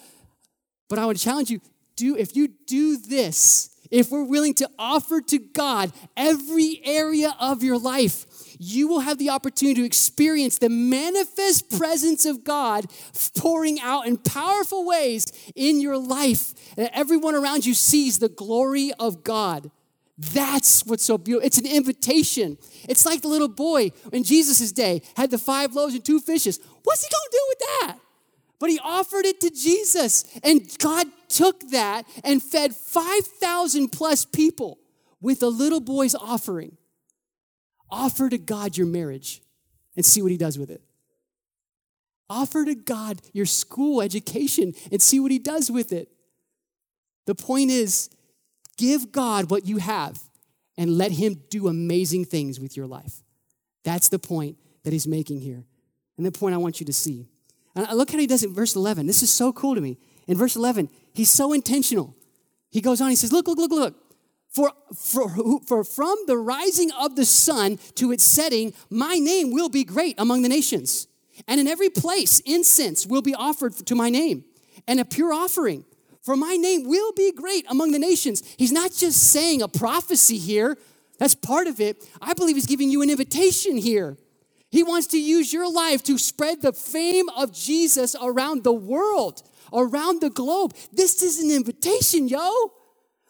But 0.90 1.00
I 1.00 1.06
would 1.06 1.18
challenge 1.18 1.50
you 1.50 1.62
do 1.96 2.18
if 2.18 2.36
you 2.36 2.50
do 2.68 2.98
this, 2.98 3.75
if 3.92 4.12
we're 4.12 4.24
willing 4.24 4.54
to 4.56 4.70
offer 4.78 5.22
to 5.22 5.40
God 5.40 5.92
every 6.16 6.82
area 6.84 7.36
of 7.40 7.64
your 7.64 7.78
life, 7.78 8.26
you 8.60 8.88
will 8.88 9.02
have 9.02 9.18
the 9.18 9.30
opportunity 9.30 9.82
to 9.82 9.86
experience 9.86 10.58
the 10.58 10.70
manifest 10.70 11.70
presence 11.78 12.26
of 12.26 12.44
God 12.44 12.86
pouring 13.38 13.80
out 13.80 14.08
in 14.08 14.18
powerful 14.18 14.86
ways 14.86 15.32
in 15.56 15.82
your 15.82 15.98
life. 15.98 16.54
And 16.78 16.90
everyone 16.94 17.36
around 17.36 17.66
you 17.66 17.74
sees 17.74 18.20
the 18.20 18.30
glory 18.30 18.92
of 19.00 19.24
God. 19.24 19.72
That's 20.18 20.86
what's 20.86 21.04
so 21.04 21.18
beautiful. 21.18 21.46
It's 21.46 21.58
an 21.58 21.68
invitation. 21.68 22.58
It's 22.88 23.06
like 23.06 23.22
the 23.22 23.28
little 23.28 23.50
boy 23.50 23.92
in 24.14 24.24
Jesus' 24.24 24.72
day 24.72 25.02
had 25.18 25.30
the 25.30 25.38
five 25.38 25.76
loaves 25.76 25.94
and 25.94 26.06
two 26.06 26.22
fishes. 26.22 26.60
What's 26.84 27.04
he 27.04 27.10
gonna 27.10 27.32
do 27.32 27.46
with 27.50 27.60
that? 27.60 27.98
But 28.66 28.72
he 28.72 28.80
offered 28.80 29.26
it 29.26 29.42
to 29.42 29.52
Jesus, 29.52 30.26
and 30.44 30.76
God 30.80 31.06
took 31.28 31.70
that 31.70 32.08
and 32.24 32.42
fed 32.42 32.76
5,000 32.76 33.90
plus 33.90 34.26
people 34.26 34.80
with 35.22 35.44
a 35.44 35.48
little 35.48 35.80
boy's 35.80 36.16
offering. 36.16 36.76
Offer 37.92 38.32
to 38.32 38.40
God 38.40 38.76
your 38.76 38.88
marriage 38.88 39.44
and 39.96 40.04
see 40.04 40.24
what 40.24 40.32
he 40.32 40.38
does 40.38 40.58
with 40.58 40.72
it. 40.72 40.82
Offer 42.28 42.66
to 42.66 42.74
God 42.74 43.22
your 43.34 43.46
school 43.46 44.02
education 44.02 44.74
and 44.92 45.00
see 45.00 45.20
what 45.20 45.30
he 45.30 45.38
does 45.38 45.70
with 45.70 45.92
it. 45.92 46.10
The 47.28 47.36
point 47.36 47.70
is, 47.70 48.10
give 48.78 49.12
God 49.12 49.52
what 49.52 49.68
you 49.68 49.78
have 49.78 50.20
and 50.76 50.98
let 50.98 51.12
him 51.12 51.40
do 51.52 51.68
amazing 51.68 52.26
things 52.26 52.60
with 52.60 52.76
your 52.76 52.88
life. 52.88 53.22
That's 53.84 54.10
the 54.10 54.18
point 54.18 54.58
that 54.82 54.92
he's 54.92 55.06
making 55.06 55.42
here. 55.42 55.66
And 56.18 56.26
the 56.26 56.32
point 56.32 56.56
I 56.56 56.58
want 56.58 56.80
you 56.80 56.88
to 56.88 56.94
see. 56.94 57.30
And 57.76 57.88
look 57.98 58.12
how 58.12 58.18
he 58.18 58.28
does 58.28 58.44
it 58.44 58.50
in 58.50 58.56
verse 58.56 58.76
11. 58.76 59.06
This 59.06 59.22
is 59.22 59.30
so 59.30 59.52
cool 59.52 59.76
to 59.76 59.82
me. 59.82 59.98
In 60.28 60.38
verse 60.38 60.56
11, 60.56 60.90
he's 61.14 61.30
so 61.30 61.54
intentional. 61.54 62.16
He 62.72 62.82
goes 62.82 63.02
on, 63.02 63.10
he 63.10 63.16
says, 63.16 63.32
Look, 63.32 63.48
look, 63.48 63.58
look, 63.58 63.72
look. 63.72 63.96
For, 64.50 64.72
for, 64.96 65.60
for 65.68 65.84
from 65.84 66.18
the 66.28 66.38
rising 66.38 66.90
of 66.92 67.18
the 67.18 67.26
sun 67.26 67.78
to 67.96 68.14
its 68.14 68.24
setting, 68.24 68.74
my 68.90 69.16
name 69.16 69.52
will 69.52 69.68
be 69.68 69.84
great 69.84 70.16
among 70.18 70.44
the 70.44 70.50
nations. 70.50 71.08
And 71.48 71.60
in 71.60 71.68
every 71.68 71.90
place, 71.90 72.40
incense 72.42 73.06
will 73.06 73.22
be 73.22 73.36
offered 73.36 73.74
to 73.86 73.96
my 73.96 74.10
name, 74.10 74.46
and 74.88 75.02
a 75.02 75.06
pure 75.06 75.34
offering. 75.34 75.84
For 76.22 76.38
my 76.38 76.56
name 76.56 76.88
will 76.88 77.12
be 77.12 77.34
great 77.34 77.66
among 77.70 77.92
the 77.92 78.00
nations. 78.00 78.44
He's 78.58 78.72
not 78.72 78.94
just 78.94 79.32
saying 79.32 79.62
a 79.62 79.68
prophecy 79.68 80.38
here, 80.38 80.78
that's 81.18 81.36
part 81.36 81.68
of 81.68 81.80
it. 81.80 82.04
I 82.22 82.34
believe 82.34 82.56
he's 82.56 82.66
giving 82.66 82.90
you 82.90 83.02
an 83.02 83.10
invitation 83.10 83.78
here. 83.78 84.18
He 84.76 84.84
wants 84.84 85.08
to 85.08 85.18
use 85.18 85.54
your 85.54 85.72
life 85.72 86.04
to 86.04 86.18
spread 86.18 86.62
the 86.62 86.74
fame 86.74 87.30
of 87.30 87.54
Jesus 87.54 88.14
around 88.22 88.66
the 88.66 88.74
world, 88.74 89.42
around 89.72 90.20
the 90.20 90.30
globe. 90.30 90.74
This 90.92 91.24
is 91.24 91.42
an 91.42 91.50
invitation, 91.50 92.28
yo. 92.28 92.74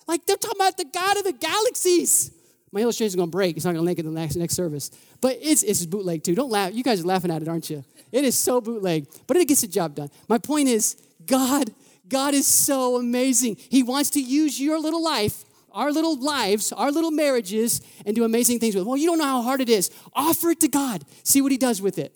Like 0.07 0.25
they're 0.25 0.37
talking 0.37 0.59
about 0.59 0.75
the 0.75 0.85
God 0.85 1.17
of 1.17 1.23
the 1.23 1.33
galaxies. 1.33 2.31
My 2.71 2.81
illustration 2.81 3.19
is 3.19 3.23
to 3.23 3.27
break. 3.27 3.57
It's 3.57 3.65
not 3.65 3.73
to 3.73 3.81
link 3.81 3.99
in 3.99 4.07
the 4.07 4.19
next, 4.19 4.35
next 4.37 4.55
service. 4.55 4.89
But 5.21 5.37
it's, 5.39 5.61
it's 5.61 5.85
bootleg 5.85 6.23
too. 6.23 6.33
Don't 6.33 6.49
laugh. 6.49 6.73
You 6.73 6.83
guys 6.83 7.01
are 7.01 7.05
laughing 7.05 7.29
at 7.29 7.43
it, 7.43 7.47
aren't 7.47 7.69
you? 7.69 7.85
It 8.11 8.25
is 8.25 8.35
so 8.35 8.59
bootleg, 8.59 9.05
but 9.27 9.37
it 9.37 9.47
gets 9.47 9.61
the 9.61 9.67
job 9.67 9.93
done. 9.93 10.09
My 10.27 10.39
point 10.39 10.67
is, 10.67 10.95
God, 11.27 11.69
God 12.09 12.33
is 12.33 12.47
so 12.47 12.95
amazing. 12.95 13.57
He 13.69 13.83
wants 13.83 14.09
to 14.11 14.19
use 14.19 14.59
your 14.59 14.79
little 14.79 15.03
life, 15.03 15.44
our 15.75 15.91
little 15.91 16.17
lives, 16.17 16.71
our 16.71 16.91
little 16.91 17.11
marriages, 17.11 17.81
and 18.05 18.15
do 18.15 18.23
amazing 18.23 18.59
things 18.59 18.75
with. 18.75 18.85
Well, 18.85 18.97
you 18.97 19.07
don't 19.07 19.19
know 19.19 19.25
how 19.25 19.41
hard 19.43 19.61
it 19.61 19.69
is. 19.69 19.91
Offer 20.13 20.51
it 20.51 20.61
to 20.61 20.67
God. 20.67 21.03
See 21.23 21.41
what 21.41 21.51
He 21.51 21.57
does 21.57 21.81
with 21.81 21.99
it. 21.99 22.15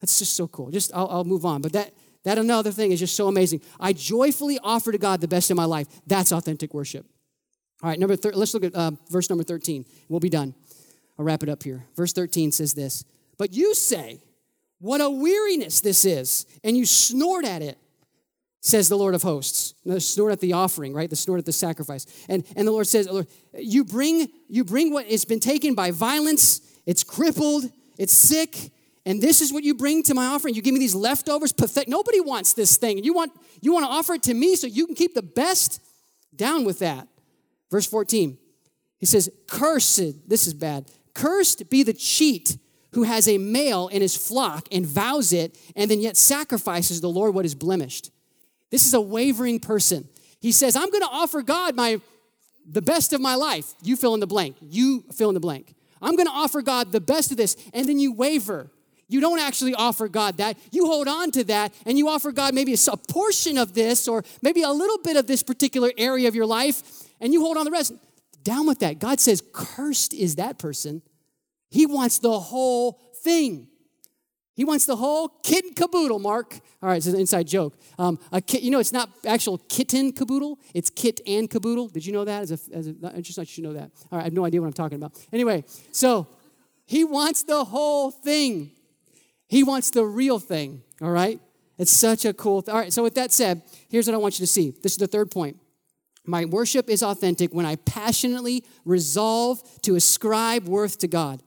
That's 0.00 0.18
just 0.18 0.34
so 0.34 0.48
cool. 0.48 0.70
Just 0.70 0.90
I'll, 0.94 1.08
I'll 1.08 1.24
move 1.24 1.44
on. 1.44 1.62
But 1.62 1.74
that 1.74 1.92
that 2.24 2.38
another 2.38 2.70
thing 2.70 2.92
is 2.92 3.00
just 3.00 3.16
so 3.16 3.28
amazing. 3.28 3.60
I 3.78 3.92
joyfully 3.92 4.58
offer 4.62 4.92
to 4.92 4.98
God 4.98 5.20
the 5.20 5.28
best 5.28 5.50
in 5.50 5.56
my 5.56 5.64
life. 5.64 5.86
That's 6.06 6.32
authentic 6.32 6.72
worship. 6.72 7.06
All 7.82 7.88
right, 7.90 7.98
number 7.98 8.16
thir- 8.16 8.32
let's 8.32 8.54
look 8.54 8.64
at 8.64 8.74
uh, 8.74 8.92
verse 9.10 9.28
number 9.28 9.42
13. 9.42 9.84
We'll 10.08 10.20
be 10.20 10.28
done. 10.28 10.54
I'll 11.18 11.24
wrap 11.24 11.42
it 11.42 11.48
up 11.48 11.62
here. 11.62 11.84
Verse 11.96 12.12
13 12.12 12.52
says 12.52 12.74
this 12.74 13.04
But 13.38 13.52
you 13.52 13.74
say, 13.74 14.20
What 14.78 15.00
a 15.00 15.10
weariness 15.10 15.80
this 15.80 16.04
is, 16.04 16.46
and 16.62 16.76
you 16.76 16.86
snort 16.86 17.44
at 17.44 17.60
it, 17.60 17.78
says 18.62 18.88
the 18.88 18.96
Lord 18.96 19.14
of 19.14 19.22
hosts. 19.22 19.74
No, 19.84 19.98
snort 19.98 20.32
at 20.32 20.40
the 20.40 20.52
offering, 20.54 20.94
right? 20.94 21.10
The 21.10 21.16
snort 21.16 21.40
at 21.40 21.44
the 21.44 21.52
sacrifice. 21.52 22.06
And, 22.28 22.44
and 22.56 22.66
the 22.66 22.72
Lord 22.72 22.86
says, 22.86 23.08
you 23.58 23.84
bring, 23.84 24.28
you 24.48 24.64
bring 24.64 24.92
what 24.92 25.06
has 25.06 25.24
been 25.24 25.40
taken 25.40 25.74
by 25.74 25.90
violence, 25.90 26.60
it's 26.86 27.02
crippled, 27.02 27.64
it's 27.98 28.12
sick, 28.12 28.70
and 29.04 29.20
this 29.20 29.40
is 29.40 29.52
what 29.52 29.64
you 29.64 29.74
bring 29.74 30.04
to 30.04 30.14
my 30.14 30.26
offering. 30.26 30.54
You 30.54 30.62
give 30.62 30.74
me 30.74 30.80
these 30.80 30.94
leftovers. 30.94 31.52
Pathetic. 31.52 31.88
Nobody 31.88 32.20
wants 32.20 32.52
this 32.52 32.76
thing. 32.76 33.02
You 33.02 33.12
want, 33.12 33.32
you 33.60 33.72
want 33.72 33.84
to 33.84 33.90
offer 33.90 34.14
it 34.14 34.22
to 34.24 34.34
me 34.34 34.54
so 34.54 34.68
you 34.68 34.86
can 34.86 34.94
keep 34.94 35.14
the 35.14 35.22
best? 35.22 35.80
Down 36.34 36.64
with 36.64 36.78
that. 36.78 37.08
Verse 37.70 37.86
14. 37.86 38.38
He 38.98 39.06
says, 39.06 39.28
Cursed, 39.48 40.28
this 40.28 40.46
is 40.46 40.54
bad. 40.54 40.88
Cursed 41.14 41.68
be 41.68 41.82
the 41.82 41.92
cheat 41.92 42.56
who 42.92 43.02
has 43.02 43.26
a 43.26 43.38
male 43.38 43.88
in 43.88 44.02
his 44.02 44.16
flock 44.16 44.68
and 44.70 44.86
vows 44.86 45.32
it, 45.32 45.58
and 45.74 45.90
then 45.90 46.00
yet 46.00 46.16
sacrifices 46.16 47.00
the 47.00 47.08
Lord 47.08 47.34
what 47.34 47.44
is 47.44 47.54
blemished. 47.54 48.10
This 48.72 48.86
is 48.86 48.94
a 48.94 49.00
wavering 49.00 49.60
person. 49.60 50.08
He 50.40 50.50
says, 50.50 50.74
I'm 50.74 50.90
going 50.90 51.02
to 51.02 51.10
offer 51.12 51.42
God 51.42 51.76
my 51.76 52.00
the 52.68 52.82
best 52.82 53.12
of 53.12 53.20
my 53.20 53.34
life. 53.34 53.74
You 53.82 53.96
fill 53.96 54.14
in 54.14 54.20
the 54.20 54.26
blank. 54.26 54.56
You 54.60 55.04
fill 55.12 55.28
in 55.28 55.34
the 55.34 55.40
blank. 55.40 55.74
I'm 56.00 56.16
going 56.16 56.26
to 56.26 56.32
offer 56.32 56.62
God 56.62 56.90
the 56.90 57.00
best 57.00 57.30
of 57.30 57.36
this, 57.36 57.56
and 57.74 57.88
then 57.88 57.98
you 57.98 58.12
waver. 58.12 58.70
You 59.08 59.20
don't 59.20 59.40
actually 59.40 59.74
offer 59.74 60.08
God 60.08 60.38
that. 60.38 60.56
You 60.70 60.86
hold 60.86 61.06
on 61.06 61.30
to 61.32 61.44
that 61.44 61.74
and 61.84 61.98
you 61.98 62.08
offer 62.08 62.32
God 62.32 62.54
maybe 62.54 62.74
a, 62.74 62.96
portion 62.96 63.58
of 63.58 63.74
this 63.74 64.08
or 64.08 64.24
maybe 64.40 64.62
a 64.62 64.70
little 64.70 64.96
bit 64.96 65.18
of 65.18 65.26
this 65.26 65.42
particular 65.42 65.92
area 65.98 66.28
of 66.28 66.34
your 66.34 66.46
life 66.46 66.82
and 67.20 67.30
you 67.30 67.42
hold 67.42 67.58
on 67.58 67.66
the 67.66 67.70
rest. 67.70 67.92
Down 68.42 68.66
with 68.66 68.78
that. 68.78 69.00
God 69.00 69.20
says, 69.20 69.42
cursed 69.52 70.14
is 70.14 70.36
that 70.36 70.58
person. 70.58 71.02
He 71.70 71.84
wants 71.84 72.20
the 72.20 72.40
whole 72.40 73.00
thing. 73.22 73.68
He 74.54 74.64
wants 74.64 74.84
the 74.84 74.96
whole 74.96 75.28
kit 75.42 75.64
and 75.64 75.74
caboodle, 75.74 76.18
Mark. 76.18 76.58
All 76.82 76.88
right, 76.90 76.96
it's 76.96 77.06
an 77.06 77.18
inside 77.18 77.46
joke. 77.46 77.74
Um, 77.98 78.18
a 78.30 78.40
kit, 78.40 78.62
you 78.62 78.70
know, 78.70 78.80
it's 78.80 78.92
not 78.92 79.08
actual 79.26 79.58
kitten 79.68 80.12
caboodle. 80.12 80.58
It's 80.74 80.90
kit 80.90 81.20
and 81.26 81.48
caboodle. 81.48 81.88
Did 81.88 82.04
you 82.04 82.12
know 82.12 82.24
that? 82.24 82.42
As 82.42 82.50
a, 82.50 82.76
as 82.76 82.88
a, 82.88 82.94
I 83.16 83.20
just 83.22 83.36
thought 83.36 83.56
you 83.56 83.64
know 83.64 83.72
that. 83.72 83.90
All 84.10 84.18
right, 84.18 84.20
I 84.20 84.24
have 84.24 84.34
no 84.34 84.44
idea 84.44 84.60
what 84.60 84.66
I'm 84.66 84.74
talking 84.74 84.96
about. 84.96 85.12
Anyway, 85.32 85.64
so 85.90 86.26
he 86.84 87.04
wants 87.04 87.44
the 87.44 87.64
whole 87.64 88.10
thing. 88.10 88.72
He 89.48 89.62
wants 89.62 89.90
the 89.90 90.04
real 90.04 90.38
thing, 90.38 90.82
all 91.00 91.10
right? 91.10 91.40
It's 91.78 91.90
such 91.90 92.24
a 92.26 92.34
cool. 92.34 92.62
All 92.68 92.78
right, 92.78 92.92
so 92.92 93.02
with 93.02 93.14
that 93.14 93.32
said, 93.32 93.62
here's 93.88 94.06
what 94.06 94.14
I 94.14 94.18
want 94.18 94.38
you 94.38 94.44
to 94.44 94.52
see. 94.52 94.74
This 94.82 94.92
is 94.92 94.98
the 94.98 95.06
third 95.06 95.30
point. 95.30 95.56
My 96.24 96.44
worship 96.44 96.88
is 96.88 97.02
authentic 97.02 97.52
when 97.52 97.66
I 97.66 97.76
passionately 97.76 98.64
resolve 98.84 99.62
to 99.82 99.96
ascribe 99.96 100.68
worth 100.68 100.98
to 100.98 101.08
God. 101.08 101.42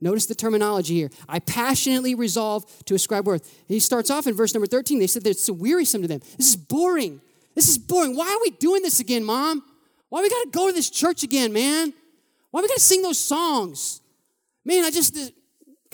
Notice 0.00 0.26
the 0.26 0.34
terminology 0.34 0.94
here. 0.94 1.10
I 1.28 1.38
passionately 1.38 2.14
resolve 2.14 2.64
to 2.84 2.94
ascribe 2.94 3.26
worth. 3.26 3.50
He 3.68 3.80
starts 3.80 4.10
off 4.10 4.26
in 4.26 4.34
verse 4.34 4.52
number 4.52 4.66
13. 4.66 4.98
They 4.98 5.06
said 5.06 5.24
that 5.24 5.30
it's 5.30 5.44
so 5.44 5.52
wearisome 5.52 6.02
to 6.02 6.08
them. 6.08 6.20
This 6.36 6.50
is 6.50 6.56
boring. 6.56 7.20
This 7.54 7.68
is 7.68 7.78
boring. 7.78 8.16
Why 8.16 8.26
are 8.26 8.40
we 8.42 8.50
doing 8.50 8.82
this 8.82 9.00
again, 9.00 9.24
Mom? 9.24 9.62
Why 10.08 10.20
we 10.22 10.28
gotta 10.28 10.50
go 10.50 10.66
to 10.66 10.72
this 10.72 10.90
church 10.90 11.22
again, 11.22 11.52
man? 11.52 11.92
Why 12.50 12.60
we 12.60 12.68
gotta 12.68 12.80
sing 12.80 13.02
those 13.02 13.18
songs? 13.18 14.00
Man, 14.64 14.84
I 14.84 14.90
just 14.90 15.32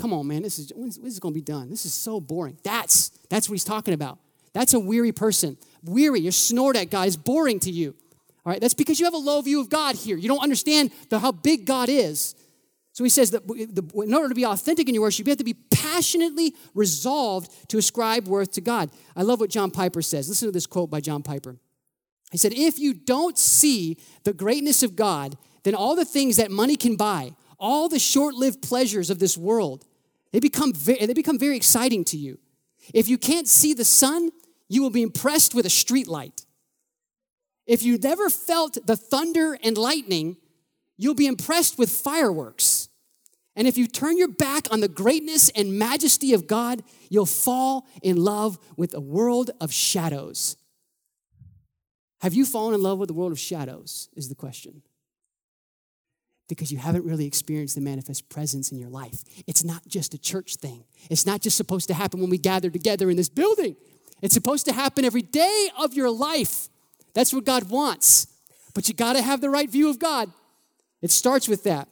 come 0.01 0.13
on, 0.13 0.27
man, 0.27 0.43
this 0.43 0.59
is 0.59 0.73
when 0.75 0.89
is 0.89 0.97
this 0.97 1.19
going 1.19 1.35
to 1.35 1.39
be 1.39 1.45
done? 1.45 1.69
This 1.69 1.85
is 1.85 1.95
so 1.95 2.21
boring. 2.21 2.57
That's 2.65 3.11
that's 3.29 3.49
what 3.49 3.55
he's 3.55 3.65
talking 3.65 3.95
about. 3.95 4.19
That's 4.53 4.75
a 4.75 4.81
weary 4.81 5.13
person. 5.13 5.57
Weary, 5.85 6.21
you 6.21 6.33
snort 6.33 6.77
at 6.77 6.91
God 6.91 7.07
is 7.07 7.17
boring 7.17 7.61
to 7.61 7.71
you. 7.71 7.95
All 8.45 8.53
right, 8.53 8.61
that's 8.61 8.75
because 8.75 8.99
you 8.99 9.07
have 9.07 9.15
a 9.15 9.19
low 9.19 9.41
view 9.43 9.61
of 9.61 9.69
God 9.69 9.95
here. 9.95 10.17
You 10.17 10.29
don't 10.29 10.43
understand 10.43 10.91
the, 11.11 11.19
how 11.19 11.31
big 11.31 11.67
God 11.67 11.89
is. 11.89 12.35
So 12.93 13.05
he 13.05 13.11
says 13.11 13.31
that 13.31 13.43
in 13.49 14.15
order 14.15 14.29
to 14.29 14.35
be 14.35 14.45
authentic 14.45 14.89
in 14.89 14.95
your 14.95 15.03
worship, 15.03 15.27
you 15.27 15.31
have 15.31 15.39
to 15.39 15.45
be 15.45 15.55
passionately 15.55 16.55
resolved 16.75 17.69
to 17.69 17.79
ascribe 17.79 18.27
worth 18.27 18.53
to 18.53 18.61
God. 18.61 18.91
I 19.15 19.23
love 19.23 19.41
what 19.41 19.51
John 19.51 19.71
Piper 19.71 20.03
says. 20.03 20.29
Listen 20.29 20.49
to 20.49 20.53
this 20.53 20.67
quote 20.67 20.91
by 20.91 21.01
John 21.01 21.23
Piper. 21.23 21.57
He 22.31 22.39
said, 22.39 22.53
If 22.53 22.79
you 22.79 22.95
don't 22.95 23.39
see 23.39 23.97
the 24.25 24.33
greatness 24.33 24.83
of 24.83 24.97
God, 24.97 25.37
then 25.63 25.75
all 25.75 25.95
the 25.95 26.05
things 26.05 26.37
that 26.37 26.51
money 26.51 26.77
can 26.77 26.97
buy, 26.97 27.35
all 27.59 27.89
the 27.89 27.99
short 27.99 28.35
lived 28.35 28.63
pleasures 28.63 29.11
of 29.11 29.19
this 29.19 29.37
world, 29.37 29.85
they 30.33 30.41
become, 30.41 30.73
very, 30.73 31.05
they 31.05 31.13
become 31.13 31.39
very 31.39 31.57
exciting 31.57 32.05
to 32.05 32.17
you. 32.17 32.39
If 32.95 33.09
you 33.09 33.19
can't 33.19 33.49
see 33.49 33.75
the 33.75 33.85
sun, 33.85 34.31
you 34.69 34.83
will 34.83 34.91
be 34.91 35.03
impressed 35.03 35.55
with 35.55 35.67
a 35.67 35.71
street 35.71 36.09
light. 36.09 36.47
If 37.67 37.83
you 37.83 37.99
never 37.99 38.31
felt 38.31 38.79
the 38.87 38.97
thunder 38.97 39.59
and 39.63 39.77
lightning, 39.77 40.37
you'll 41.01 41.15
be 41.15 41.27
impressed 41.27 41.79
with 41.79 41.91
fireworks. 41.91 42.91
And 43.57 43.67
if 43.67 43.79
you 43.79 43.87
turn 43.87 44.19
your 44.19 44.29
back 44.29 44.71
on 44.71 44.81
the 44.81 44.89
greatness 44.89 45.49
and 45.51 45.79
majesty 45.79 46.35
of 46.35 46.47
God, 46.47 46.83
you'll 47.09 47.27
fall 47.27 47.87
in 48.03 48.17
love 48.17 48.59
with 48.77 48.95
a 48.95 49.01
world 49.01 49.51
of 49.61 49.73
shadows. 49.73 50.57
Have 52.21 52.35
you 52.35 52.45
fallen 52.45 52.75
in 52.75 52.83
love 52.83 52.99
with 52.99 53.09
the 53.09 53.15
world 53.15 53.33
of 53.33 53.39
shadows? 53.39 54.11
Is 54.15 54.29
the 54.29 54.35
question. 54.35 54.83
Because 56.49 56.71
you 56.71 56.79
haven't 56.79 57.07
really 57.07 57.27
experienced 57.27 57.77
the 57.77 57.81
manifest 57.81 58.29
presence 58.29 58.71
in 58.71 58.79
your 58.79 58.91
life. 58.91 59.25
It's 59.47 59.65
not 59.65 59.87
just 59.89 60.13
a 60.13 60.19
church 60.19 60.57
thing, 60.57 60.85
it's 61.09 61.25
not 61.25 61.41
just 61.41 61.57
supposed 61.57 61.89
to 61.89 61.95
happen 61.95 62.21
when 62.21 62.31
we 62.31 62.39
gather 62.39 62.69
together 62.69 63.09
in 63.09 63.17
this 63.17 63.31
building. 63.31 63.75
It's 64.21 64.35
supposed 64.35 64.67
to 64.67 64.75
happen 64.75 65.07
every 65.07 65.23
day 65.23 65.71
of 65.79 65.95
your 65.95 66.11
life. 66.11 66.69
That's 67.15 67.33
what 67.33 67.47
God 67.47 67.71
wants. 67.71 68.27
But 68.75 68.87
you 68.87 68.95
got 68.95 69.15
to 69.15 69.23
have 69.23 69.41
the 69.41 69.49
right 69.49 69.69
view 69.69 69.89
of 69.89 69.99
God. 69.99 70.31
It 71.03 71.11
starts 71.11 71.49
with 71.49 71.65
that. 71.65 71.89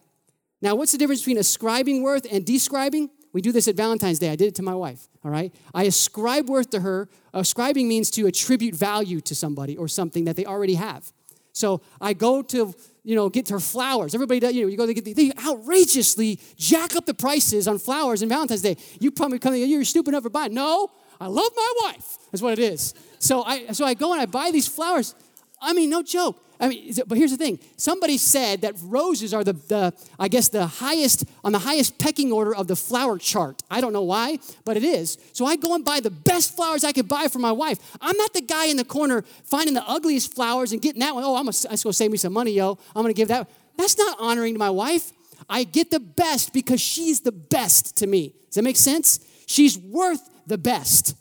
Now, 0.60 0.74
what's 0.74 0.92
the 0.92 0.98
difference 0.98 1.20
between 1.20 1.38
ascribing 1.38 2.02
worth 2.02 2.26
and 2.30 2.44
describing? 2.44 3.10
We 3.32 3.42
do 3.42 3.52
this 3.52 3.68
at 3.68 3.76
Valentine's 3.76 4.18
Day. 4.18 4.30
I 4.30 4.36
did 4.36 4.48
it 4.48 4.54
to 4.56 4.62
my 4.62 4.74
wife, 4.74 5.08
all 5.24 5.30
right? 5.30 5.54
I 5.74 5.84
ascribe 5.84 6.48
worth 6.48 6.70
to 6.70 6.80
her. 6.80 7.08
Ascribing 7.32 7.86
means 7.86 8.10
to 8.12 8.26
attribute 8.26 8.74
value 8.74 9.20
to 9.22 9.34
somebody 9.34 9.76
or 9.76 9.86
something 9.86 10.24
that 10.24 10.36
they 10.36 10.44
already 10.44 10.74
have. 10.74 11.12
So 11.52 11.80
I 12.00 12.14
go 12.14 12.42
to, 12.42 12.74
you 13.04 13.14
know, 13.14 13.28
get 13.28 13.48
her 13.50 13.60
flowers. 13.60 14.14
Everybody 14.14 14.40
does, 14.40 14.54
you 14.54 14.62
know, 14.62 14.68
you 14.68 14.76
go 14.76 14.86
to 14.86 14.94
get 14.94 15.04
the, 15.04 15.12
they 15.12 15.32
outrageously 15.44 16.40
jack 16.56 16.96
up 16.96 17.04
the 17.04 17.14
prices 17.14 17.68
on 17.68 17.78
flowers 17.78 18.22
on 18.22 18.28
Valentine's 18.28 18.62
Day. 18.62 18.76
You 19.00 19.10
probably 19.10 19.38
come, 19.38 19.54
you're 19.54 19.84
stupid 19.84 20.10
enough 20.10 20.24
to 20.24 20.30
buy. 20.30 20.48
No, 20.48 20.90
I 21.20 21.26
love 21.26 21.50
my 21.54 21.72
wife. 21.82 22.16
That's 22.30 22.42
what 22.42 22.52
it 22.52 22.60
is. 22.60 22.94
So 23.18 23.42
I, 23.42 23.72
so 23.72 23.84
I 23.84 23.94
go 23.94 24.12
and 24.12 24.22
I 24.22 24.26
buy 24.26 24.50
these 24.52 24.68
flowers. 24.68 25.14
I 25.60 25.72
mean, 25.72 25.90
no 25.90 26.02
joke. 26.02 26.42
I 26.60 26.68
mean, 26.68 26.92
but 27.06 27.16
here's 27.16 27.30
the 27.30 27.36
thing. 27.36 27.60
Somebody 27.76 28.18
said 28.18 28.62
that 28.62 28.74
roses 28.82 29.32
are 29.32 29.44
the, 29.44 29.52
the, 29.52 29.94
I 30.18 30.28
guess, 30.28 30.48
the 30.48 30.66
highest, 30.66 31.24
on 31.44 31.52
the 31.52 31.60
highest 31.60 31.98
pecking 31.98 32.32
order 32.32 32.54
of 32.54 32.66
the 32.66 32.74
flower 32.74 33.16
chart. 33.18 33.62
I 33.70 33.80
don't 33.80 33.92
know 33.92 34.02
why, 34.02 34.38
but 34.64 34.76
it 34.76 34.82
is. 34.82 35.18
So 35.32 35.46
I 35.46 35.56
go 35.56 35.74
and 35.74 35.84
buy 35.84 36.00
the 36.00 36.10
best 36.10 36.56
flowers 36.56 36.82
I 36.82 36.92
could 36.92 37.08
buy 37.08 37.28
for 37.28 37.38
my 37.38 37.52
wife. 37.52 37.78
I'm 38.00 38.16
not 38.16 38.32
the 38.32 38.40
guy 38.40 38.66
in 38.66 38.76
the 38.76 38.84
corner 38.84 39.22
finding 39.44 39.74
the 39.74 39.88
ugliest 39.88 40.34
flowers 40.34 40.72
and 40.72 40.82
getting 40.82 41.00
that 41.00 41.14
one. 41.14 41.22
Oh, 41.24 41.36
I'm 41.36 41.44
going 41.44 41.52
to 41.52 41.92
save 41.92 42.10
me 42.10 42.16
some 42.16 42.32
money, 42.32 42.52
yo. 42.52 42.78
I'm 42.94 43.02
going 43.02 43.14
to 43.14 43.16
give 43.16 43.28
that. 43.28 43.48
That's 43.76 43.96
not 43.96 44.16
honoring 44.18 44.54
to 44.54 44.58
my 44.58 44.70
wife. 44.70 45.12
I 45.48 45.64
get 45.64 45.90
the 45.90 46.00
best 46.00 46.52
because 46.52 46.80
she's 46.80 47.20
the 47.20 47.32
best 47.32 47.96
to 47.98 48.06
me. 48.06 48.34
Does 48.46 48.56
that 48.56 48.62
make 48.62 48.76
sense? 48.76 49.20
She's 49.46 49.78
worth 49.78 50.28
the 50.46 50.58
best. 50.58 51.14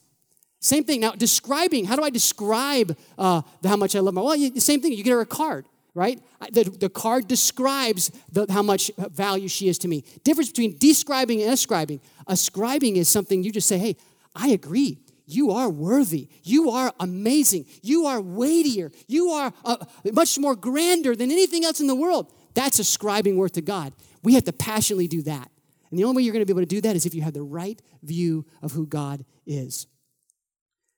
Same 0.67 0.83
thing. 0.83 0.99
Now, 0.99 1.11
describing, 1.11 1.85
how 1.85 1.95
do 1.95 2.03
I 2.03 2.09
describe 2.09 2.97
uh, 3.17 3.41
how 3.63 3.77
much 3.77 3.95
I 3.95 3.99
love 3.99 4.13
my 4.13 4.21
Well, 4.21 4.37
the 4.37 4.59
same 4.59 4.81
thing. 4.81 4.91
You 4.91 5.01
get 5.01 5.11
her 5.11 5.21
a 5.21 5.25
card, 5.25 5.65
right? 5.93 6.21
The, 6.51 6.65
the 6.65 6.89
card 6.89 7.29
describes 7.29 8.11
the, 8.29 8.45
how 8.49 8.63
much 8.63 8.91
value 8.97 9.47
she 9.47 9.69
is 9.69 9.77
to 9.77 9.87
me. 9.87 10.03
Difference 10.25 10.49
between 10.49 10.77
describing 10.77 11.41
and 11.41 11.53
ascribing. 11.53 12.01
Ascribing 12.27 12.97
is 12.97 13.07
something 13.07 13.43
you 13.43 13.51
just 13.53 13.69
say, 13.69 13.77
hey, 13.77 13.95
I 14.35 14.49
agree. 14.49 14.99
You 15.25 15.51
are 15.51 15.69
worthy. 15.69 16.27
You 16.43 16.71
are 16.71 16.91
amazing. 16.99 17.65
You 17.81 18.05
are 18.07 18.19
weightier. 18.19 18.91
You 19.07 19.29
are 19.29 19.53
uh, 19.63 19.77
much 20.11 20.37
more 20.37 20.57
grander 20.57 21.15
than 21.15 21.31
anything 21.31 21.63
else 21.63 21.79
in 21.79 21.87
the 21.87 21.95
world. 21.95 22.33
That's 22.55 22.77
ascribing 22.77 23.37
worth 23.37 23.53
to 23.53 23.61
God. 23.61 23.93
We 24.21 24.33
have 24.33 24.43
to 24.43 24.53
passionately 24.53 25.07
do 25.07 25.21
that. 25.21 25.49
And 25.91 25.97
the 25.97 26.03
only 26.03 26.17
way 26.17 26.23
you're 26.23 26.33
going 26.33 26.45
to 26.45 26.45
be 26.45 26.51
able 26.51 26.67
to 26.67 26.75
do 26.75 26.81
that 26.81 26.97
is 26.97 27.05
if 27.05 27.15
you 27.15 27.21
have 27.21 27.33
the 27.33 27.41
right 27.41 27.81
view 28.03 28.45
of 28.61 28.73
who 28.73 28.85
God 28.85 29.23
is. 29.45 29.87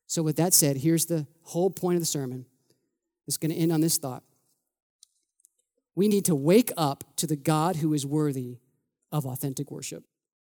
So, 0.09 0.23
with 0.23 0.37
that 0.37 0.55
said, 0.55 0.77
here's 0.77 1.05
the 1.05 1.27
whole 1.43 1.69
point 1.69 1.95
of 1.95 2.01
the 2.01 2.05
sermon. 2.07 2.47
It's 3.27 3.37
going 3.37 3.51
to 3.51 3.57
end 3.57 3.71
on 3.71 3.79
this 3.79 3.99
thought. 3.99 4.23
We 5.93 6.07
need 6.07 6.25
to 6.25 6.35
wake 6.35 6.71
up 6.75 7.03
to 7.17 7.27
the 7.27 7.35
God 7.35 7.75
who 7.75 7.93
is 7.93 8.07
worthy 8.07 8.57
of 9.11 9.27
authentic 9.27 9.69
worship. 9.69 10.03